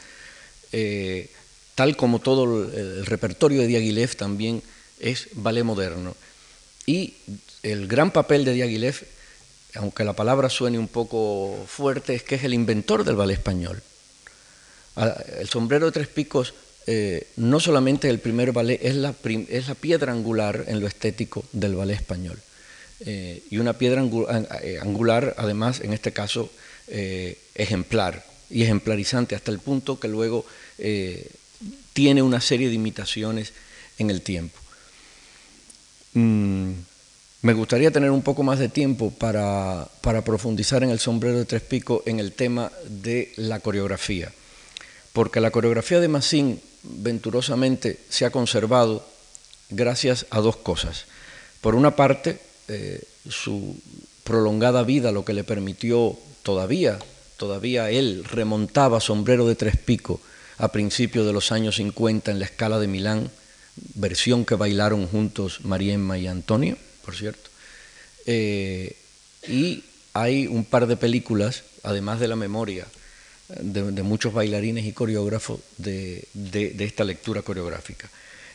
tal 1.76 1.96
como 1.96 2.20
todo 2.20 2.64
el 2.64 3.06
repertorio 3.06 3.62
de 3.62 3.68
Diaghilev 3.68 4.16
también 4.16 4.62
es 5.00 5.30
ballet 5.34 5.64
moderno. 5.64 6.16
Y 6.86 7.16
el 7.64 7.88
gran 7.88 8.12
papel 8.12 8.46
de 8.46 8.54
Diaghilev, 8.54 9.04
aunque 9.76 10.04
la 10.04 10.14
palabra 10.14 10.50
suene 10.50 10.78
un 10.78 10.88
poco 10.88 11.58
fuerte, 11.68 12.14
es 12.14 12.24
que 12.24 12.36
es 12.36 12.44
el 12.44 12.54
inventor 12.54 13.04
del 13.04 13.16
ballet 13.16 13.38
español. 13.38 13.82
Ah, 14.96 15.16
el 15.40 15.50
sombrero 15.50 15.88
de 15.88 15.92
tres 15.94 16.08
picos 16.08 16.54
eh, 16.88 17.28
no 17.38 17.60
solamente 17.60 18.10
el 18.10 18.20
primer 18.20 18.52
ballet, 18.52 18.80
es 18.82 18.96
la, 18.96 19.14
piedra 19.14 20.12
angular 20.12 20.66
en 20.68 20.80
lo 20.80 20.88
estético 20.88 21.44
del 21.52 21.76
ballet 21.76 21.96
español. 21.96 22.40
Eh, 23.02 23.44
y 23.50 23.58
una 23.58 23.74
piedra 23.74 24.04
eh, 24.64 24.80
angular, 24.82 25.36
además, 25.38 25.82
en 25.82 25.94
este 25.94 26.12
caso, 26.12 26.50
ejemplar 27.56 28.26
y 28.50 28.64
ejemplarizante 28.64 29.36
hasta 29.36 29.52
el 29.52 29.60
punto 29.60 29.98
que 29.98 30.10
luego 30.10 30.46
tiene 31.94 32.22
una 32.22 32.42
serie 32.42 32.68
de 32.68 32.76
imitaciones 32.76 33.54
en 33.98 34.10
el 34.10 34.22
tiempo. 34.22 34.60
Mm, 36.14 36.72
me 37.44 37.54
gustaría 37.54 37.92
tener 37.92 38.12
un 38.12 38.22
poco 38.22 38.44
más 38.44 38.60
de 38.60 38.70
tiempo 38.70 39.12
para, 39.12 39.88
profundizar 40.26 40.84
en 40.84 40.90
el 40.90 41.00
sombrero 41.00 41.38
de 41.38 41.46
tres 41.46 41.62
picos 41.62 42.04
en 42.06 42.20
el 42.20 42.34
tema 42.34 42.72
de 42.88 43.32
la 43.38 43.60
coreografía, 43.60 44.32
porque 45.14 45.40
la 45.40 45.52
coreografía 45.52 46.00
de 46.00 46.08
Massin 46.08 46.62
venturosamente 46.84 48.00
se 48.10 48.26
ha 48.26 48.32
conservado 48.32 49.06
gracias 49.70 50.26
a 50.30 50.40
dos 50.40 50.58
cosas. 50.58 51.06
Por 51.62 51.76
una 51.76 51.96
parte, 51.96 52.40
eh, 52.68 53.04
su 53.30 53.76
prolongada 54.24 54.84
vida, 54.84 55.12
lo 55.12 55.26
que 55.26 55.34
le 55.34 55.44
permitió 55.44 56.18
todavía, 56.44 57.00
todavía 57.38 57.90
él 57.90 58.24
remontaba 58.26 59.00
sombrero 59.00 59.48
de 59.48 59.56
tres 59.56 59.78
picos 59.78 60.20
a 60.58 60.72
principios 60.72 61.26
de 61.26 61.34
los 61.34 61.52
años 61.52 61.76
50 61.78 62.32
en 62.32 62.40
la 62.40 62.46
escala 62.46 62.80
de 62.80 62.88
Milán, 62.88 63.32
versión 63.96 64.46
que 64.46 64.56
bailaron 64.56 65.08
juntos 65.08 65.62
Mariemma 65.64 66.18
y 66.18 66.28
Antonio, 66.28 66.78
por 67.04 67.16
cierto. 67.16 67.50
Eh, 68.26 68.96
y 69.48 69.84
hay 70.14 70.48
un 70.48 70.66
par 70.66 70.88
de 70.88 70.98
películas, 70.98 71.64
además 71.84 72.20
de 72.20 72.28
la 72.28 72.36
memoria 72.36 72.86
de, 73.60 74.04
muchos 74.04 74.34
bailarines 74.34 74.86
y 74.86 74.92
coreógrafos, 74.92 75.60
de, 75.78 76.28
esta 76.80 77.04
lectura 77.04 77.42
coreográfica. 77.42 78.10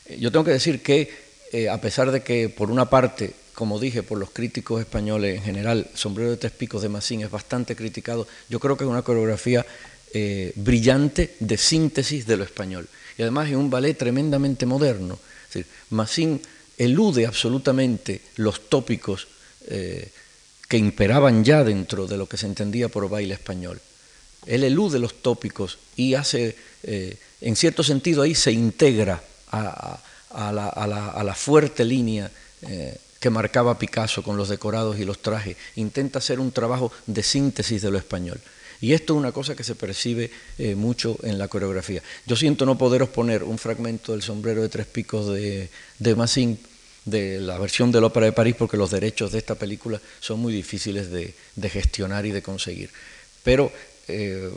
Eh, 0.06 0.18
yo 0.18 0.30
tengo 0.30 0.44
que 0.44 0.52
decir 0.52 0.82
que, 0.82 1.10
eh, 1.52 1.68
a 1.68 1.80
pesar 1.80 2.10
de 2.10 2.22
que, 2.22 2.48
por 2.48 2.70
una 2.70 2.88
parte, 2.88 3.32
como 3.54 3.78
dije, 3.78 4.02
por 4.02 4.18
los 4.18 4.30
críticos 4.30 4.80
españoles 4.80 5.36
en 5.36 5.42
general, 5.42 5.88
Sombrero 5.94 6.30
de 6.30 6.36
Tres 6.36 6.52
Picos 6.52 6.82
de 6.82 6.88
Massín 6.88 7.22
es 7.22 7.30
bastante 7.30 7.76
criticado, 7.76 8.26
yo 8.48 8.60
creo 8.60 8.76
que 8.76 8.84
es 8.84 8.90
una 8.90 9.02
coreografía 9.02 9.64
eh, 10.12 10.52
brillante 10.56 11.34
de 11.40 11.56
síntesis 11.56 12.26
de 12.26 12.36
lo 12.36 12.44
español. 12.44 12.88
Y 13.18 13.22
además 13.22 13.48
es 13.48 13.56
un 13.56 13.70
ballet 13.70 13.96
tremendamente 13.96 14.66
moderno. 14.66 15.18
Es 15.54 15.64
Massin 15.90 16.40
elude 16.76 17.26
absolutamente 17.26 18.20
los 18.36 18.68
tópicos 18.68 19.28
que 19.66 20.76
imperaban 20.76 21.42
ya 21.42 21.64
dentro 21.64 22.06
de 22.06 22.16
lo 22.16 22.28
que 22.28 22.36
se 22.36 22.46
entendía 22.46 22.88
por 22.88 23.08
baile 23.08 23.34
español. 23.34 23.80
Él 24.46 24.64
elude 24.64 24.98
los 24.98 25.22
tópicos 25.22 25.78
y 25.96 26.14
hace, 26.14 26.56
eh, 26.82 27.16
en 27.40 27.56
cierto 27.56 27.82
sentido, 27.82 28.22
ahí 28.22 28.34
se 28.34 28.52
integra 28.52 29.22
a, 29.50 30.00
la, 30.32 31.34
fuerte 31.34 31.84
línea 31.84 32.30
que 33.20 33.30
marcaba 33.30 33.78
Picasso 33.78 34.22
con 34.22 34.36
los 34.36 34.48
decorados 34.48 34.98
y 34.98 35.04
los 35.04 35.20
trajes. 35.20 35.56
Intenta 35.76 36.18
hacer 36.18 36.40
un 36.40 36.52
trabajo 36.52 36.92
de 37.06 37.22
síntesis 37.22 37.82
de 37.82 37.90
lo 37.90 37.98
español. 37.98 38.40
Y 38.80 38.92
esto 38.92 39.14
es 39.14 39.18
una 39.18 39.32
cosa 39.32 39.54
que 39.54 39.64
se 39.64 39.74
percibe 39.74 40.30
eh, 40.58 40.74
mucho 40.74 41.16
en 41.22 41.38
la 41.38 41.48
coreografía. 41.48 42.02
Yo 42.26 42.36
siento 42.36 42.66
no 42.66 42.76
poderos 42.76 43.08
poner 43.08 43.42
un 43.42 43.58
fragmento 43.58 44.12
del 44.12 44.22
sombrero 44.22 44.62
de 44.62 44.68
tres 44.68 44.86
picos 44.86 45.32
de, 45.32 45.70
de 45.98 46.14
Massin, 46.14 46.58
de 47.04 47.40
la 47.40 47.58
versión 47.58 47.90
de 47.90 48.00
la 48.00 48.08
Ópera 48.08 48.26
de 48.26 48.32
París, 48.32 48.54
porque 48.58 48.76
los 48.76 48.90
derechos 48.90 49.32
de 49.32 49.38
esta 49.38 49.54
película 49.54 50.00
son 50.20 50.40
muy 50.40 50.52
difíciles 50.52 51.10
de, 51.10 51.34
gestionar 51.70 52.26
y 52.26 52.32
de 52.32 52.42
conseguir. 52.42 52.90
Pero 53.42 53.72
eh, 54.08 54.50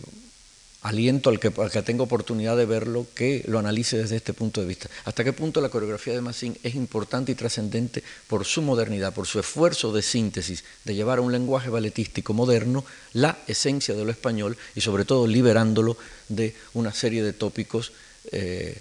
aliento 0.81 1.29
al 1.29 1.39
que, 1.39 1.51
al 1.57 1.83
tenga 1.83 2.03
oportunidad 2.03 2.55
de 2.55 2.65
verlo 2.65 3.05
que 3.13 3.43
lo 3.47 3.59
analice 3.59 3.97
desde 3.97 4.15
este 4.15 4.33
punto 4.33 4.61
de 4.61 4.67
vista. 4.67 4.89
Hasta 5.03 5.23
qué 5.23 5.33
punto 5.33 5.59
la 5.59 5.69
coreografía 5.69 6.13
de 6.13 6.21
Massin 6.21 6.57
es 6.63 6.75
importante 6.75 7.31
y 7.31 7.35
trascendente 7.35 8.01
por 8.27 8.45
su 8.45 8.61
modernidad, 8.61 9.13
por 9.13 9.27
su 9.27 9.39
esfuerzo 9.39 9.91
de 9.91 10.01
síntesis, 10.01 10.63
de 10.85 10.95
llevar 10.95 11.17
a 11.17 11.21
un 11.21 11.33
lenguaje 11.33 11.69
balletístico 11.69 12.33
moderno 12.33 12.85
la 13.13 13.37
esencia 13.47 13.93
de 13.93 14.05
lo 14.05 14.11
español 14.11 14.57
y 14.73 14.81
sobre 14.81 15.03
todo 15.03 15.27
liberándolo 15.27 15.97
de 16.29 16.55
una 16.73 16.93
serie 16.93 17.23
de 17.23 17.33
tópicos 17.33 17.91
eh, 18.31 18.79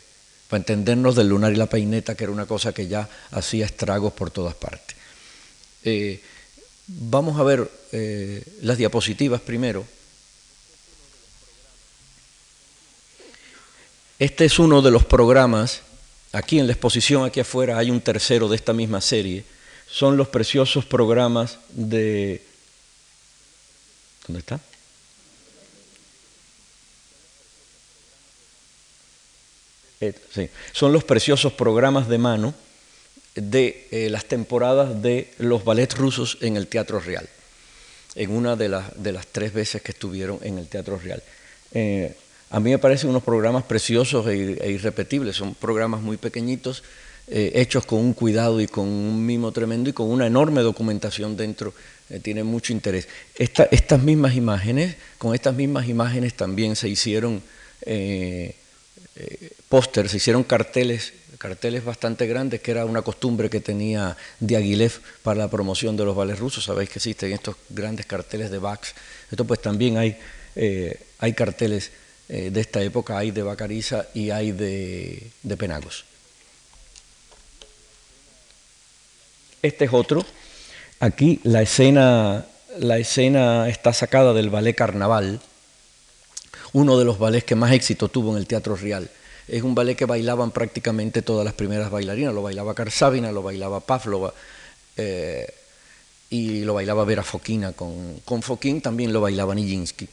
para 0.48 0.60
entendernos 0.60 1.16
del 1.16 1.28
lunar 1.28 1.52
y 1.52 1.56
la 1.56 1.66
peineta, 1.66 2.14
que 2.14 2.24
era 2.24 2.32
una 2.32 2.46
cosa 2.46 2.72
que 2.72 2.86
ya 2.86 3.08
hacía 3.32 3.66
estragos 3.66 4.12
por 4.12 4.30
todas 4.30 4.54
partes. 4.54 4.96
Eh, 5.82 6.22
vamos 6.86 7.40
a 7.40 7.42
ver 7.42 7.68
las 8.60 8.78
diapositivas 8.78 9.40
primero. 9.40 9.84
Este 14.18 14.44
es 14.44 14.58
uno 14.58 14.82
de 14.82 14.90
los 14.90 15.04
programas, 15.04 15.82
aquí 16.32 16.58
en 16.58 16.66
la 16.66 16.72
exposición, 16.72 17.24
aquí 17.24 17.38
afuera 17.38 17.78
hay 17.78 17.90
un 17.90 18.00
tercero 18.00 18.48
de 18.48 18.56
esta 18.56 18.72
misma 18.72 19.00
serie, 19.00 19.44
son 19.88 20.16
los 20.16 20.26
preciosos 20.26 20.84
programas 20.84 21.58
de... 21.70 22.42
¿Dónde 24.26 24.40
está? 24.40 24.60
Son 30.72 30.92
los 30.92 31.04
preciosos 31.04 31.52
programas 31.52 32.08
de 32.08 32.18
mano 32.18 32.54
de 33.36 33.86
eh, 33.92 34.10
las 34.10 34.24
temporadas 34.24 35.00
de 35.00 35.32
los 35.38 35.64
ballets 35.64 35.96
rusos 35.96 36.38
en 36.40 36.56
el 36.56 36.66
Teatro 36.66 36.98
Real, 36.98 37.28
en 38.16 38.30
una 38.32 38.56
de, 38.56 38.82
de 38.96 39.12
las 39.12 39.26
tres 39.28 39.52
veces 39.52 39.80
que 39.80 39.92
estuvieron 39.92 40.40
en 40.42 40.58
el 40.58 40.66
Teatro 40.66 40.98
Real. 40.98 41.22
Eh, 41.72 42.16
a 42.50 42.60
mí 42.60 42.70
me 42.70 42.78
parecen 42.78 43.10
unos 43.10 43.22
programas 43.22 43.64
preciosos 43.64 44.26
e, 44.26 44.58
e 44.60 44.70
irrepetibles, 44.70 45.36
son 45.36 45.54
programas 45.54 46.00
muy 46.00 46.16
pequeñitos, 46.16 46.82
eh, 47.30 47.60
hechos 47.60 47.84
con 47.84 47.98
un 47.98 48.14
cuidado 48.14 48.58
y 48.58 48.66
con 48.66 48.86
un 48.86 49.26
mimo 49.26 49.52
tremendo 49.52 49.90
y 49.90 49.92
con 49.92 50.08
una 50.08 50.26
enorme 50.26 50.62
documentación 50.62 51.36
dentro, 51.36 51.74
eh, 52.08 52.20
tiene 52.20 52.42
mucho 52.42 52.72
interés. 52.72 53.06
estas 53.36 54.02
mismas 54.02 54.34
imágenes, 54.34 54.96
con 55.18 55.34
estas 55.34 55.54
mismas 55.54 55.88
imágenes 55.88 56.32
también 56.32 56.74
se 56.74 56.88
hicieron 56.88 57.42
eh, 57.82 58.56
pósters, 59.68 60.12
se 60.12 60.16
hicieron 60.16 60.42
carteles, 60.42 61.12
carteles 61.36 61.84
bastante 61.84 62.26
grandes, 62.26 62.62
que 62.62 62.70
era 62.70 62.86
una 62.86 63.02
costumbre 63.02 63.50
que 63.50 63.60
tenía 63.60 64.16
Diaghilev 64.40 64.92
para 65.22 65.40
la 65.40 65.50
promoción 65.50 65.98
de 65.98 66.06
los 66.06 66.16
vales 66.16 66.38
rusos. 66.38 66.64
Sabéis 66.64 66.88
que 66.88 66.98
existen 66.98 67.32
estos 67.32 67.56
grandes 67.68 68.06
carteles 68.06 68.50
de 68.50 68.56
Bax. 68.56 68.94
Esto 69.30 69.44
pues 69.44 69.60
también 69.60 69.98
hay, 69.98 70.16
hay 71.18 71.32
carteles 71.34 71.90
de 72.28 72.60
esta 72.60 72.82
época, 72.82 73.16
hay 73.16 73.30
de 73.30 73.42
Bacariza 73.42 74.06
y 74.14 74.30
hay 74.30 74.52
de 74.52 75.56
Penagos. 75.56 76.04
Este 79.62 79.86
es 79.86 79.92
otro. 79.92 80.24
Aquí 81.00 81.40
la 81.42 81.62
escena, 81.62 82.46
la 82.78 82.98
escena 82.98 83.68
está 83.68 83.92
sacada 83.92 84.32
del 84.32 84.50
ballet 84.50 84.74
Carnaval, 84.74 85.40
uno 86.72 86.98
de 86.98 87.04
los 87.04 87.18
ballets 87.18 87.44
que 87.44 87.54
más 87.54 87.72
éxito 87.72 88.08
tuvo 88.08 88.32
en 88.32 88.38
el 88.38 88.46
Teatro 88.46 88.76
Real. 88.76 89.10
Es 89.48 89.62
un 89.62 89.74
ballet 89.74 89.96
que 89.96 90.04
bailaban 90.04 90.50
prácticamente 90.50 91.22
todas 91.22 91.44
las 91.44 91.54
primeras 91.54 91.90
bailarinas. 91.90 92.34
Lo 92.34 92.42
bailaba 92.42 92.74
Karsavina, 92.74 93.32
lo 93.32 93.42
bailaba 93.42 93.80
Pavlova 93.80 94.34
eh, 94.96 95.46
y 96.30 96.60
lo 96.60 96.74
bailaba 96.74 97.04
Vera 97.04 97.22
Foquina. 97.22 97.72
Con, 97.72 98.20
con 98.24 98.42
Foquín 98.42 98.80
también 98.80 99.12
lo 99.12 99.20
bailaba 99.20 99.54
Nijinsky. 99.54 100.08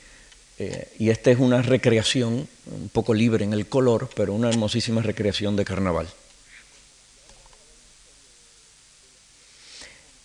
Eh, 0.57 0.87
y 0.99 1.09
esta 1.09 1.31
es 1.31 1.39
una 1.39 1.61
recreación, 1.61 2.47
un 2.71 2.89
poco 2.89 3.13
libre 3.13 3.43
en 3.43 3.53
el 3.53 3.67
color, 3.67 4.09
pero 4.15 4.33
una 4.33 4.49
hermosísima 4.49 5.01
recreación 5.01 5.55
de 5.55 5.65
carnaval. 5.65 6.07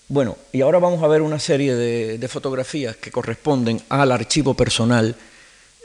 Bueno, 0.09 0.37
y 0.53 0.61
ahora 0.61 0.79
vamos 0.79 1.03
a 1.03 1.09
ver 1.09 1.23
una 1.23 1.39
serie 1.39 1.75
de, 1.75 2.29
fotografías 2.29 2.97
que 2.97 3.13
corresponden 3.13 3.81
al 3.89 4.11
archivo 4.11 4.55
personal 4.55 5.15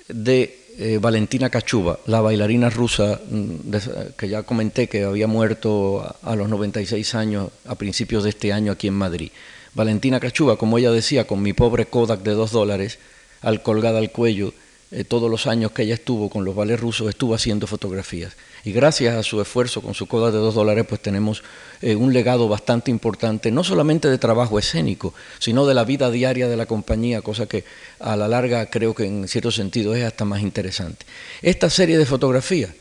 de 0.08 0.66
eh, 0.78 0.98
Valentina 1.00 1.50
Kachuba, 1.50 2.00
la 2.08 2.22
bailarina 2.22 2.70
rusa 2.70 3.22
mm, 3.30 3.76
que 4.18 4.28
ya 4.28 4.44
comenté 4.44 4.88
que 4.88 5.04
había 5.04 5.28
muerto 5.28 6.02
a, 6.02 6.32
a, 6.32 6.36
los 6.36 6.50
96 6.50 7.16
años 7.16 7.50
a 7.66 7.76
principios 7.76 8.24
de 8.24 8.32
este 8.32 8.52
año 8.52 8.72
aquí 8.72 8.88
en 8.88 8.96
Madrid. 8.96 9.32
Valentina 9.76 10.20
Kachuba, 10.20 10.58
como 10.58 10.78
ella 10.80 10.92
decía, 10.92 11.28
con 11.28 11.42
mi 11.42 11.54
pobre 11.54 11.86
Kodak 11.86 12.22
de 12.22 12.32
dos 12.32 12.52
dólares, 12.52 12.98
al 13.42 13.62
colgada 13.62 14.00
al 14.00 14.12
cuello, 14.12 14.54
eh, 14.92 15.04
todos 15.04 15.30
los 15.30 15.48
años 15.48 15.72
que 15.72 15.84
ella 15.84 15.96
estuvo 15.96 16.30
con 16.30 16.46
los 16.46 16.56
ballets 16.56 16.80
rusos, 16.80 17.10
estuvo 17.10 17.34
haciendo 17.34 17.68
fotografías. 17.68 18.34
Y 18.64 18.72
gracias 18.72 19.16
a 19.16 19.24
su 19.24 19.42
esfuerzo 19.42 19.82
con 19.82 19.94
su 19.94 20.08
coda 20.08 20.32
de 20.32 20.38
dos 20.38 20.56
dólares, 20.56 20.86
pues 20.88 21.02
tenemos 21.02 21.44
eh, 21.82 21.96
un 21.96 22.14
legado 22.14 22.48
bastante 22.48 22.92
importante, 22.92 23.52
no 23.52 23.64
solamente 23.64 24.10
de 24.10 24.18
trabajo 24.18 24.58
escénico, 24.58 25.14
sino 25.40 25.66
de 25.66 25.74
la 25.74 25.84
vida 25.84 26.10
diaria 26.12 26.48
de 26.48 26.56
la 26.56 26.66
compañía, 26.66 27.22
cosa 27.22 27.48
que 27.48 27.64
a 28.00 28.16
la 28.16 28.28
larga 28.28 28.68
creo 28.70 28.96
que 28.96 29.06
en 29.06 29.28
cierto 29.28 29.52
sentido 29.52 29.96
es 29.96 30.04
hasta 30.04 30.24
más 30.24 30.42
interesante. 30.42 31.06
Esta 31.42 31.70
serie 31.70 31.98
de 31.98 32.06
fotografías 32.06 32.72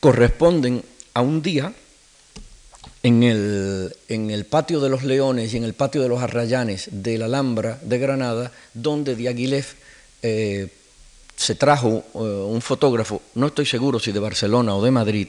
corresponden 0.00 0.82
a 1.14 1.20
un 1.20 1.42
día 1.42 1.72
en 3.02 3.22
el, 3.22 4.46
patio 4.48 4.80
de 4.80 4.90
los 4.90 5.04
Leones 5.04 5.54
y 5.54 5.56
en 5.56 5.64
el 5.64 5.74
patio 5.74 6.02
de 6.02 6.08
los 6.08 6.22
Arrayanes 6.22 6.88
de 6.92 7.18
la 7.18 7.26
Alhambra 7.26 7.78
de 7.82 7.98
Granada, 7.98 8.52
donde 8.74 9.16
Diaghilev 9.16 9.66
eh, 10.22 10.68
se 11.36 11.54
trajo 11.54 12.04
eh, 12.14 12.18
un 12.18 12.60
fotógrafo, 12.60 13.22
no 13.34 13.46
estoy 13.46 13.64
seguro 13.64 13.98
si 13.98 14.12
de 14.12 14.20
Barcelona 14.20 14.74
o 14.74 14.84
de 14.84 14.90
Madrid, 14.90 15.28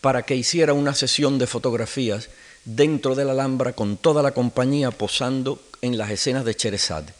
para 0.00 0.22
que 0.22 0.34
hiciera 0.34 0.72
una 0.72 0.94
sesión 0.94 1.38
de 1.38 1.46
fotografías 1.46 2.28
dentro 2.64 3.14
de 3.14 3.24
la 3.24 3.32
Alhambra 3.32 3.72
con 3.72 3.96
toda 3.96 4.22
la 4.22 4.32
compañía 4.32 4.90
posando 4.90 5.62
en 5.82 5.96
las 5.96 6.10
escenas 6.10 6.44
de 6.44 6.56
Cherezade. 6.56 7.12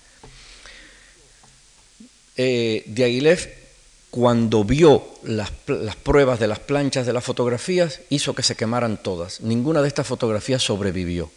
Eh, 2.37 2.83
Diaghilev, 2.87 3.64
cuando 4.15 4.63
vio 4.63 5.03
las, 5.25 5.51
pruebas 6.05 6.39
de 6.39 6.47
las 6.47 6.61
planchas 6.61 7.05
de 7.05 7.13
las 7.13 7.25
fotografías, 7.25 7.99
hizo 8.11 8.33
que 8.33 8.45
se 8.45 8.55
quemaran 8.55 9.03
todas. 9.03 9.41
Ninguna 9.41 9.83
de 9.83 9.89
estas 9.89 10.07
fotografías 10.07 10.63
sobrevivió, 10.63 11.33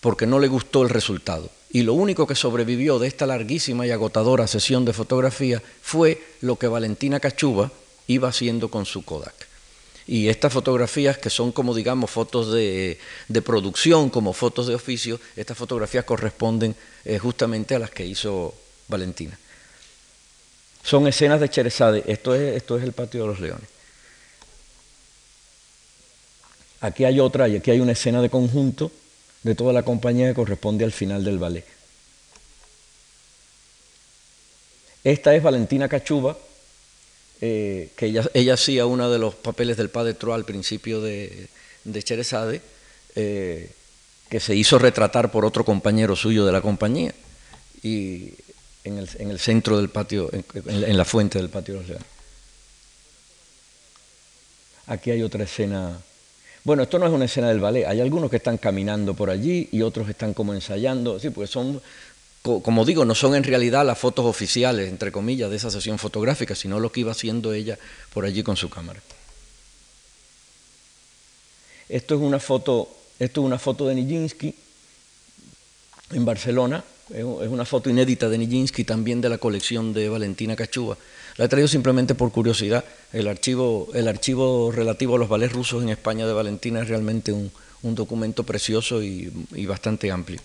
porque 0.00 0.26
no 0.26 0.40
le 0.40 0.48
gustó 0.48 0.82
el 0.82 0.88
resultado 0.88 1.48
y 1.70 1.84
lo 1.84 1.94
único 1.94 2.26
que 2.26 2.34
sobrevivió 2.34 2.98
de 2.98 3.06
esta 3.06 3.28
larguísima 3.28 3.86
y 3.86 3.92
agotadora 3.92 4.48
sesión 4.48 4.84
de 4.84 4.92
fotografía 4.92 5.62
fue 5.82 6.20
lo 6.40 6.56
que 6.56 6.66
Valentina 6.66 7.20
Cachuba 7.20 7.70
iba 8.08 8.28
haciendo 8.28 8.72
con 8.72 8.86
su 8.86 9.04
Kodak. 9.04 9.46
Y 10.08 10.30
estas 10.30 10.52
fotografías, 10.52 11.16
que 11.16 11.30
son 11.30 11.52
como 11.52 11.76
digamos 11.76 12.10
fotos 12.10 12.52
de, 12.52 12.98
producción, 13.44 14.10
como 14.10 14.32
fotos 14.32 14.66
de 14.66 14.74
oficio, 14.74 15.20
estas 15.36 15.56
fotografías 15.56 16.04
corresponden 16.04 16.74
eh, 17.04 17.20
justamente 17.20 17.76
a 17.76 17.78
las 17.78 17.92
que 17.92 18.04
hizo 18.04 18.52
Valentina. 18.88 19.38
Son 20.82 21.06
escenas 21.06 21.40
de 21.40 21.48
Cherezade, 21.48 22.04
esto 22.06 22.34
es, 22.34 22.56
esto 22.56 22.76
es 22.78 22.84
el 22.84 22.92
patio 22.92 23.22
de 23.22 23.26
los 23.26 23.40
leones. 23.40 23.68
Aquí 26.80 27.04
hay 27.04 27.20
otra, 27.20 27.48
y 27.48 27.56
aquí 27.56 27.70
hay 27.70 27.80
una 27.80 27.92
escena 27.92 28.22
de 28.22 28.30
conjunto 28.30 28.90
de 29.42 29.54
toda 29.54 29.72
la 29.72 29.82
compañía 29.82 30.28
que 30.28 30.34
corresponde 30.34 30.84
al 30.84 30.92
final 30.92 31.24
del 31.24 31.38
ballet. 31.38 31.64
Esta 35.04 35.34
es 35.34 35.42
Valentina 35.42 35.88
Cachuba, 35.88 36.36
eh, 37.40 37.90
que 37.96 38.06
ella, 38.06 38.54
hacía 38.54 38.84
uno 38.84 39.10
de 39.10 39.18
los 39.18 39.34
papeles 39.34 39.76
del 39.76 39.88
Padre 39.88 40.14
Tro 40.14 40.34
al 40.34 40.44
principio 40.44 41.00
de, 41.00 41.48
de 41.84 42.60
eh, 43.14 43.70
que 44.28 44.40
se 44.40 44.54
hizo 44.54 44.78
retratar 44.78 45.30
por 45.30 45.44
otro 45.44 45.64
compañero 45.64 46.16
suyo 46.16 46.44
de 46.44 46.52
la 46.52 46.60
compañía, 46.60 47.14
y 47.82 48.34
en 48.84 48.98
el, 48.98 49.38
centro 49.38 49.76
del 49.76 49.90
patio, 49.90 50.30
en, 50.32 50.96
la 50.96 51.04
fuente 51.04 51.38
del 51.38 51.48
patio 51.48 51.74
de 51.74 51.80
los 51.80 51.88
Leones. 51.88 52.08
Aquí 54.86 55.10
hay 55.10 55.22
otra 55.22 55.44
escena 55.44 56.00
bueno, 56.62 56.82
esto 56.82 56.98
no 56.98 57.06
es 57.06 57.12
una 57.12 57.24
escena 57.24 57.48
del 57.48 57.60
ballet, 57.60 57.86
hay 57.86 58.00
algunos 58.00 58.28
que 58.28 58.36
están 58.36 58.58
caminando 58.58 59.14
por 59.14 59.30
allí 59.30 59.68
y 59.72 59.80
otros 59.80 60.08
están 60.10 60.34
como 60.34 60.52
ensayando, 60.52 61.18
sí, 61.18 61.30
porque 61.30 61.46
son, 61.46 61.80
como 62.42 62.84
digo, 62.84 63.06
no 63.06 63.14
son 63.14 63.34
en 63.34 63.44
realidad 63.44 63.86
las 63.86 63.98
fotos 63.98 64.26
oficiales, 64.26 64.90
entre 64.90 65.10
comillas, 65.10 65.48
de 65.48 65.56
esa 65.56 65.70
sesión 65.70 65.98
fotográfica, 65.98 66.54
sino 66.54 66.78
lo 66.78 66.92
que 66.92 67.00
iba 67.00 67.12
haciendo 67.12 67.54
ella 67.54 67.78
por 68.12 68.26
allí 68.26 68.42
con 68.42 68.58
su 68.58 68.68
cámara. 68.68 69.00
Esto 71.88 72.14
es 72.14 72.20
una 72.20 72.38
foto, 72.38 72.88
esto 73.18 73.40
es 73.40 73.46
una 73.46 73.58
foto 73.58 73.86
de 73.86 73.94
Nijinsky 73.94 74.54
en 76.12 76.24
Barcelona, 76.26 76.84
es 77.14 77.48
una 77.48 77.64
foto 77.64 77.90
inédita 77.90 78.28
de 78.28 78.38
Nijinsky, 78.38 78.84
también 78.84 79.20
de 79.20 79.28
la 79.28 79.38
colección 79.38 79.92
de 79.92 80.08
Valentina 80.08 80.54
Cachuba. 80.54 80.96
La 81.36 81.46
he 81.46 81.48
traído 81.48 81.68
simplemente 81.68 82.14
por 82.14 82.30
curiosidad. 82.30 82.84
El 83.12 83.26
archivo, 83.26 83.88
el 83.94 84.08
archivo 84.08 84.70
relativo 84.70 85.16
a 85.16 85.18
los 85.18 85.28
ballets 85.28 85.52
rusos 85.52 85.82
en 85.82 85.88
España 85.88 86.26
de 86.26 86.32
Valentina 86.32 86.82
es 86.82 86.88
realmente 86.88 87.32
un, 87.32 87.50
documento 87.82 88.44
precioso 88.44 89.02
y, 89.02 89.32
bastante 89.66 90.10
amplio. 90.10 90.40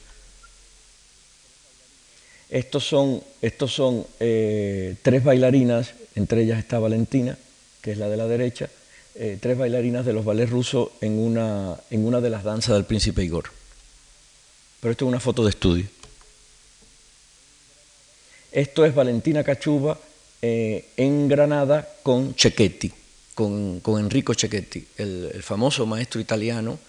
Estos 2.50 2.86
son, 2.86 4.06
eh, 4.20 4.96
tres 5.02 5.24
bailarinas, 5.24 5.94
entre 6.16 6.44
ellas 6.44 6.60
está 6.60 6.80
Valentina, 6.80 7.38
que 7.82 7.92
es 7.92 7.98
la 7.98 8.08
de 8.08 8.18
la 8.18 8.28
derecha, 8.28 8.70
eh, 9.16 9.38
tres 9.40 9.58
bailarinas 9.58 10.06
de 10.06 10.14
los 10.14 10.26
ballets 10.26 10.50
rusos 10.50 10.90
en 11.02 11.20
una 11.20 12.22
de 12.22 12.30
las 12.30 12.44
danzas 12.44 12.76
del 12.76 12.86
príncipe 12.86 13.24
Igor. 13.24 13.46
Pero 14.80 14.92
esto 14.92 15.06
es 15.06 15.10
una 15.10 15.20
foto 15.20 15.44
de 15.44 15.50
estudio. 15.50 15.86
Esto 18.56 18.86
es 18.86 18.96
Valentina 18.96 19.44
Cachuba 19.44 20.00
eh, 20.42 20.86
en 20.96 21.28
Granada 21.28 21.86
con 22.02 22.36
Cecchetti, 22.38 22.90
con, 23.34 23.82
Enrico 23.86 24.34
Cecchetti, 24.34 24.88
el, 24.96 25.44
famoso 25.44 25.86
maestro 25.86 26.22
italiano, 26.22 26.80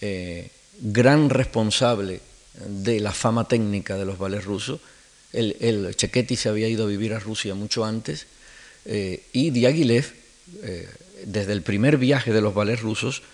eh, 0.00 0.48
gran 0.78 1.28
responsable 1.28 2.20
de 2.68 3.00
la 3.00 3.10
fama 3.10 3.48
técnica 3.48 3.96
de 3.96 4.04
los 4.04 4.16
ballets 4.16 4.44
rusos. 4.44 4.78
El, 5.32 5.56
el 5.58 5.96
se 6.36 6.48
había 6.48 6.68
ido 6.68 6.84
a 6.84 6.88
vivir 6.88 7.14
a 7.14 7.18
Rusia 7.18 7.56
mucho 7.56 7.84
antes 7.84 8.28
eh, 8.84 9.24
y 9.32 9.50
Diaghilev, 9.50 10.06
desde 11.24 11.52
el 11.52 11.62
primer 11.62 11.96
viaje 11.96 12.32
de 12.32 12.40
los 12.40 12.54
ballets 12.54 12.82
rusos, 12.82 13.24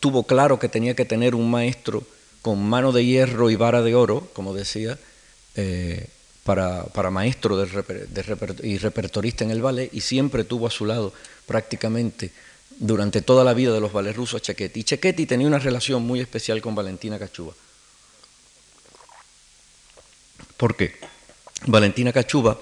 tuvo 0.00 0.24
claro 0.24 0.58
que 0.58 0.68
tenía 0.68 0.94
que 0.94 1.06
tener 1.06 1.34
un 1.34 1.50
maestro 1.50 2.04
con 2.42 2.62
mano 2.62 2.92
de 2.92 3.06
hierro 3.06 3.48
y 3.48 3.56
vara 3.56 3.80
de 3.80 3.94
oro, 3.94 4.28
como 4.34 4.52
decía, 4.52 4.98
para, 6.46 7.10
maestro 7.10 7.62
y 8.62 8.78
repertorista 8.78 9.44
en 9.44 9.50
el 9.50 9.60
ballet 9.60 9.92
y 9.92 10.00
siempre 10.00 10.44
tuvo 10.44 10.68
a 10.68 10.70
su 10.70 10.86
lado 10.86 11.12
prácticamente 11.44 12.30
durante 12.78 13.20
toda 13.20 13.44
la 13.44 13.52
vida 13.52 13.72
de 13.72 13.80
los 13.80 13.92
ballets 13.92 14.16
rusos 14.16 14.40
a 14.40 14.42
Chequetti. 14.42 14.80
Y 14.80 14.84
Chequetti 14.84 15.26
tenía 15.26 15.46
una 15.46 15.58
relación 15.58 16.02
muy 16.02 16.20
especial 16.20 16.62
con 16.62 16.74
Valentina 16.74 17.18
Cachuba. 17.18 17.52
¿Por 20.56 20.76
qué? 20.76 20.94
Valentina 21.66 22.12
Cachuba 22.12 22.58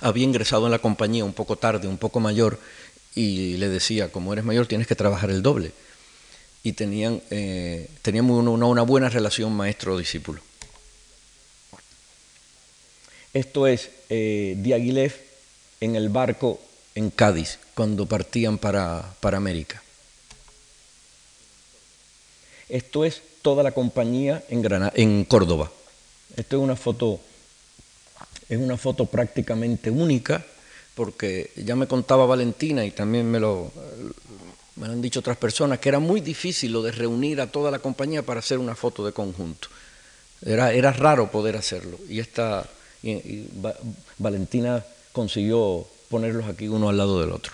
había 0.00 0.24
ingresado 0.24 0.66
en 0.66 0.72
la 0.72 0.78
compañía 0.78 1.24
un 1.24 1.32
poco 1.32 1.56
tarde, 1.56 1.88
un 1.88 1.98
poco 1.98 2.20
mayor, 2.20 2.58
y 3.14 3.56
le 3.56 3.68
decía, 3.68 4.12
como 4.12 4.32
eres 4.32 4.44
mayor 4.44 4.66
tienes 4.66 4.86
que 4.86 4.94
trabajar 4.94 5.30
el 5.30 5.42
doble. 5.42 5.72
Y 6.62 6.72
tenían, 6.72 7.22
eh, 7.30 7.88
tenían 8.02 8.28
una, 8.30 8.82
buena 8.82 9.08
relación 9.08 9.52
maestro-discípulo. 9.54 10.40
Esto 13.36 13.66
es 13.66 13.90
eh, 14.08 14.56
en 15.82 15.94
el 15.94 16.08
barco 16.08 16.58
en 16.94 17.10
Cádiz, 17.10 17.58
cuando 17.74 18.06
partían 18.06 18.56
para, 18.56 19.14
para 19.20 19.36
América. 19.36 19.82
Esto 22.70 23.04
es 23.04 23.20
toda 23.42 23.62
la 23.62 23.72
compañía 23.72 24.42
en, 24.48 24.66
en 24.94 25.24
Córdoba. 25.26 25.70
Esto 26.34 26.56
es 26.56 26.62
una 26.62 26.76
foto, 26.76 27.20
es 28.48 28.58
una 28.58 28.78
foto 28.78 29.04
prácticamente 29.04 29.90
única 29.90 30.42
porque 30.94 31.50
ya 31.56 31.76
me 31.76 31.86
contaba 31.86 32.24
Valentina 32.24 32.86
y 32.86 32.90
también 32.90 33.30
me 33.30 33.38
lo, 33.38 33.70
me 34.76 34.86
han 34.86 35.02
dicho 35.02 35.20
otras 35.20 35.36
personas, 35.36 35.78
que 35.78 35.90
era 35.90 35.98
muy 35.98 36.22
difícil 36.22 36.72
lo 36.72 36.80
de 36.80 36.90
reunir 36.90 37.42
a 37.42 37.52
toda 37.52 37.70
la 37.70 37.80
compañía 37.80 38.22
para 38.22 38.40
hacer 38.40 38.56
una 38.56 38.74
foto 38.74 39.04
de 39.04 39.12
conjunto. 39.12 39.68
Era, 40.40 40.72
era 40.72 40.90
raro 40.90 41.30
poder 41.30 41.54
hacerlo. 41.56 41.98
Y 42.08 42.20
esta 42.20 42.66
Valentina 44.18 44.84
consiguió 45.12 45.86
ponerlos 46.08 46.46
aquí 46.46 46.68
uno 46.68 46.88
al 46.88 46.96
lado 46.96 47.20
del 47.20 47.32
otro. 47.32 47.52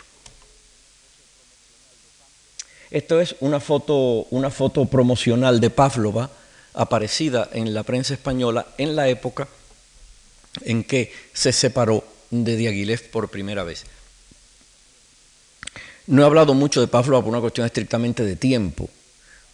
Esto 2.91 3.21
es 3.21 3.37
una 3.41 3.59
foto, 3.59 4.27
una 4.31 4.51
foto 4.51 4.85
promocional 4.85 5.61
de 5.61 5.71
Pavlova 5.71 6.31
aparecida 6.75 7.49
en 7.53 7.73
la 7.73 7.83
prensa 7.83 8.15
española 8.15 8.67
en 8.77 8.97
la 8.97 9.09
época 9.09 9.49
en 10.63 10.85
que 10.85 11.13
se 11.33 11.53
separó 11.53 12.05
de 12.31 12.57
Diaghilev 12.57 13.11
por 13.11 13.31
primera 13.31 13.65
vez. 13.65 13.85
No 16.07 16.23
he 16.23 16.27
hablado 16.27 16.53
mucho 16.55 16.81
de 16.81 16.89
Pavlova 16.89 17.23
por 17.23 17.31
una 17.31 17.41
cuestión 17.41 17.67
estrictamente 17.67 18.25
de 18.25 18.37
tiempo. 18.37 18.89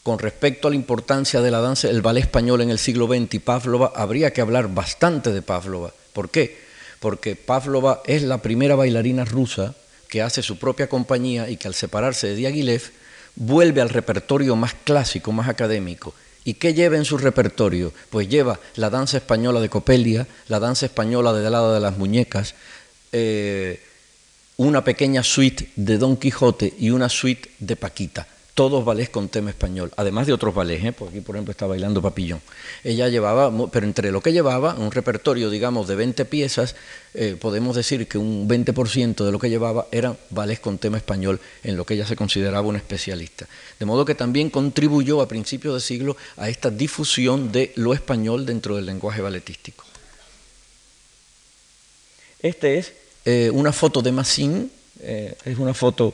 Con 0.09 0.19
respecto 0.19 0.69
a 0.69 0.71
la 0.71 0.77
importancia 0.77 1.43
de 1.43 1.51
la 1.51 1.61
danza, 1.61 1.91
el 1.91 2.01
ballet 2.01 2.23
español 2.23 2.63
en 2.63 2.71
el 2.71 2.79
siglo 2.79 3.07
XX 3.07 3.35
y 3.35 3.39
Pavlova, 3.41 3.93
habría 3.95 4.33
que 4.33 4.41
hablar 4.41 4.73
bastante 4.73 5.33
de 5.33 5.43
Pavlova. 5.43 5.93
¿Por 6.15 6.31
qué? 6.31 6.57
Porque 6.99 7.37
Pavlova 7.37 8.01
es 8.07 8.23
la 8.23 8.41
primera 8.41 8.75
bailarina 8.75 9.27
rusa 9.27 9.75
que 10.09 10.23
hace 10.23 10.41
su 10.41 10.59
propia 10.59 10.89
compañía 10.89 11.51
y 11.51 11.59
que 11.59 11.69
al 11.69 11.75
separarse 11.75 12.29
de 12.29 12.37
Diaghilev 12.37 12.91
vuelve 13.37 13.83
al 13.83 13.91
repertorio 13.91 14.57
más 14.57 14.73
clásico, 14.73 15.31
más 15.31 15.47
académico. 15.47 16.15
¿Y 16.43 16.55
qué 16.55 16.73
lleva 16.73 16.97
en 16.97 17.05
su 17.05 17.19
repertorio? 17.19 17.93
Pues 18.09 18.31
lleva 18.31 18.59
la 18.77 18.89
danza 18.89 19.19
española 19.19 19.61
de 19.61 19.69
Copelia, 19.69 20.27
la 20.49 20.59
danza 20.59 20.87
española 20.87 21.35
de 21.35 21.51
Lado 21.51 21.75
de 21.75 21.81
las 21.81 21.99
Muñecas, 21.99 22.55
eh, 23.13 23.83
una 24.57 24.83
pequeña 24.85 25.23
suite 25.23 25.71
de 25.77 25.99
Don 25.99 26.17
Quijote 26.17 26.73
y 26.79 26.89
una 26.89 27.11
suite 27.11 27.51
de 27.59 27.77
Paquita 27.77 28.27
todos 28.59 28.85
ballets 28.85 29.11
con 29.11 29.29
tema 29.29 29.51
español, 29.51 29.93
además 29.97 30.27
de 30.27 30.33
otros 30.33 30.53
ballets, 30.53 30.85
¿eh? 30.85 30.91
porque 30.93 31.19
aquí 31.19 31.25
por 31.25 31.37
ejemplo 31.37 31.53
está 31.53 31.69
bailando 31.69 32.03
Papillón. 32.03 32.41
Ella 32.83 33.09
llevaba, 33.09 33.53
pero 33.71 33.87
entre 33.87 34.11
lo 34.11 34.21
que 34.21 34.33
llevaba, 34.33 34.75
un 34.75 34.91
repertorio, 34.91 35.49
digamos, 35.49 35.87
de 35.87 35.95
20 35.95 36.25
piezas, 36.25 36.75
eh, 37.15 37.37
podemos 37.41 37.77
decir 37.77 38.09
que 38.09 38.19
un 38.19 38.49
20% 38.49 39.25
de 39.25 39.31
lo 39.31 39.39
que 39.39 39.49
llevaba 39.49 39.87
eran 39.93 40.19
ballets 40.31 40.59
con 40.59 40.79
tema 40.79 40.97
español, 40.97 41.39
en 41.63 41.77
lo 41.77 41.87
que 41.87 41.95
ella 41.95 42.05
se 42.05 42.17
consideraba 42.17 42.67
una 42.67 42.79
especialista. 42.79 43.47
De 43.79 43.87
modo 43.87 44.05
que 44.05 44.17
también 44.17 44.51
contribuyó 44.51 45.21
a 45.21 45.29
principios 45.29 45.75
de 45.75 45.81
siglo 45.81 46.17
a 46.37 46.49
esta 46.49 46.69
difusión 46.69 47.53
de 47.53 47.71
lo 47.77 47.95
español 47.95 48.45
dentro 48.45 48.75
del 48.75 48.87
lenguaje 48.87 49.21
balletístico. 49.21 49.85
Este 52.43 52.79
es 52.79 52.93
eh, 53.25 53.51
una 53.53 53.73
foto 53.73 54.03
de 54.03 54.11
Massin, 54.11 54.73
es 55.01 55.59
una 55.59 55.75
foto 55.75 56.13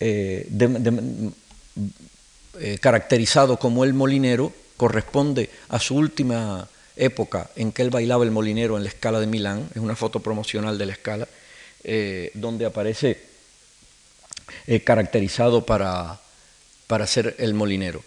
de, 0.00 1.30
eh, 2.60 2.78
caracterizado 2.78 3.58
como 3.58 3.84
el 3.84 3.94
molinero, 3.94 4.52
corresponde 4.76 5.50
a 5.68 5.78
su 5.78 5.96
última 5.96 6.68
época 6.96 7.50
en 7.56 7.72
que 7.72 7.82
él 7.82 7.90
bailaba 7.90 8.24
el 8.24 8.30
molinero 8.30 8.76
en 8.76 8.84
la 8.84 8.90
escala 8.90 9.20
de 9.20 9.26
Milán, 9.26 9.68
es 9.74 9.80
una 9.80 9.96
foto 9.96 10.20
promocional 10.20 10.76
de 10.76 10.86
la 10.86 10.92
escala, 10.92 11.28
eh, 11.84 12.30
donde 12.34 12.66
aparece 12.66 13.20
eh, 14.66 14.80
caracterizado 14.80 15.64
para, 15.64 16.20
para 16.86 17.06
ser 17.06 17.36
el 17.38 17.54
molinero. 17.54 18.02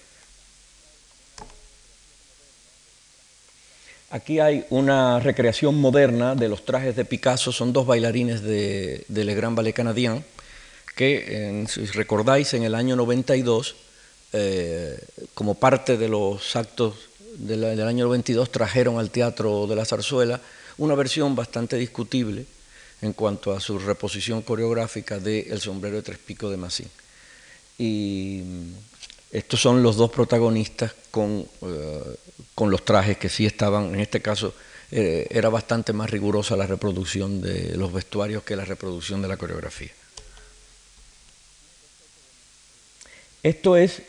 Aquí 4.11 4.39
hay 4.39 4.65
una 4.69 5.19
recreación 5.19 5.75
moderna 5.75 6.35
de 6.35 6.47
los 6.47 6.63
trajes 6.63 6.95
de 6.95 7.03
Picasso, 7.03 7.51
son 7.51 7.73
dos 7.73 7.85
bailarines 7.85 8.41
de, 8.43 9.03
de 9.07 9.23
Le 9.25 9.35
Grand 9.35 9.57
Ballet 9.57 9.73
Canadien, 9.73 10.23
que, 10.95 11.65
si 11.67 11.85
recordáis, 11.87 12.53
en 12.53 12.63
el 12.63 12.73
año 12.73 12.95
92, 12.95 13.75
eh, 14.33 14.99
como 15.33 15.55
parte 15.55 15.97
de 15.97 16.07
los 16.07 16.55
actos 16.55 16.95
del, 17.37 17.63
año 17.63 18.05
92, 18.05 18.51
trajeron 18.51 18.97
al 18.97 19.11
Teatro 19.11 19.67
de 19.67 19.75
la 19.75 19.85
Zarzuela 19.85 20.41
una 20.77 20.95
versión 20.95 21.35
bastante 21.35 21.77
discutible 21.77 22.45
en 23.01 23.13
cuanto 23.13 23.53
a 23.53 23.59
su 23.59 23.77
reposición 23.77 24.41
coreográfica 24.41 25.19
de 25.19 25.41
El 25.49 25.59
sombrero 25.59 25.97
de 25.97 26.01
tres 26.01 26.17
picos 26.17 26.49
de 26.49 26.57
Massín. 26.57 26.89
Y 27.77 28.41
estos 29.31 29.59
son 29.59 29.83
los 29.83 29.97
dos 29.97 30.11
protagonistas 30.11 30.93
con, 31.11 31.45
eh, 31.61 32.15
con 32.55 32.71
los 32.71 32.85
trajes 32.85 33.17
que 33.17 33.29
sí 33.29 33.45
estaban, 33.45 33.93
en 33.93 33.99
este 33.99 34.21
caso 34.21 34.53
eh, 34.91 35.27
era 35.29 35.49
bastante 35.49 35.93
más 35.93 36.09
rigurosa 36.09 36.55
la 36.55 36.67
reproducción 36.67 37.41
de 37.41 37.75
los 37.75 37.91
vestuarios 37.91 38.43
que 38.43 38.55
la 38.55 38.65
reproducción 38.65 39.21
de 39.21 39.27
la 39.27 39.35
coreografía. 39.35 39.91
Esto 43.45 43.77
es 43.77 44.01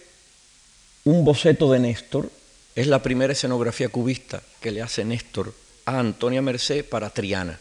un 1.04 1.22
boceto 1.22 1.70
de 1.70 1.78
Néstor, 1.78 2.30
es 2.74 2.86
la 2.86 3.02
primera 3.02 3.34
escenografía 3.34 3.90
cubista 3.90 4.42
que 4.62 4.70
le 4.70 4.80
hace 4.80 5.04
Néstor 5.04 5.52
a 5.84 5.98
Antonia 5.98 6.40
Merced 6.40 6.86
para 6.86 7.10
Triana, 7.10 7.60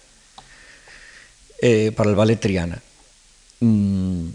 eh, 1.61 1.91
para 1.93 2.09
el 2.09 2.15
ballet 2.15 2.39
Triana. 2.39 2.81
Mm, 3.59 4.29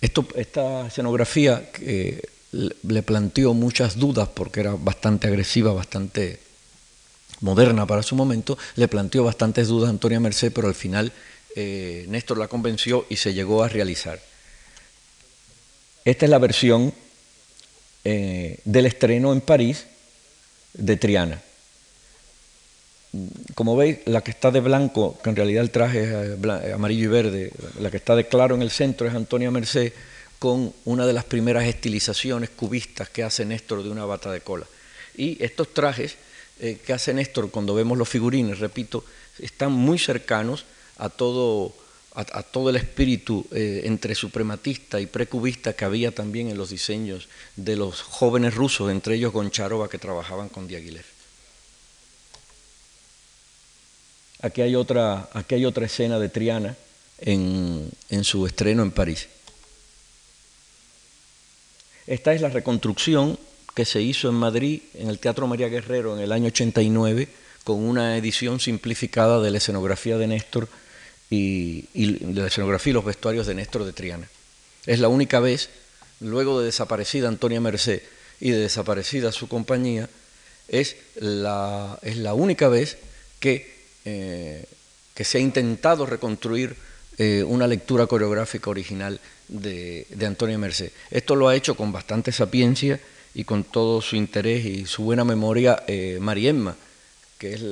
esta 0.00 0.86
escenografía 0.86 1.70
que 1.70 2.30
le 2.50 3.02
planteó 3.02 3.52
muchas 3.52 3.98
dudas 3.98 4.30
porque 4.32 4.60
era 4.60 4.72
bastante 4.72 5.28
agresiva, 5.28 5.74
bastante 5.74 6.40
moderna 7.42 7.84
para 7.86 8.02
su 8.02 8.16
momento, 8.16 8.56
le 8.76 8.88
planteó 8.88 9.22
bastantes 9.24 9.68
dudas 9.68 9.88
a 9.88 9.90
Antonia 9.90 10.18
Merced, 10.18 10.50
pero 10.50 10.68
al 10.68 10.74
final 10.74 11.12
eh, 11.56 12.06
Néstor 12.08 12.38
la 12.38 12.48
convenció 12.48 13.04
y 13.10 13.16
se 13.16 13.34
llegó 13.34 13.62
a 13.62 13.68
realizar. 13.68 14.18
Esta 16.04 16.26
es 16.26 16.30
la 16.30 16.38
versión 16.38 16.92
eh, 18.04 18.58
del 18.64 18.84
estreno 18.84 19.32
en 19.32 19.40
París 19.40 19.86
de 20.74 20.96
Triana. 20.98 21.40
Como 23.54 23.76
veis, 23.76 24.00
la 24.04 24.20
que 24.20 24.32
está 24.32 24.50
de 24.50 24.60
blanco, 24.60 25.18
que 25.22 25.30
en 25.30 25.36
realidad 25.36 25.62
el 25.62 25.70
traje 25.70 26.02
es 26.02 26.10
eh, 26.10 26.38
eh, 26.64 26.72
amarillo 26.74 27.04
y 27.04 27.06
verde, 27.06 27.52
la 27.80 27.90
que 27.90 27.96
está 27.96 28.14
de 28.16 28.28
claro 28.28 28.54
en 28.54 28.60
el 28.60 28.70
centro 28.70 29.06
es 29.06 29.14
Antonia 29.14 29.50
Merced, 29.50 29.92
con 30.38 30.74
una 30.84 31.06
de 31.06 31.14
las 31.14 31.24
primeras 31.24 31.64
estilizaciones 31.64 32.50
cubistas 32.50 33.08
que 33.08 33.22
hace 33.22 33.46
Néstor 33.46 33.82
de 33.82 33.88
una 33.88 34.04
bata 34.04 34.30
de 34.30 34.42
cola. 34.42 34.66
Y 35.16 35.42
estos 35.42 35.72
trajes 35.72 36.16
que 36.58 36.92
hace 36.92 37.14
Néstor 37.14 37.50
cuando 37.50 37.74
vemos 37.74 37.96
los 37.96 38.08
figurines, 38.08 38.58
repito, 38.58 39.04
están 39.38 39.72
muy 39.72 39.98
cercanos 39.98 40.66
a 40.98 41.08
todo 41.08 41.74
a, 42.14 42.42
todo 42.44 42.70
el 42.70 42.76
espíritu 42.76 43.44
eh, 43.50 43.82
entre 43.84 44.14
suprematista 44.14 45.00
y 45.00 45.06
precubista 45.06 45.72
que 45.72 45.84
había 45.84 46.12
también 46.12 46.48
en 46.48 46.56
los 46.56 46.70
diseños 46.70 47.28
de 47.56 47.76
los 47.76 48.02
jóvenes 48.02 48.54
rusos, 48.54 48.90
entre 48.90 49.16
ellos 49.16 49.32
Goncharova, 49.32 49.88
que 49.88 49.98
trabajaban 49.98 50.48
con 50.48 50.68
Diaghilev. 50.68 51.04
Aquí 54.42 54.62
hay 54.62 54.76
otra, 54.76 55.28
aquí 55.32 55.56
hay 55.56 55.64
otra 55.64 55.86
escena 55.86 56.18
de 56.20 56.28
Triana 56.28 56.76
en, 57.18 57.90
en 58.10 58.24
su 58.24 58.46
estreno 58.46 58.82
en 58.82 58.92
París. 58.92 59.28
Esta 62.06 62.32
es 62.32 62.40
la 62.40 62.50
reconstrucción 62.50 63.38
que 63.74 63.84
se 63.84 64.02
hizo 64.02 64.28
en 64.28 64.36
Madrid, 64.36 64.82
en 64.94 65.08
el 65.08 65.18
Teatro 65.18 65.48
María 65.48 65.68
Guerrero, 65.68 66.14
en 66.14 66.22
el 66.22 66.30
año 66.30 66.48
89, 66.48 67.28
con 67.64 67.82
una 67.82 68.16
edición 68.16 68.60
simplificada 68.60 69.40
de 69.40 69.50
la 69.50 69.58
escenografía 69.58 70.16
de 70.16 70.28
Néstor 70.28 70.68
y, 71.30 71.88
la 72.34 72.46
escenografía 72.46 72.90
y 72.90 72.94
los 72.94 73.04
vestuarios 73.04 73.46
de 73.46 73.54
Néstor 73.54 73.84
de 73.84 73.92
Triana. 73.92 74.28
Es 74.86 75.00
la 75.00 75.08
única 75.08 75.40
vez, 75.40 75.70
luego 76.20 76.60
de 76.60 76.66
desaparecida 76.66 77.28
Antonia 77.28 77.60
Merced 77.60 78.02
y 78.40 78.50
de 78.50 78.58
desaparecida 78.58 79.32
su 79.32 79.48
compañía, 79.48 80.08
es 80.68 80.96
la, 81.16 81.98
es 82.02 82.16
la 82.16 82.34
única 82.34 82.68
vez 82.68 82.98
que 83.40 83.74
eh, 84.04 84.64
que 85.14 85.24
se 85.24 85.38
ha 85.38 85.40
intentado 85.40 86.04
reconstruir 86.06 86.76
eh, 87.16 87.44
una 87.46 87.66
lectura 87.66 88.06
coreográfica 88.06 88.68
original 88.68 89.20
de, 89.48 90.06
de 90.10 90.26
Antonio 90.26 90.58
Merced. 90.58 90.90
Esto 91.10 91.36
lo 91.36 91.48
ha 91.48 91.56
hecho 91.56 91.76
con 91.76 91.92
bastante 91.92 92.32
sapiencia 92.32 93.00
y 93.34 93.44
con 93.44 93.64
todo 93.64 94.02
su 94.02 94.16
interés 94.16 94.66
y 94.66 94.86
su 94.86 95.04
buena 95.04 95.24
memoria 95.24 95.84
eh, 95.86 96.18
Mariemma, 96.20 96.76
que 97.44 97.52
es, 97.52 97.62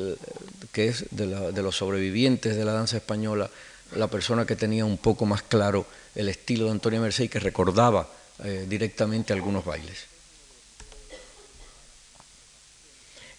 que 0.70 0.88
es 0.88 1.04
de, 1.10 1.62
los 1.62 1.76
sobrevivientes 1.76 2.56
de 2.56 2.64
la 2.64 2.72
danza 2.72 2.98
española, 2.98 3.48
la 3.96 4.08
persona 4.08 4.44
que 4.44 4.54
tenía 4.54 4.84
un 4.84 4.98
poco 4.98 5.24
más 5.24 5.42
claro 5.42 5.86
el 6.14 6.28
estilo 6.28 6.66
de 6.66 6.72
Antonio 6.72 7.00
Merced 7.00 7.24
y 7.24 7.28
que 7.28 7.40
recordaba 7.40 8.06
eh, 8.44 8.66
directamente 8.68 9.32
algunos 9.32 9.64
bailes. 9.64 10.12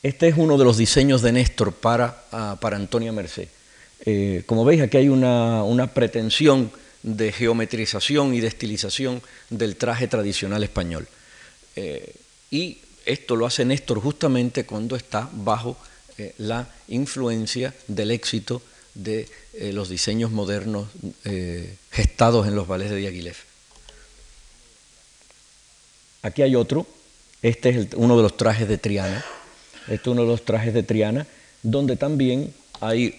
Este 0.01 0.27
es 0.27 0.36
uno 0.38 0.57
de 0.57 0.65
los 0.65 0.77
diseños 0.77 1.21
de 1.21 1.31
Néstor 1.34 1.71
para, 1.71 2.23
ah, 2.31 2.57
para 2.59 2.77
Antonia 2.77 3.11
Merced. 3.11 3.47
Eh, 4.03 4.43
como 4.47 4.65
veis, 4.65 4.81
aquí 4.81 4.97
hay 4.97 5.09
una, 5.09 5.63
una 5.63 5.93
pretensión 5.93 6.71
de 7.03 7.31
geometrización 7.31 8.34
y 8.34 8.39
de 8.39 8.47
estilización 8.47 9.21
del 9.51 9.75
traje 9.75 10.07
tradicional 10.07 10.63
español. 10.63 11.07
Eh, 11.75 12.15
y 12.49 12.79
esto 13.05 13.36
lo 13.36 13.45
hace 13.45 13.65
Néstor 13.65 14.01
justamente 14.01 14.65
cuando 14.65 14.95
está 14.95 15.29
bajo 15.31 15.77
eh, 16.18 16.34
la 16.38 16.68
influencia 16.88 17.74
del 17.88 18.11
éxito 18.11 18.61
de 18.93 19.28
eh, 19.53 19.74
los 19.74 19.89
diseños 19.89 20.32
modernos 20.32 20.88
gestados 21.91 22.47
en 22.47 22.55
los 22.55 22.68
ballets 22.68 22.91
de 22.91 22.97
Diaghilev. 22.97 23.36
Aquí 26.22 26.41
hay 26.41 26.55
otro, 26.55 26.88
este 27.41 27.70
es 27.70 27.88
uno 27.95 28.16
de 28.16 28.24
los 28.24 28.38
trajes 28.38 28.68
de 28.68 28.78
Triana, 28.78 29.24
este 29.84 29.95
es 29.95 30.07
uno 30.07 30.22
de 30.22 30.28
los 30.28 30.45
trajes 30.45 30.74
de 30.74 30.84
Triana, 30.84 31.28
donde 31.64 31.97
también 31.97 32.53
hay, 32.80 33.14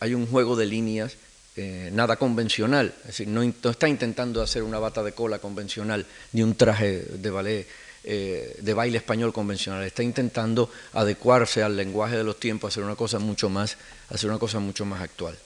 hay 0.00 0.14
un 0.14 0.26
juego 0.26 0.56
de 0.56 0.66
líneas 0.66 1.16
eh, 1.56 1.90
nada 1.92 2.16
convencional, 2.16 2.94
es 3.00 3.08
decir, 3.08 3.28
no, 3.28 3.42
está 3.42 3.88
intentando 3.88 4.40
hacer 4.40 4.62
una 4.62 4.78
bata 4.78 5.02
de 5.02 5.12
cola 5.12 5.40
convencional 5.40 6.06
ni 6.32 6.42
un 6.42 6.54
traje 6.54 7.02
de 7.02 7.30
ballet, 7.30 7.66
eh, 8.04 8.56
de 8.60 8.74
baile 8.74 8.98
español 8.98 9.32
convencional, 9.32 9.82
está 9.84 10.02
intentando 10.02 10.70
adecuarse 10.92 11.62
al 11.62 11.76
lenguaje 11.76 12.16
de 12.16 12.24
los 12.24 12.40
tiempos, 12.40 12.72
hacer 12.72 12.84
una 12.84 12.96
cosa 12.96 13.18
mucho 13.18 13.48
más, 13.48 13.76
hacer 14.08 14.30
una 14.30 14.38
cosa 14.38 14.58
mucho 14.60 14.84
más 14.84 15.00
actual. 15.00 15.38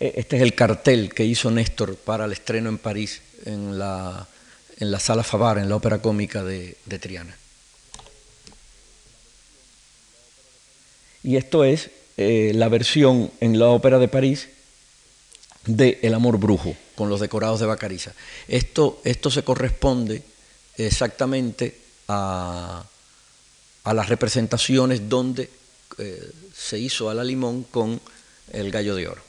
E, 0.00 0.14
este 0.16 0.36
es 0.36 0.42
el 0.42 0.54
cartel 0.54 1.14
que 1.14 1.24
hizo 1.24 1.50
Néstor 1.50 1.96
para 1.96 2.24
el 2.24 2.32
estreno 2.32 2.68
en 2.68 2.78
París, 2.78 3.22
en 3.44 3.78
la, 3.78 4.26
en 4.78 4.90
la 4.90 5.00
sala 5.00 5.22
Favar, 5.22 5.58
en 5.58 5.68
la 5.68 5.76
ópera 5.76 6.02
cómica 6.02 6.42
de 6.42 6.76
Triana. 7.00 7.36
Y 11.24 11.36
esto 11.36 11.64
es 11.64 11.90
eh, 12.16 12.52
la 12.54 12.68
versión 12.68 13.32
en 13.40 13.58
la 13.58 13.68
Ópera 13.68 13.98
de 13.98 14.08
París 14.08 14.48
de 15.66 15.98
El 16.02 16.12
amor 16.12 16.38
brujo, 16.38 16.76
con 16.94 17.08
los 17.08 17.20
decorados 17.20 17.60
de 17.60 17.66
Bacariza. 17.66 18.12
Esto, 18.48 19.00
esto 19.04 19.30
se 19.30 19.42
corresponde 19.42 20.22
exactamente 20.76 21.78
a, 22.08 22.84
a 23.84 23.94
las 23.94 24.08
representaciones 24.08 25.08
donde 25.08 25.50
eh, 25.98 26.30
se 26.54 26.78
hizo 26.78 27.10
a 27.10 27.14
la 27.14 27.22
limón 27.22 27.64
con 27.64 28.00
el 28.52 28.70
gallo 28.70 28.96
de 28.96 29.08
oro. 29.08 29.22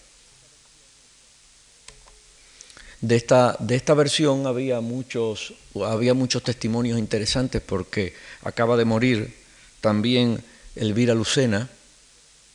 De 3.02 3.16
esta, 3.18 3.56
de 3.60 3.76
esta 3.76 3.94
versión 3.94 4.48
había 4.48 4.80
muchos, 4.82 5.54
había 5.76 6.14
muchos 6.14 6.42
testimonios 6.42 6.98
interesantes 6.98 7.62
porque 7.62 8.16
acaba 8.42 8.78
de 8.78 8.86
morir 8.86 9.36
también 9.82 10.44
Elvira 10.76 11.14
Lucena, 11.14 11.70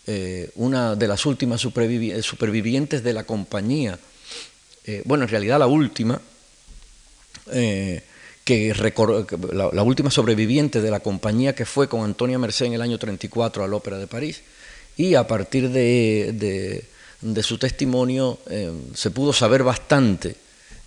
eh, 0.07 0.51
una 0.57 0.97
de 0.97 1.07
las 1.07 1.27
últimas 1.27 1.61
supervivientes 1.61 3.05
de 3.05 3.13
la 3.13 3.25
compañía, 3.25 3.99
eh, 4.85 5.03
bueno, 5.05 5.25
en 5.25 5.31
realidad 5.31 5.59
la 5.59 5.67
última, 5.67 6.21
eh, 7.53 8.03
que 8.45 8.75
la, 9.53 9.83
última 9.83 10.11
sobreviviente 10.11 10.81
de 10.81 10.91
la 10.91 11.01
compañía 11.01 11.55
que 11.55 11.67
fue 11.67 11.89
con 11.89 12.03
Antonia 12.03 12.39
Merced 12.39 12.67
en 12.67 12.73
el 12.75 12.83
año 12.83 12.99
34 12.99 13.65
al 13.65 13.75
Ópera 13.75 13.99
de 13.99 14.07
París, 14.07 14.43
y 14.97 15.15
a 15.15 15.27
partir 15.27 15.71
de, 15.71 16.85
de 17.21 17.43
su 17.43 17.59
testimonio 17.59 18.39
se 18.95 19.11
pudo 19.11 19.33
saber 19.33 19.63
bastante 19.63 20.37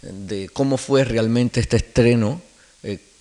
de 0.01 0.49
cómo 0.49 0.77
fue 0.77 1.03
realmente 1.03 1.61
este 1.61 1.77
estreno, 1.77 2.41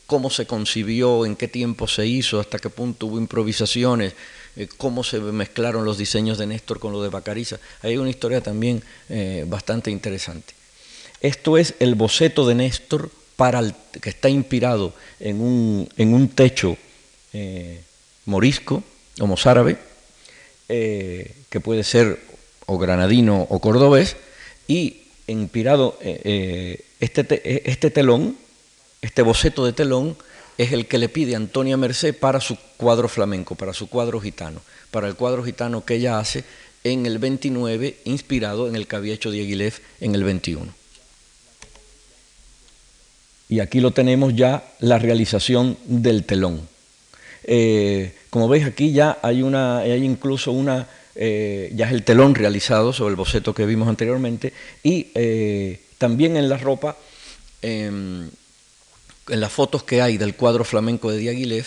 cómo 0.07 0.29
se 0.29 0.47
concibió, 0.47 1.25
en 1.25 1.37
qué 1.37 1.49
tiempo 1.49 1.89
se 1.89 2.07
hizo, 2.07 2.41
hasta 2.41 2.59
qué 2.59 2.69
punto 2.69 3.07
hubo 3.07 3.19
improvisaciones, 3.19 4.13
eh, 4.57 4.69
cómo 4.77 5.03
se 5.03 5.19
mezclaron 5.19 5.87
los 5.87 5.97
diseños 5.97 6.37
de 6.37 6.47
Néstor 6.47 6.79
con 6.79 6.93
los 6.93 7.03
de 7.03 7.09
Bacariza. 7.09 7.59
Hay 7.81 7.97
una 7.97 8.11
historia 8.11 8.43
también 8.43 8.83
eh, 9.09 9.47
bastante 9.49 9.91
interesante. 9.91 10.53
Esto 11.23 11.57
es 11.57 11.75
el 11.79 11.95
boceto 11.95 12.47
de 12.47 12.57
Néstor 12.57 13.11
para 13.37 13.63
que 14.01 14.11
está 14.11 14.29
inspirado 14.29 14.93
en 15.21 15.41
un, 15.41 16.29
techo 16.35 16.77
eh, 17.33 17.81
morisco 18.27 18.83
o 19.19 19.27
mozárabe, 19.27 19.79
que 20.69 21.61
puede 21.63 21.85
ser 21.85 22.19
o 22.67 22.79
granadino 22.79 23.47
o 23.49 23.59
cordobés, 23.61 24.17
y 24.69 25.03
inspirado 25.27 25.99
este, 26.01 27.71
este 27.71 27.91
telón, 27.91 28.37
este 29.01 29.23
boceto 29.23 29.65
de 29.65 29.73
telón, 29.73 30.17
es 30.59 30.73
el 30.73 30.87
que 30.87 30.99
le 30.99 31.09
pide 31.09 31.37
Antonia 31.37 31.77
Merced 31.77 32.15
para 32.15 32.41
su 32.41 32.57
cuadro 32.77 33.09
flamenco, 33.09 33.55
para 33.55 33.73
su 33.73 33.89
cuadro 33.89 34.21
gitano, 34.21 34.61
para 34.91 35.09
el 35.09 35.15
cuadro 35.15 35.45
gitano 35.45 35.85
que 35.85 35.95
ella 35.95 36.19
hace 36.19 36.45
en 36.85 37.07
el 37.07 37.19
29, 37.19 37.99
inspirado 38.05 38.69
en 38.69 38.77
el 38.77 38.87
que 38.87 38.97
había 38.97 39.15
hecho 39.15 39.31
Dieguilev 39.31 39.75
en 40.01 40.15
el 40.15 40.25
21. 40.25 40.82
Y 43.53 43.61
aquí 43.61 43.81
lo 43.81 43.91
tenemos 43.91 44.35
ya 44.35 44.65
la 44.81 44.99
realización 44.99 45.77
del 45.85 46.25
telón. 46.25 46.67
Eh, 47.45 48.15
como 48.31 48.49
veis 48.49 48.65
aquí 48.65 48.93
ya 48.93 49.19
hay, 49.21 49.43
una, 49.43 49.81
hay 49.81 50.03
incluso 50.03 50.53
una, 50.53 50.89
eh, 51.15 51.71
ya 51.75 51.85
es 51.85 51.93
el 51.93 52.03
telón 52.03 52.35
realizado 52.35 52.95
sobre 52.95 53.11
el 53.11 53.17
boceto 53.17 53.53
que 53.55 53.67
vimos 53.67 53.91
anteriormente 53.91 54.55
y 54.83 55.09
eh, 55.15 55.83
también 55.99 56.39
en 56.39 56.49
la 56.49 56.57
ropa 56.57 56.97
em, 57.61 58.31
en 59.29 59.41
las 59.41 59.53
fotos 59.53 59.83
que 59.83 60.01
hay 60.01 60.17
del 60.17 60.35
cuadro 60.35 60.65
flamenco 60.65 61.11
de 61.11 61.19
Diaghilev 61.19 61.67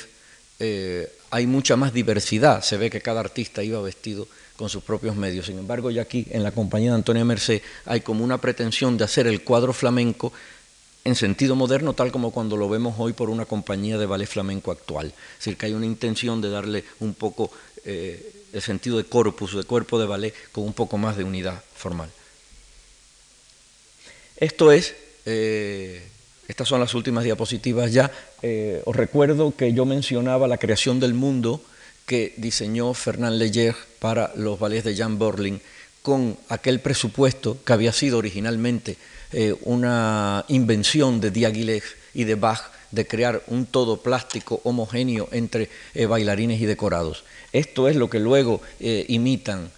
hay 1.29 1.45
mucha 1.45 1.75
más 1.75 1.93
diversidad. 1.93 2.63
Se 2.63 2.77
ve 2.77 2.89
que 2.89 3.01
cada 3.01 3.19
artista 3.19 3.61
iba 3.61 3.79
vestido 3.83 4.27
con 4.55 4.69
sus 4.69 4.81
propios 4.83 5.15
medios. 5.15 5.45
Sin 5.45 5.59
embargo, 5.59 5.91
ya 5.91 6.01
aquí 6.01 6.25
en 6.31 6.41
la 6.41 6.51
compañía 6.51 6.89
de 6.89 6.95
Antonia 6.95 7.25
Merced 7.25 7.61
hay 7.85 8.01
como 8.01 8.23
una 8.23 8.39
pretensión 8.39 8.97
de 8.97 9.03
hacer 9.03 9.27
el 9.27 9.43
cuadro 9.43 9.71
flamenco 9.71 10.33
en 11.05 11.15
sentido 11.15 11.55
moderno, 11.55 11.93
tal 11.93 12.11
como 12.11 12.31
cuando 12.31 12.57
lo 12.57 12.67
vemos 12.67 12.95
hoy 12.97 13.13
por 13.13 13.29
una 13.29 13.45
compañía 13.45 13.97
de 13.97 14.05
ballet 14.05 14.27
flamenco 14.27 14.71
actual. 14.71 15.07
Es 15.07 15.39
decir, 15.39 15.55
que 15.55 15.67
hay 15.67 15.73
una 15.73 15.85
intención 15.85 16.41
de 16.41 16.49
darle 16.49 16.83
un 16.99 17.13
poco 17.13 17.51
eh, 17.85 18.33
el 18.51 18.61
sentido 18.61 18.97
de 18.97 19.05
corpus, 19.05 19.55
de 19.55 19.63
cuerpo 19.63 19.99
de 19.99 20.07
ballet, 20.07 20.33
con 20.51 20.65
un 20.65 20.73
poco 20.73 20.97
más 20.97 21.15
de 21.15 21.23
unidad 21.23 21.63
formal. 21.75 22.09
Esto 24.37 24.71
es 24.71 24.95
eh, 25.25 26.03
estas 26.47 26.67
son 26.67 26.79
las 26.79 26.93
últimas 26.93 27.23
diapositivas 27.23 27.91
ya. 27.91 28.11
Eh, 28.41 28.81
os 28.85 28.95
recuerdo 28.95 29.55
que 29.55 29.73
yo 29.73 29.85
mencionaba 29.85 30.47
la 30.47 30.57
creación 30.57 30.99
del 30.99 31.13
mundo 31.13 31.61
que 32.05 32.33
diseñó 32.37 32.93
Fernand 32.93 33.37
Leger 33.37 33.75
para 33.99 34.31
los 34.35 34.59
ballets 34.59 34.83
de 34.83 34.95
Jan 34.95 35.17
Borling 35.17 35.59
con 36.03 36.37
aquel 36.49 36.79
presupuesto 36.81 37.57
que 37.65 37.73
había 37.73 37.91
sido 37.91 38.19
originalmente 38.19 38.97
eh, 39.31 39.55
una 39.63 40.45
invención 40.47 41.21
de 41.21 41.31
Diaghilev 41.31 41.83
y 42.13 42.23
de 42.23 42.35
Bach 42.35 42.71
de 42.91 43.07
crear 43.07 43.43
un 43.47 43.65
todo 43.65 43.97
plástico 43.97 44.61
homogéneo 44.63 45.27
entre 45.31 45.69
eh, 45.93 46.05
bailarines 46.05 46.61
y 46.61 46.65
decorados. 46.65 47.23
Esto 47.51 47.87
es 47.87 47.95
lo 47.95 48.09
que 48.09 48.19
luego 48.19 48.61
imitan, 48.79 49.71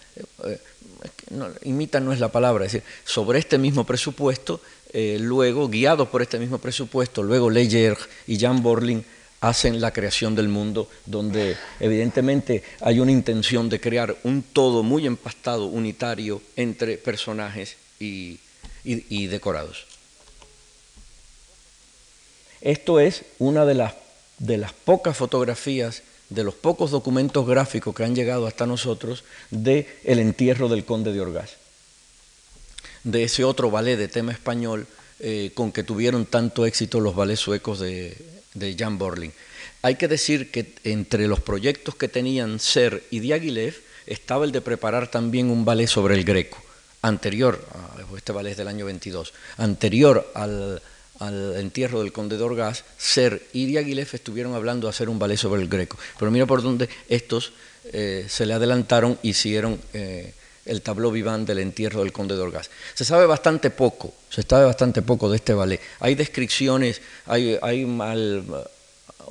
imitan 1.62 2.04
no 2.04 2.12
es 2.12 2.18
la 2.18 2.30
palabra, 2.30 2.66
es 2.66 2.72
decir, 2.72 2.88
sobre 3.04 3.38
este 3.38 3.56
mismo 3.56 3.84
presupuesto 3.84 4.60
eh, 4.92 5.18
luego, 5.20 5.68
guiados 5.68 6.08
por 6.08 6.22
este 6.22 6.38
mismo 6.38 6.58
presupuesto, 6.58 7.22
luego 7.22 7.50
Leyer 7.50 7.96
y 8.26 8.38
Jan 8.38 8.62
Borling 8.62 9.02
hacen 9.40 9.80
la 9.80 9.92
creación 9.92 10.34
del 10.34 10.48
mundo, 10.48 10.88
donde 11.04 11.56
evidentemente 11.78 12.62
hay 12.80 12.98
una 12.98 13.12
intención 13.12 13.68
de 13.68 13.80
crear 13.80 14.16
un 14.24 14.42
todo 14.42 14.82
muy 14.82 15.06
empastado, 15.06 15.66
unitario, 15.66 16.40
entre 16.56 16.96
personajes 16.96 17.76
y, 18.00 18.40
decorados. 19.26 19.86
Esto 22.60 23.00
es 23.00 23.22
una 23.38 23.64
de 23.64 23.74
las, 23.74 23.94
de 24.38 24.58
las 24.58 24.72
pocas 24.72 25.16
fotografías, 25.16 26.02
de 26.28 26.44
los 26.44 26.54
pocos 26.54 26.90
documentos 26.90 27.46
gráficos 27.46 27.94
que 27.94 28.04
han 28.04 28.14
llegado 28.14 28.46
hasta 28.46 28.66
nosotros 28.66 29.24
de 29.50 29.86
el 30.04 30.18
entierro 30.18 30.68
del 30.68 30.84
conde 30.84 31.12
de 31.12 31.20
Orgaz 31.20 31.56
de 33.04 33.24
ese 33.24 33.44
otro 33.44 33.70
ballet 33.70 33.96
de 33.96 34.08
tema 34.08 34.32
español 34.32 34.86
eh, 35.20 35.50
con 35.54 35.72
que 35.72 35.82
tuvieron 35.82 36.26
tanto 36.26 36.66
éxito 36.66 37.00
los 37.00 37.14
ballets 37.14 37.40
suecos 37.40 37.80
de, 37.80 38.16
Jan 38.76 38.98
Borling. 38.98 39.32
Hay 39.82 39.94
que 39.94 40.08
decir 40.08 40.50
que 40.50 40.74
entre 40.84 41.28
los 41.28 41.40
proyectos 41.40 41.94
que 41.94 42.08
tenían 42.08 42.58
Ser 42.58 43.04
y 43.10 43.20
Diaghilev 43.20 43.76
estaba 44.06 44.44
el 44.44 44.52
de 44.52 44.60
preparar 44.60 45.10
también 45.10 45.50
un 45.50 45.64
ballet 45.64 45.86
sobre 45.86 46.14
el 46.14 46.24
Greco, 46.24 46.58
anterior, 47.02 47.64
este 48.16 48.32
ballet 48.32 48.56
del 48.56 48.68
año 48.68 48.86
22, 48.86 49.32
anterior 49.58 50.30
al, 50.34 50.80
entierro 51.56 52.00
del 52.00 52.12
conde 52.12 52.36
de 52.36 52.74
Ser 52.96 53.42
y 53.52 53.66
Diaghilev 53.66 54.08
estuvieron 54.12 54.54
hablando 54.54 54.86
de 54.86 54.90
hacer 54.90 55.08
un 55.08 55.18
ballet 55.18 55.36
sobre 55.36 55.62
el 55.62 55.68
Greco. 55.68 55.98
Pero 56.18 56.30
mira 56.30 56.46
por 56.46 56.62
dónde 56.62 56.88
estos 57.08 57.52
eh, 57.92 58.26
se 58.28 58.46
le 58.46 58.54
adelantaron, 58.54 59.18
hicieron 59.22 59.80
eh, 59.92 60.32
el 60.64 60.82
tableau 60.82 61.10
vivant 61.10 61.46
del 61.46 61.58
entierro 61.58 62.00
del 62.00 62.12
conde 62.12 62.36
de. 62.36 62.70
Se 62.94 63.04
sabe 63.04 63.26
bastante 63.26 63.70
poco, 63.70 64.14
se 64.30 64.42
sabe 64.42 64.66
bastante 64.66 65.02
poco 65.02 65.28
de 65.28 65.36
este 65.36 65.54
ballet. 65.54 65.80
Hay 66.00 66.14
descripciones, 66.14 67.00
hay 67.26 67.84
mal, 67.84 68.44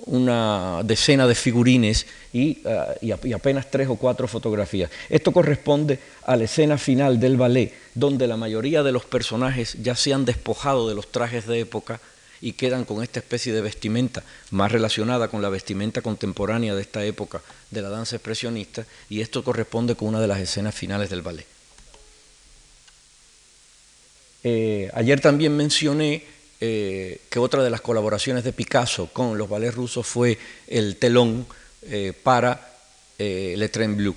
una 0.05 0.81
decena 0.83 1.27
de 1.27 1.35
figurines 1.35 2.05
y, 2.33 2.59
eh, 2.65 3.15
y, 3.23 3.33
apenas 3.33 3.69
tres 3.69 3.87
o 3.87 3.95
cuatro 3.95 4.27
fotografías. 4.27 4.89
Esto 5.09 5.31
corresponde 5.31 5.99
a 6.23 6.35
la 6.35 6.45
escena 6.45 6.77
final 6.77 7.19
del 7.19 7.37
ballet, 7.37 7.73
donde 7.95 8.27
la 8.27 8.37
mayoría 8.37 8.83
de 8.83 8.91
los 8.91 9.05
personajes 9.05 9.77
ya 9.81 9.95
se 9.95 10.13
han 10.13 10.25
despojado 10.25 10.87
de 10.87 10.95
los 10.95 11.11
trajes 11.11 11.47
de 11.47 11.59
época 11.59 11.99
y 12.41 12.53
quedan 12.53 12.85
con 12.85 13.01
esta 13.01 13.19
especie 13.19 13.53
de 13.53 13.61
vestimenta 13.61 14.23
más 14.51 14.71
relacionada 14.71 15.27
con 15.27 15.41
la 15.41 15.49
vestimenta 15.49 16.01
contemporánea 16.01 16.75
de 16.75 16.81
esta 16.81 17.03
época 17.03 17.41
de 17.71 17.81
la 17.81 17.89
danza 17.89 18.15
expresionista, 18.15 18.85
y 19.09 19.21
esto 19.21 19.43
corresponde 19.43 19.95
con 19.95 20.09
una 20.09 20.21
de 20.21 20.27
las 20.27 20.39
escenas 20.39 20.75
finales 20.75 21.09
del 21.09 21.21
ballet. 21.21 21.45
Eh, 24.43 24.89
ayer 24.93 25.19
también 25.19 25.57
mencioné 25.57 26.23
eh, 26.59 27.21
que 27.29 27.37
otra 27.37 27.63
de 27.63 27.69
las 27.69 27.81
colaboraciones 27.81 28.43
de 28.43 28.51
Picasso 28.51 29.09
con 29.13 29.37
los 29.37 29.47
ballets 29.47 29.75
rusos 29.75 30.07
fue 30.07 30.39
el 30.67 30.95
telón 30.95 31.45
eh, 31.83 32.13
para 32.23 32.79
eh, 33.19 33.53
Le 33.55 33.69
Train 33.69 33.95
Bleu. 33.95 34.15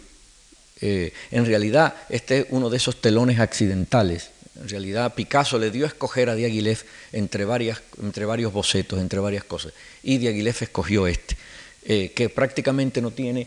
en 0.80 1.44
realidad, 1.44 1.94
este 2.08 2.38
es 2.38 2.46
uno 2.48 2.70
de 2.70 2.78
esos 2.78 3.02
telones 3.02 3.38
accidentales. 3.40 4.30
En 4.58 4.70
realidad, 4.70 5.14
Picasso 5.14 5.58
le 5.58 5.70
dio 5.70 5.84
a 5.84 5.88
escoger 5.88 6.30
a 6.30 6.34
Diaghilev 6.34 6.82
entre, 7.12 7.44
varias, 7.44 7.82
entre 8.02 8.24
varios 8.24 8.54
bocetos, 8.54 8.98
entre 9.00 9.20
varias 9.20 9.44
cosas, 9.44 9.74
y 10.02 10.16
Diaghilev 10.16 10.56
escogió 10.60 11.06
este, 11.06 11.36
que 11.84 12.32
prácticamente 12.34 13.02
no 13.02 13.10
tiene 13.10 13.46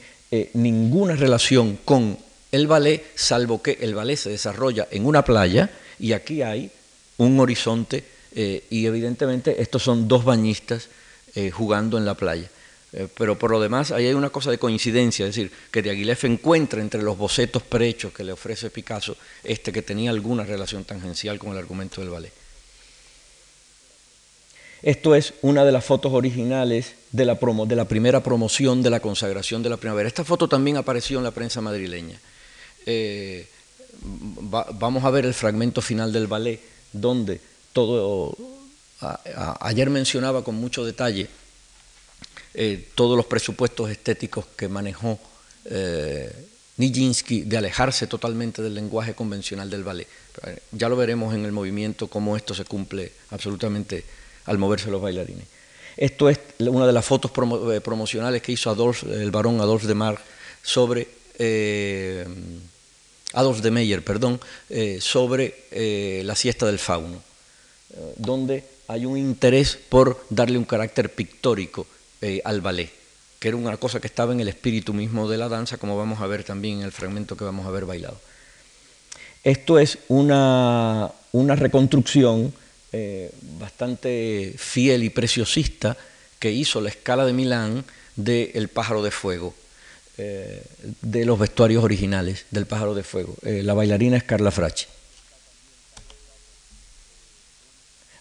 ninguna 0.53 1.15
relación 1.15 1.79
con 1.83 2.19
el 2.51 2.67
ballet, 2.67 3.03
salvo 3.15 3.63
que 3.63 3.79
el 3.81 3.95
ballet 3.95 4.17
se 4.17 4.29
desarrolla 4.29 4.87
en 4.91 5.07
una 5.07 5.25
playa 5.25 5.71
y 5.99 6.13
aquí 6.13 6.43
hay 6.43 6.69
un 7.17 7.39
horizonte 7.39 8.12
eh, 8.35 8.63
y 8.69 8.85
evidentemente 8.85 9.61
estos 9.61 9.83
son 9.83 10.07
dos 10.07 10.25
bañistas 10.25 10.89
eh, 11.35 11.51
jugando 11.51 11.97
en 11.97 12.05
la 12.05 12.15
playa. 12.15 12.49
Eh, 12.91 13.07
pero 13.15 13.37
por 13.37 13.51
lo 13.51 13.59
demás, 13.59 13.91
ahí 13.91 14.07
hay 14.07 14.13
una 14.13 14.29
cosa 14.29 14.49
de 14.49 14.57
coincidencia, 14.57 15.25
es 15.25 15.35
decir, 15.35 15.51
que 15.71 15.81
de 15.81 15.91
Aguilef 15.91 16.25
encuentra 16.25 16.81
entre 16.81 17.01
los 17.01 17.17
bocetos 17.17 17.63
prehechos 17.63 18.11
que 18.11 18.23
le 18.23 18.31
ofrece 18.31 18.69
Picasso 18.69 19.17
este 19.43 19.71
que 19.71 19.81
tenía 19.81 20.09
alguna 20.09 20.43
relación 20.43 20.83
tangencial 20.83 21.37
con 21.37 21.51
el 21.51 21.59
argumento 21.59 22.01
del 22.01 22.09
ballet. 22.09 22.33
Esto 24.81 25.15
es 25.15 25.33
una 25.41 25.63
de 25.63 25.71
las 25.71 25.85
fotos 25.85 26.11
originales 26.11 26.95
de 27.11 27.25
la, 27.25 27.39
promo, 27.39 27.65
de 27.65 27.75
la 27.75 27.87
primera 27.87 28.21
promoción 28.21 28.83
de 28.83 28.89
la 28.89 28.99
consagración 28.99 29.63
de 29.63 29.69
la 29.69 29.77
primavera. 29.77 30.07
Esta 30.07 30.25
foto 30.25 30.49
también 30.49 30.75
apareció 30.75 31.19
en 31.19 31.23
la 31.23 31.31
prensa 31.31 31.61
madrileña. 31.61 32.19
vamos 34.01 35.03
a 35.05 35.09
ver 35.09 35.25
el 35.25 35.33
fragmento 35.33 35.81
final 35.81 36.11
del 36.11 36.27
ballet, 36.27 36.59
donde 36.91 37.39
todo, 37.73 38.37
ayer 39.59 39.89
mencionaba 39.89 40.43
con 40.43 40.55
mucho 40.55 40.85
detalle 40.85 41.27
eh, 42.53 42.89
todos 42.93 43.17
los 43.17 43.25
presupuestos 43.25 43.89
estéticos 43.89 44.45
que 44.55 44.67
manejó 44.67 45.19
eh, 45.65 46.31
Nijinsky 46.77 47.41
de 47.41 47.57
alejarse 47.57 48.05
totalmente 48.05 48.61
del 48.61 48.75
lenguaje 48.75 49.15
convencional 49.15 49.69
del 49.69 49.83
ballet. 49.83 50.07
Eh, 50.45 50.59
ya 50.71 50.87
lo 50.87 50.95
veremos 50.95 51.33
en 51.33 51.45
el 51.45 51.51
movimiento 51.51 52.07
cómo 52.07 52.37
esto 52.37 52.53
se 52.53 52.65
cumple 52.65 53.11
absolutamente 53.31 54.03
al 54.45 54.59
moverse 54.59 54.91
los 54.91 55.01
bailarines. 55.01 55.47
Esto 55.97 56.29
es 56.29 56.39
una 56.59 56.87
de 56.87 56.93
las 56.93 57.05
fotos 57.05 57.31
promocionales 57.31 58.41
que 58.41 58.51
hizo 58.51 58.75
el 59.11 59.31
barón 59.31 59.61
Adolf 59.61 59.83
de 59.83 59.93
Mar 59.93 60.19
sobre 60.63 61.07
Adolf 63.33 63.59
de 63.59 63.71
Meyer, 63.71 64.03
perdón, 64.03 64.39
sobre 64.99 66.23
la 66.23 66.35
siesta 66.35 66.65
del 66.65 66.79
fauno 66.79 67.21
donde 68.17 68.63
hay 68.87 69.05
un 69.05 69.17
interés 69.17 69.77
por 69.89 70.23
darle 70.29 70.57
un 70.57 70.65
carácter 70.65 71.13
pictórico 71.13 71.87
eh, 72.21 72.41
al 72.43 72.61
ballet, 72.61 72.89
que 73.39 73.47
era 73.49 73.57
una 73.57 73.77
cosa 73.77 73.99
que 73.99 74.07
estaba 74.07 74.33
en 74.33 74.39
el 74.39 74.47
espíritu 74.47 74.93
mismo 74.93 75.29
de 75.29 75.37
la 75.37 75.49
danza, 75.49 75.77
como 75.77 75.97
vamos 75.97 76.21
a 76.21 76.27
ver 76.27 76.43
también 76.43 76.79
en 76.79 76.83
el 76.83 76.91
fragmento 76.91 77.35
que 77.35 77.43
vamos 77.43 77.65
a 77.65 77.71
ver 77.71 77.85
bailado. 77.85 78.19
Esto 79.43 79.79
es 79.79 79.97
una, 80.07 81.11
reconstrucción 81.33 82.53
eh, 82.91 83.31
bastante 83.59 84.53
fiel 84.57 85.03
y 85.03 85.09
preciosista 85.09 85.97
que 86.39 86.51
hizo 86.51 86.79
la 86.79 86.89
escala 86.89 87.25
de 87.25 87.33
Milán 87.33 87.83
de 88.15 88.51
El 88.53 88.67
pájaro 88.67 89.01
de 89.01 89.11
fuego, 89.11 89.53
eh, 90.17 90.63
de 91.01 91.25
los 91.25 91.39
vestuarios 91.39 91.83
originales 91.83 92.45
del 92.51 92.67
pájaro 92.67 92.93
de 92.93 93.03
fuego. 93.03 93.35
la 93.41 93.73
bailarina 93.73 94.17
es 94.17 94.23
Carla 94.23 94.51
Fracci. 94.51 94.85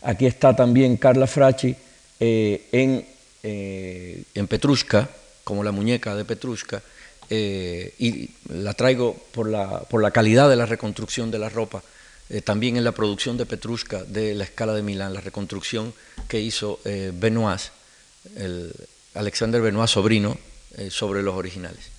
Aquí 0.05 0.26
está 0.26 0.55
también 0.57 0.96
Carla 0.96 1.26
Fracci 1.26 1.76
eh, 2.18 2.68
en, 2.72 3.07
eh, 3.42 4.22
en, 4.34 4.48
Petrushka, 4.48 5.09
como 5.44 5.62
la 5.62 5.70
muñeca 5.70 6.16
de 6.16 6.24
Petrushka, 6.24 6.82
eh, 7.30 7.94
y 7.98 8.30
la 8.48 8.74
traigo 8.74 9.16
por 9.32 9.48
la, 9.48 9.80
por 9.80 10.03
la, 10.03 10.11
calidad 10.11 10.48
de 10.48 10.57
la 10.57 10.66
reconstrucción 10.66 11.30
de 11.30 11.38
la 11.38 11.48
ropa, 11.48 11.82
también 12.44 12.76
en 12.76 12.84
la 12.84 12.92
producción 12.92 13.36
de 13.36 13.46
Petrushka 13.46 14.05
de 14.05 14.34
la 14.34 14.44
escala 14.44 14.72
de 14.72 14.82
Milán, 14.82 15.12
la 15.12 15.20
reconstrucción 15.20 15.92
que 16.28 16.40
hizo 16.40 16.80
Benoit, 16.84 17.61
el 18.36 18.72
Alexander 19.14 19.61
Benoit 19.61 19.88
sobrino, 19.88 20.38
sobre 20.88 21.22
los 21.22 21.34
originales. 21.34 21.90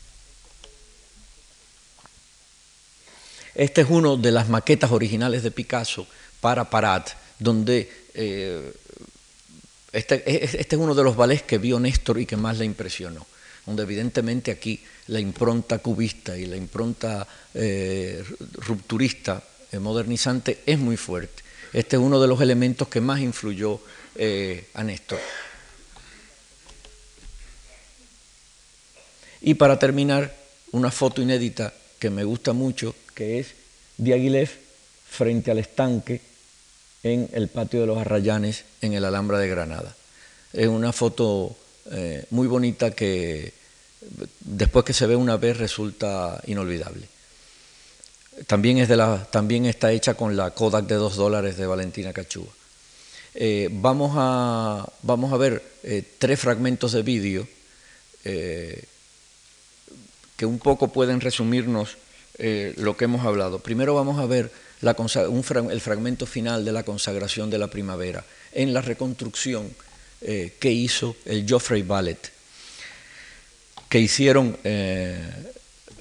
Este 3.54 3.82
es 3.82 3.88
uno 3.92 4.18
de 4.18 4.32
las 4.32 4.50
maquetas 4.50 4.92
originales 4.92 5.44
de 5.44 5.52
Picasso 5.52 6.08
para 6.42 6.72
Parat, 6.72 7.12
donde 7.40 7.90
eh, 8.14 8.74
este, 9.92 10.44
este, 10.44 10.76
es 10.76 10.82
uno 10.82 10.96
de 10.96 11.04
los 11.04 11.16
ballets 11.16 11.44
que 11.44 11.58
vio 11.58 11.80
Néstor 11.80 12.20
y 12.20 12.26
que 12.26 12.38
más 12.38 12.58
le 12.58 12.66
impresionó, 12.66 13.26
donde 13.66 13.84
evidentemente 13.84 14.52
aquí 14.52 14.82
la 15.08 15.20
impronta 15.20 15.80
cubista 15.80 16.38
y 16.38 16.46
la 16.46 16.56
impronta 16.56 17.28
eh, 17.54 18.24
rupturista, 18.54 19.44
eh, 19.72 19.80
modernizante, 19.80 20.62
es 20.66 20.80
muy 20.80 20.98
fuerte. 20.98 21.44
Este 21.74 21.96
es 21.96 22.02
uno 22.02 22.22
de 22.22 22.28
los 22.28 22.40
elementos 22.42 22.88
que 22.88 23.02
más 23.02 23.20
influyó 23.20 23.80
a 24.76 24.84
Néstor. 24.84 25.20
Y 29.42 29.56
para 29.56 29.80
terminar, 29.80 30.36
una 30.72 30.92
foto 30.92 31.24
inédita 31.24 31.74
que 31.98 32.12
me 32.12 32.24
gusta 32.24 32.54
mucho, 32.54 32.96
que 33.16 33.40
es 33.40 33.48
Diaghilev 33.98 34.52
frente 35.10 35.50
al 35.50 35.58
estanque 35.58 36.22
en 37.04 37.30
el 37.34 37.50
patio 37.50 37.82
de 37.82 37.88
los 37.88 37.98
Arrayanes, 37.98 38.64
en 38.82 38.94
el 38.94 39.04
Alhambra 39.06 39.38
de 39.38 39.50
Granada. 39.50 39.94
Es 40.54 40.68
una 40.68 40.94
foto 40.94 41.56
eh, 41.92 42.26
muy 42.30 42.48
bonita 42.48 42.92
que 42.92 43.54
después 44.40 44.86
que 44.86 44.94
se 44.94 45.06
ve 45.06 45.16
una 45.16 45.38
vez 45.38 45.58
resulta 45.58 46.42
inolvidable. 46.48 47.08
También, 48.48 48.78
es 48.78 48.88
de 48.88 48.98
la, 48.98 49.28
también 49.30 49.66
está 49.66 49.92
hecha 49.92 50.16
con 50.16 50.36
la 50.36 50.52
Kodak 50.52 50.86
de 50.88 50.96
dos 50.96 51.16
dólares 51.18 51.58
de 51.58 51.68
Valentina 51.68 52.14
Cachúa. 52.14 52.48
Eh, 53.36 53.70
vamos, 53.72 54.14
a, 54.16 54.88
vamos 55.02 55.34
a 55.34 55.38
ver 55.38 55.62
eh, 55.84 56.04
tres 56.18 56.40
fragmentos 56.40 56.94
de 56.94 57.04
vídeo 57.04 57.48
que 58.24 58.86
un 60.46 60.58
poco 60.58 60.88
pueden 60.88 61.20
resumirnos 61.20 61.98
lo 62.78 62.96
que 62.96 63.04
hemos 63.04 63.26
hablado. 63.26 63.60
Primero 63.60 63.94
vamos 63.94 64.18
a 64.18 64.26
ver 64.26 64.50
el 64.84 65.82
fragmento 65.82 66.26
final 66.26 66.66
de 66.66 66.72
la 66.72 66.84
consagración 66.84 67.50
de 67.50 67.58
la 67.58 67.68
primavera, 67.68 68.24
en 68.52 68.74
la 68.74 68.82
reconstrucción 68.82 69.74
eh, 70.22 70.54
que 70.60 70.72
hizo 70.72 71.16
el 71.26 71.48
Geoffrey 71.48 71.84
Ballet, 71.84 72.32
que 73.90 74.00
hicieron 74.00 74.58
eh, 74.64 75.22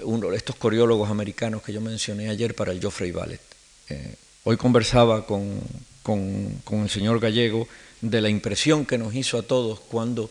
uno, 0.02 0.32
estos 0.32 0.56
coreólogos 0.56 1.10
americanos 1.10 1.62
que 1.62 1.72
yo 1.72 1.80
mencioné 1.80 2.28
ayer 2.28 2.54
para 2.54 2.72
el 2.72 2.80
Geoffrey 2.80 3.12
Ballet. 3.12 3.40
Eh, 3.88 4.14
hoy 4.44 4.56
conversaba 4.56 5.26
con, 5.26 5.60
el 6.06 6.90
señor 6.90 7.20
Gallego 7.20 7.68
de 8.00 8.20
la 8.20 8.28
impresión 8.28 8.84
que 8.84 8.98
nos 8.98 9.14
hizo 9.14 9.38
a 9.38 9.42
todos 9.42 9.78
cuando 9.80 10.30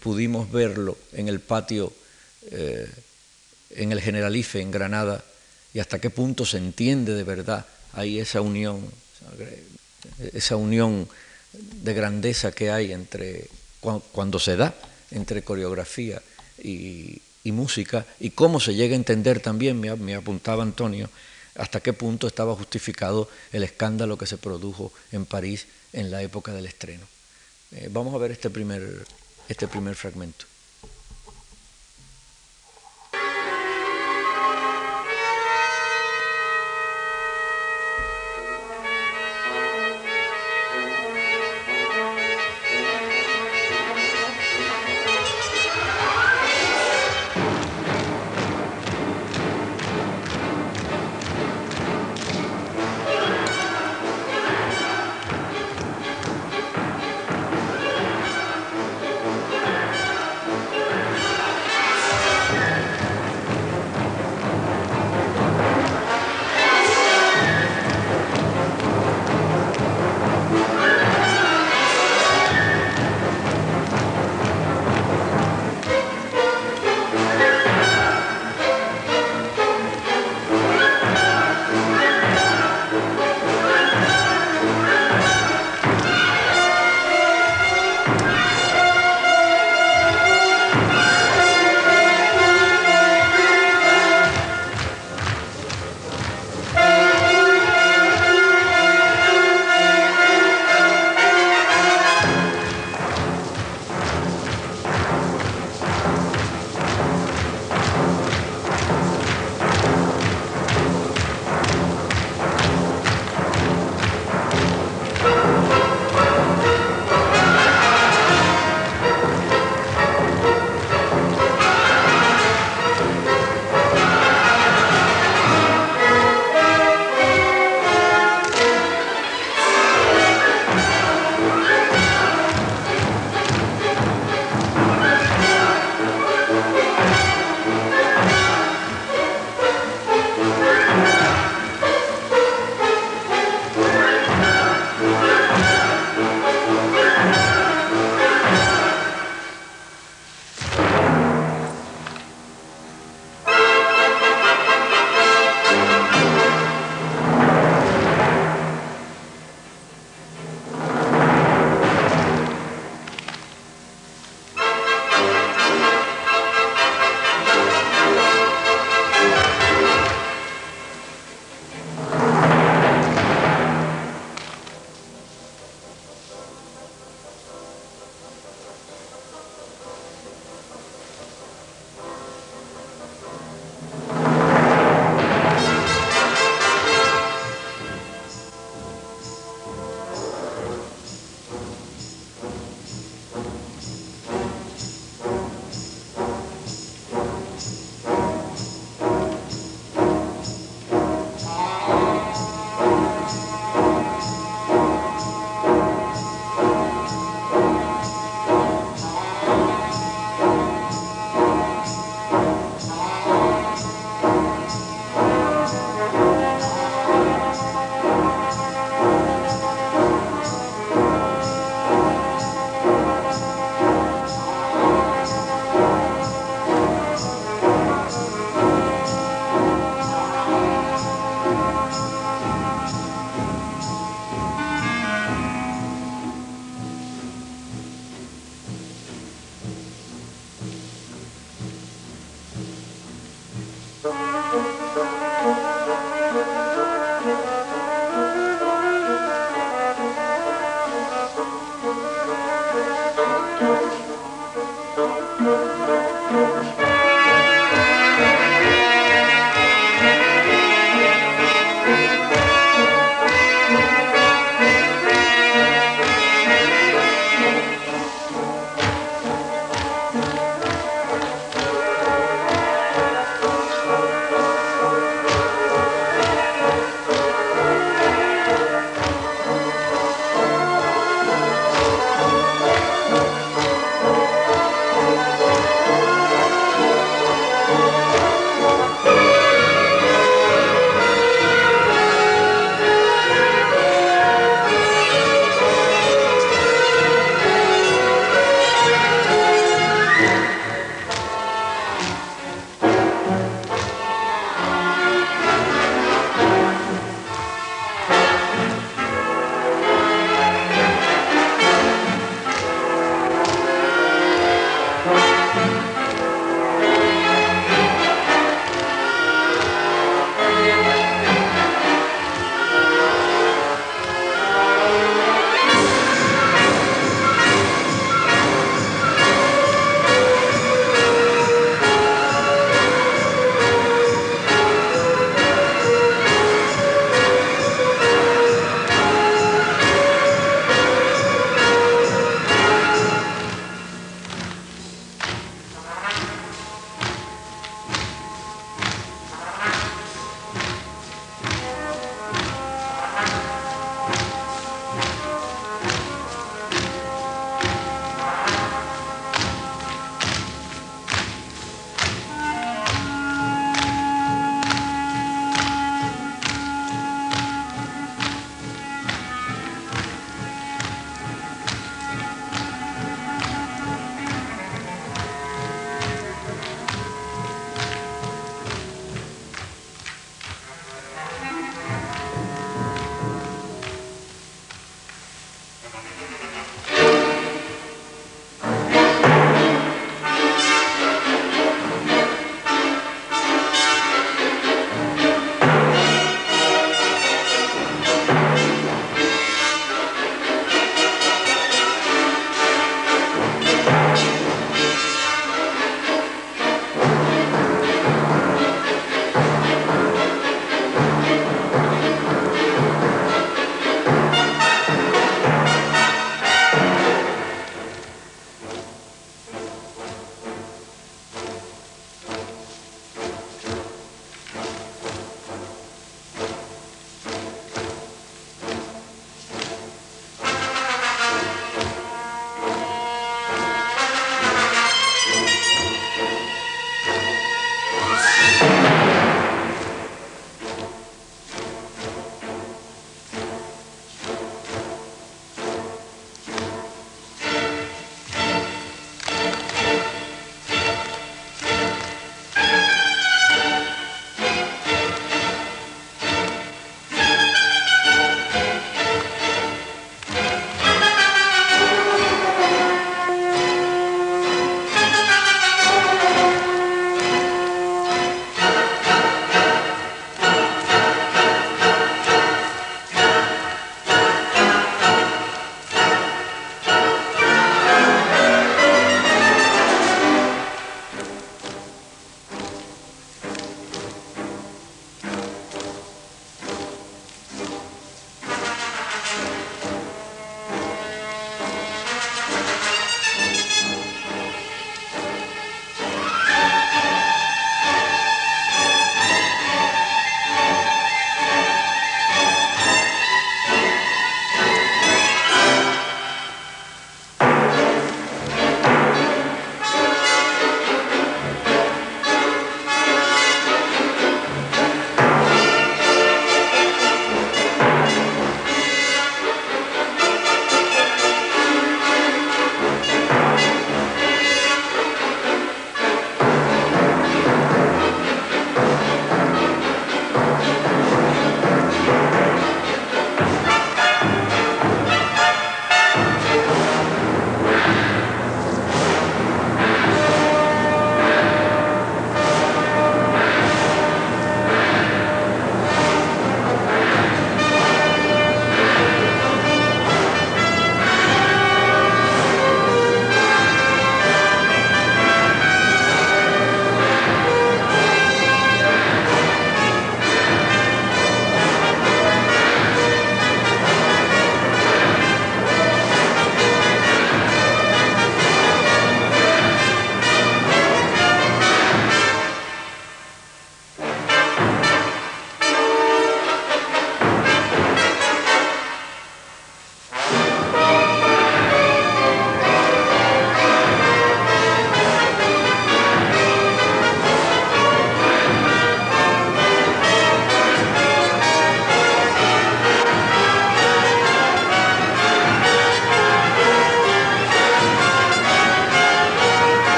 pudimos 0.00 0.52
verlo 0.52 0.98
en 1.14 1.28
el 1.28 1.40
patio, 1.40 1.92
en 2.50 3.90
el 3.90 4.00
Generalife, 4.02 4.60
en 4.60 4.70
Granada, 4.70 5.24
y 5.74 5.80
hasta 5.80 6.00
qué 6.00 6.10
punto 6.10 6.44
se 6.44 6.58
entiende 6.58 7.14
de 7.14 7.24
verdad 7.24 7.66
ahí 7.92 8.18
esa 8.18 8.40
unión, 8.40 8.90
esa 10.32 10.56
unión 10.56 11.08
de 11.52 11.94
grandeza 11.94 12.52
que 12.52 12.70
hay 12.70 12.92
entre 12.92 13.48
cuando 14.12 14.38
se 14.38 14.56
da 14.56 14.74
entre 15.10 15.42
coreografía 15.42 16.22
y, 16.62 17.20
música 17.44 18.06
y 18.20 18.30
cómo 18.30 18.60
se 18.60 18.74
llega 18.74 18.94
a 18.94 18.96
entender 18.96 19.40
también, 19.40 19.80
me, 19.80 20.14
apuntaba 20.14 20.62
Antonio, 20.62 21.10
hasta 21.56 21.80
qué 21.80 21.92
punto 21.92 22.26
estaba 22.26 22.54
justificado 22.54 23.28
el 23.52 23.64
escándalo 23.64 24.16
que 24.16 24.26
se 24.26 24.38
produjo 24.38 24.92
en 25.10 25.26
París 25.26 25.66
en 25.92 26.10
la 26.10 26.22
época 26.22 26.52
del 26.52 26.66
estreno. 26.66 27.04
Eh, 27.72 27.88
vamos 27.90 28.14
a 28.14 28.18
ver 28.18 28.30
este 28.30 28.48
primer, 28.48 29.04
este 29.48 29.66
primer 29.66 29.96
fragmento. 29.96 30.46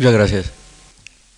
Muchas 0.00 0.14
gracias. 0.14 0.50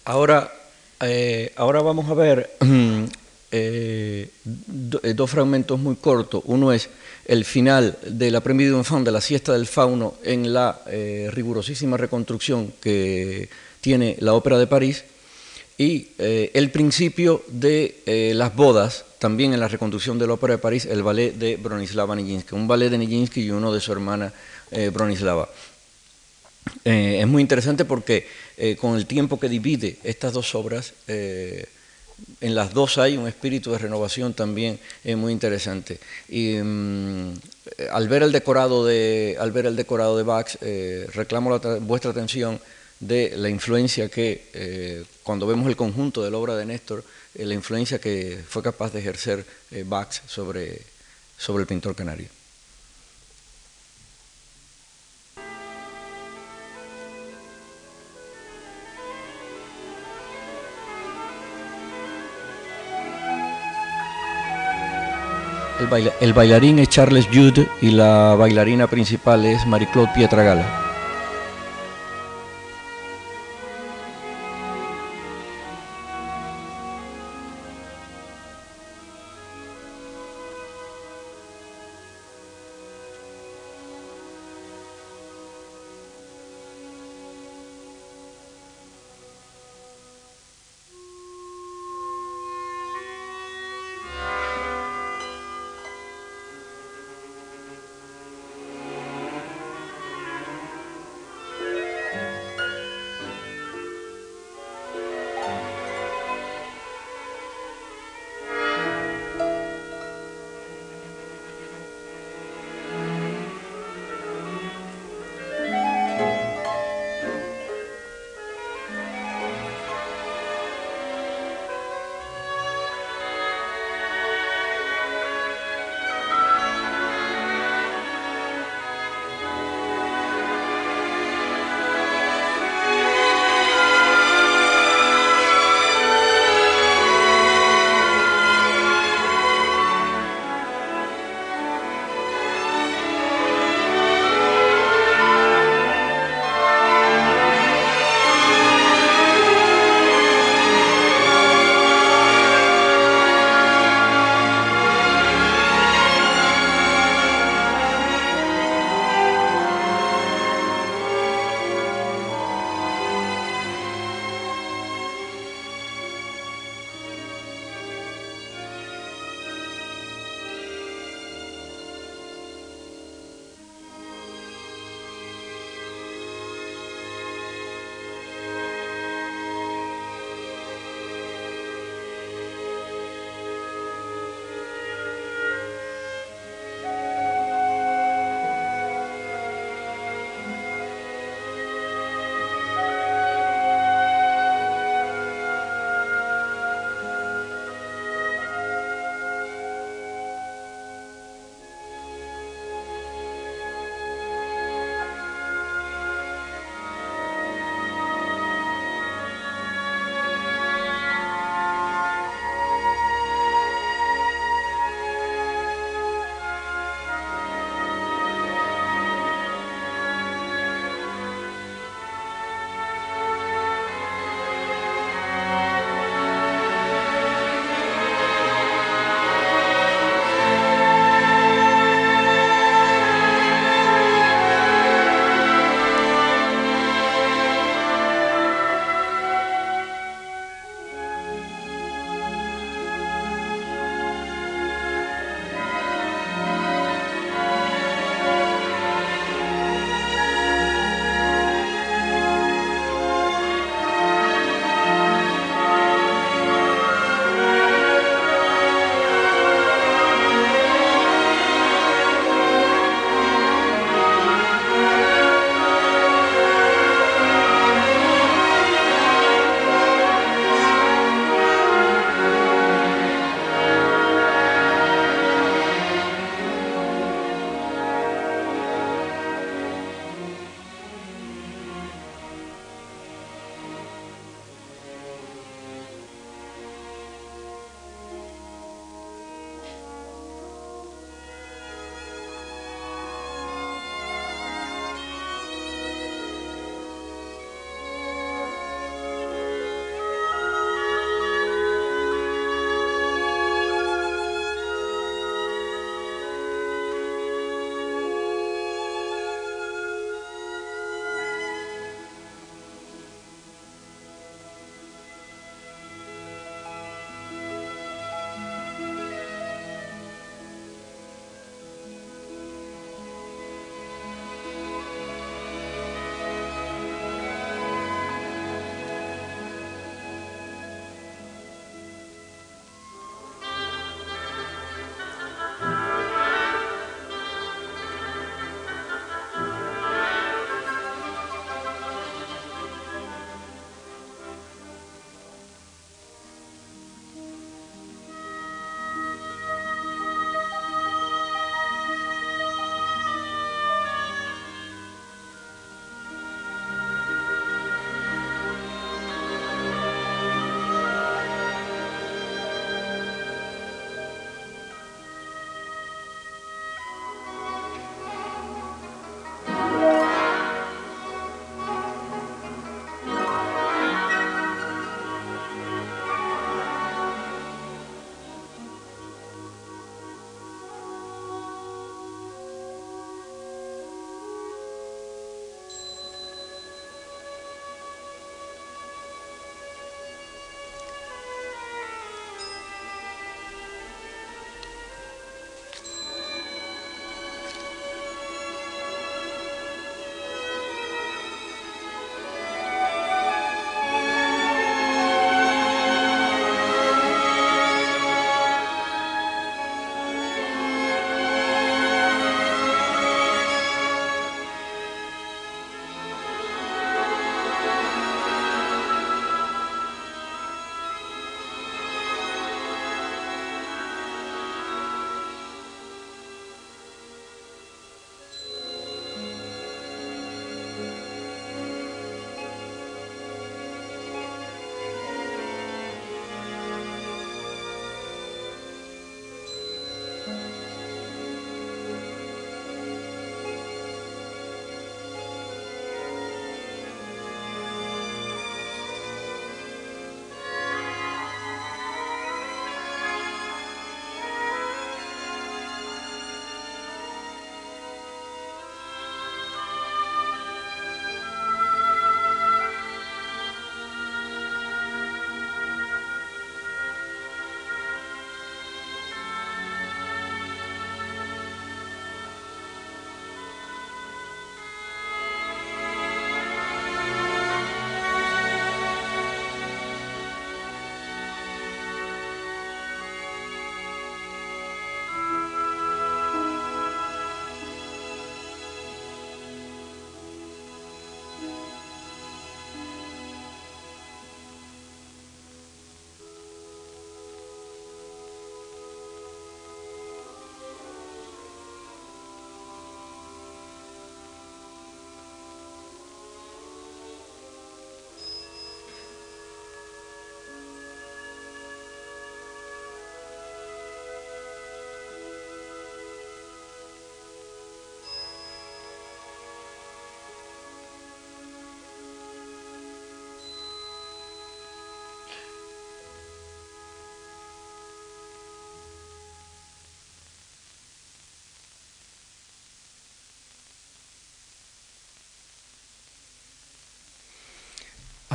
Ahora, 0.04 0.52
eh, 1.00 1.52
ahora 1.56 1.82
vamos 1.82 2.08
a 2.08 2.14
ver 2.14 2.48
eh, 3.50 4.30
eh, 4.40 5.14
dos 5.16 5.30
fragmentos 5.32 5.80
muy 5.80 5.96
cortos. 5.96 6.44
Uno 6.46 6.72
es 6.72 6.88
el 7.26 7.44
final 7.44 7.98
de 8.06 8.30
la 8.30 8.40
Premio 8.40 8.70
de 8.70 8.78
Enfant 8.78 9.04
de 9.04 9.10
la 9.10 9.20
siesta 9.20 9.54
del 9.54 9.66
fauno 9.66 10.14
en 10.22 10.52
la 10.52 10.80
rigurosísima 10.86 11.96
reconstrucción 11.96 12.72
que 12.80 13.48
tiene 13.80 14.16
la 14.20 14.34
Ópera 14.34 14.58
de 14.58 14.68
París 14.68 15.06
y 15.76 16.10
el 16.18 16.70
principio 16.70 17.42
de 17.48 18.32
las 18.36 18.54
bodas, 18.54 19.06
también 19.18 19.54
en 19.54 19.58
la 19.58 19.66
reconstrucción 19.66 20.20
de 20.20 20.28
la 20.28 20.34
Ópera 20.34 20.52
de 20.52 20.58
París, 20.58 20.86
el 20.86 21.02
ballet 21.02 21.34
de 21.34 21.56
Bronislava 21.56 22.14
Nijinsky, 22.14 22.54
un 22.54 22.68
ballet 22.68 22.90
de 22.90 22.98
Nijinsky 22.98 23.40
y 23.40 23.50
uno 23.50 23.72
de 23.72 23.80
su 23.80 23.90
hermana 23.90 24.32
Bronislava. 24.92 25.48
Es 26.84 27.26
muy 27.26 27.42
interesante 27.42 27.84
porque 27.84 28.26
eh, 28.56 28.76
con 28.76 28.96
el 28.96 29.06
tiempo 29.06 29.40
que 29.40 29.48
divide 29.48 29.98
estas 30.02 30.32
dos 30.32 30.54
obras, 30.54 30.94
eh, 31.08 31.66
en 32.40 32.54
las 32.54 32.72
dos 32.72 32.98
hay 32.98 33.16
un 33.16 33.26
espíritu 33.26 33.72
de 33.72 33.78
renovación 33.78 34.34
también 34.34 34.78
eh, 35.04 35.16
muy 35.16 35.32
interesante. 35.32 35.98
Y 36.28 36.54
mm, 36.56 37.34
al 37.90 38.08
ver 38.08 38.22
el 38.22 38.32
decorado 38.32 38.84
de, 38.84 39.36
al 39.40 39.50
ver 39.50 39.66
el 39.66 39.76
decorado 39.76 40.16
de 40.16 40.22
Bax, 40.22 40.58
reclamo 41.14 41.58
vuestra 41.80 42.10
atención 42.10 42.60
de 43.00 43.34
la 43.36 43.48
influencia 43.48 44.08
que, 44.08 45.04
cuando 45.24 45.46
vemos 45.46 45.66
el 45.66 45.76
conjunto 45.76 46.22
de 46.22 46.30
la 46.30 46.38
obra 46.38 46.56
de 46.56 46.66
Néstor, 46.66 47.02
la 47.34 47.54
influencia 47.54 47.98
que 48.00 48.38
fue 48.46 48.62
capaz 48.62 48.92
de 48.92 49.00
ejercer 49.00 49.44
Bax 49.86 50.22
sobre, 50.26 50.80
sobre 51.36 51.62
el 51.62 51.66
pintor 51.66 51.96
canario. 51.96 52.41
El, 66.20 66.32
bailarín 66.32 66.78
es 66.78 66.88
Charles 66.88 67.26
Jude 67.32 67.68
y 67.80 67.90
la 67.90 68.34
bailarina 68.34 68.86
principal 68.86 69.44
es 69.44 69.66
Marie-Claude 69.66 70.12
Pietragala. 70.14 70.81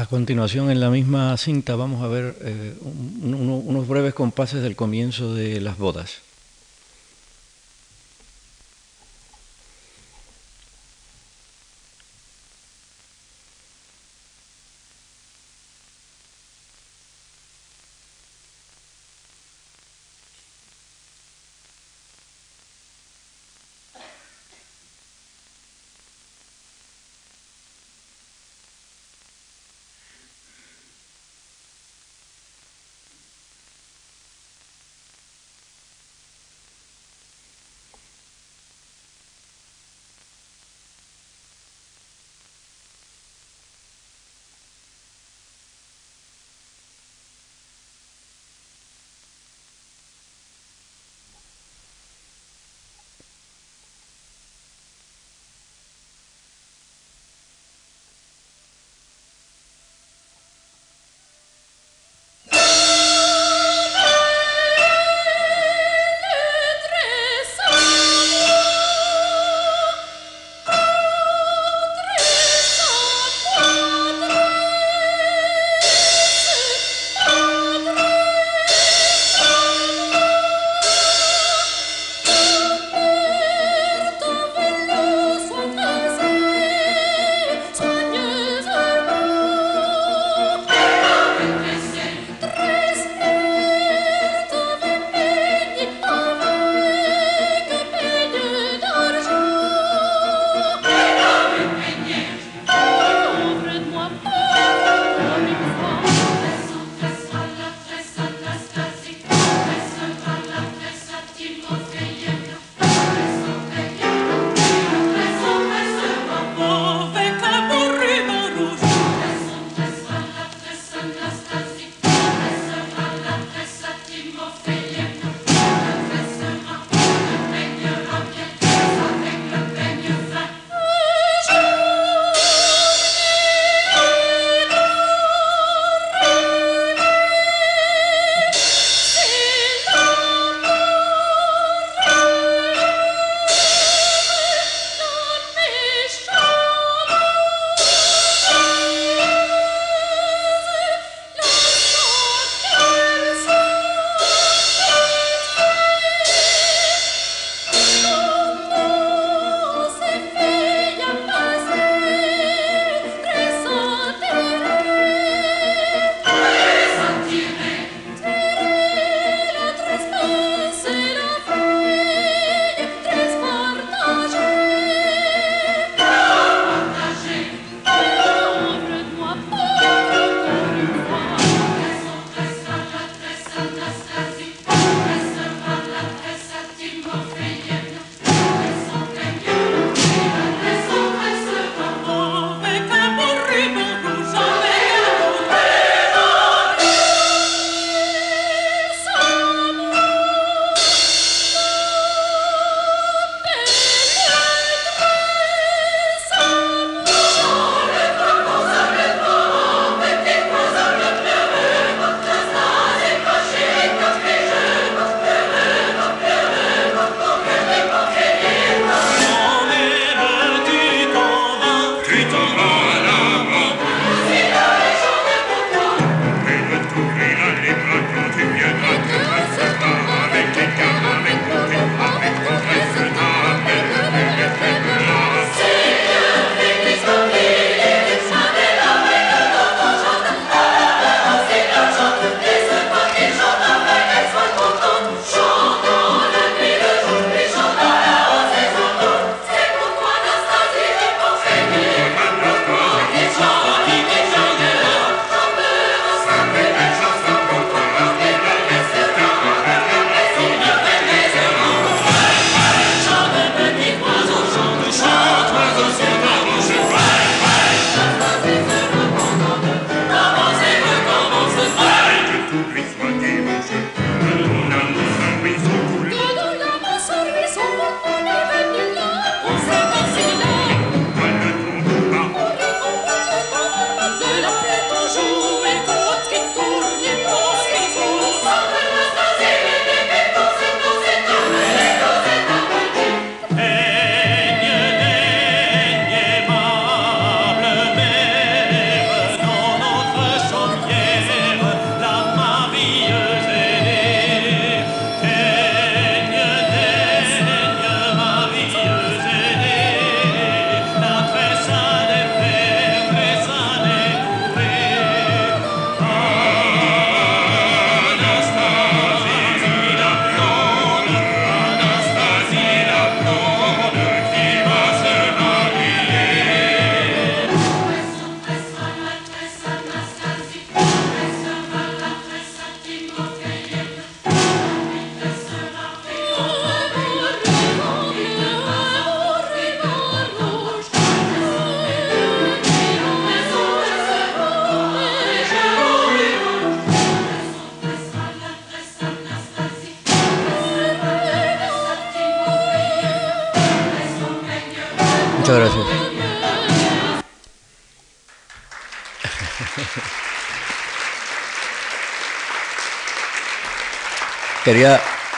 Continuación, 0.08 0.70
en 0.70 0.80
la 0.80 0.90
misma 0.90 1.36
cinta, 1.38 1.76
vamos 1.76 2.04
a 2.04 2.08
ver 2.08 2.36
eh, 2.42 2.74
un, 2.82 3.34
uno, 3.34 3.56
unos 3.56 3.88
breves 3.88 4.14
compases 4.14 4.62
del 4.62 4.76
comienzo 4.76 5.34
de 5.34 5.62
las 5.62 5.78
bodas. 5.78 6.27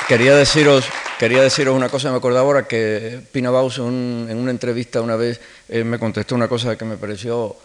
Quería, 0.08 0.36
deciros, 0.36 0.86
quería 1.18 1.42
deciros 1.42 1.76
una 1.76 1.88
cosa, 1.88 2.12
me 2.12 2.18
acordaba 2.18 2.46
ahora 2.46 2.68
que 2.68 3.22
Pina 3.32 3.50
Baus 3.50 3.78
en, 3.78 4.36
una 4.36 4.52
entrevista 4.52 5.02
una 5.02 5.16
vez 5.16 5.40
eh, 5.70 5.84
me 5.84 5.98
contestó 5.98 6.36
una 6.36 6.48
cosa 6.48 6.78
que 6.78 6.84
me 6.86 6.98
pareció 6.98 7.56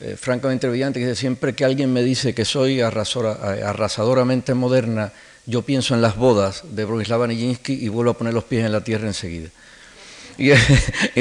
eh, 0.00 0.16
francamente 0.18 0.68
brillante, 0.68 1.00
que 1.00 1.06
dice, 1.06 1.20
siempre 1.20 1.54
que 1.54 1.64
alguien 1.64 1.92
me 1.92 2.02
dice 2.02 2.34
que 2.34 2.44
soy 2.44 2.80
arrasadoramente 2.80 4.54
moderna, 4.54 5.12
yo 5.46 5.62
pienso 5.62 5.94
en 5.94 6.02
las 6.02 6.16
bodas 6.16 6.62
de 6.70 6.84
Bronislava 6.84 7.26
Nijinsky 7.26 7.84
y 7.84 7.88
vuelvo 7.88 8.12
a 8.12 8.18
poner 8.18 8.32
los 8.32 8.44
pies 8.44 8.64
en 8.64 8.72
la 8.72 8.82
tierra 8.82 9.06
enseguida. 9.06 9.48
Y, 10.36 10.52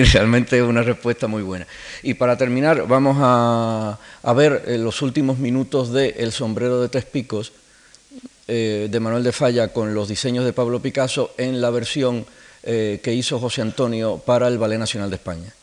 realmente 0.06 0.58
es 0.58 0.64
una 0.64 0.82
respuesta 0.82 1.28
muy 1.28 1.44
buena. 1.44 1.68
Y 2.02 2.16
para 2.16 2.36
terminar, 2.36 2.88
vamos 2.88 3.18
a, 3.20 4.00
ver 4.36 4.64
eh, 4.66 4.80
los 4.80 5.04
últimos 5.04 5.38
minutos 5.38 5.94
de 5.94 6.16
El 6.18 6.32
sombrero 6.32 6.82
de 6.82 6.90
tres 6.90 7.06
picos, 7.06 7.52
eh, 8.48 8.88
de 8.90 9.00
Manuel 9.00 9.24
de 9.24 9.32
Falla 9.32 9.70
con 9.70 9.94
los 9.94 10.08
diseños 10.08 10.46
de 10.46 10.54
Pablo 10.54 10.82
Picasso 10.82 11.32
en 11.38 11.62
la 11.62 11.70
versión 11.70 12.26
eh, 12.64 13.00
que 13.04 13.14
hizo 13.14 13.40
José 13.40 13.62
Antonio 13.62 14.22
para 14.26 14.48
el 14.48 14.58
Ballet 14.58 14.80
Nacional 14.80 15.10
de 15.10 15.16
España. 15.16 15.54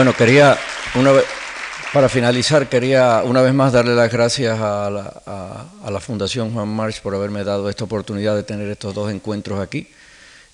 Bueno, 0.00 0.16
quería, 0.16 0.56
una 0.94 1.12
vez, 1.12 1.26
para 1.92 2.08
finalizar, 2.08 2.70
quería 2.70 3.20
una 3.22 3.42
vez 3.42 3.52
más 3.52 3.70
darle 3.70 3.94
las 3.94 4.10
gracias 4.10 4.58
a 4.58 4.88
la, 4.88 6.00
Fundación 6.00 6.54
Juan 6.54 6.68
March 6.68 7.02
por 7.02 7.14
haberme 7.14 7.44
dado 7.44 7.68
esta 7.68 7.84
oportunidad 7.84 8.34
de 8.34 8.42
tener 8.42 8.70
estos 8.70 8.94
dos 8.94 9.12
encuentros 9.12 9.60
aquí 9.60 9.88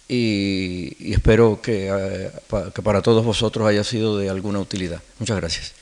y, 0.09 1.13
espero 1.13 1.61
que, 1.63 1.87
eh, 1.89 2.33
que 2.75 2.83
para 2.83 3.03
todos 3.03 3.25
vosotros 3.25 3.69
haya 3.69 3.85
sido 3.85 4.19
de 4.19 4.29
alguna 4.29 4.59
utilidad. 4.59 5.01
Muchas 5.21 5.37
gracias. 5.37 5.76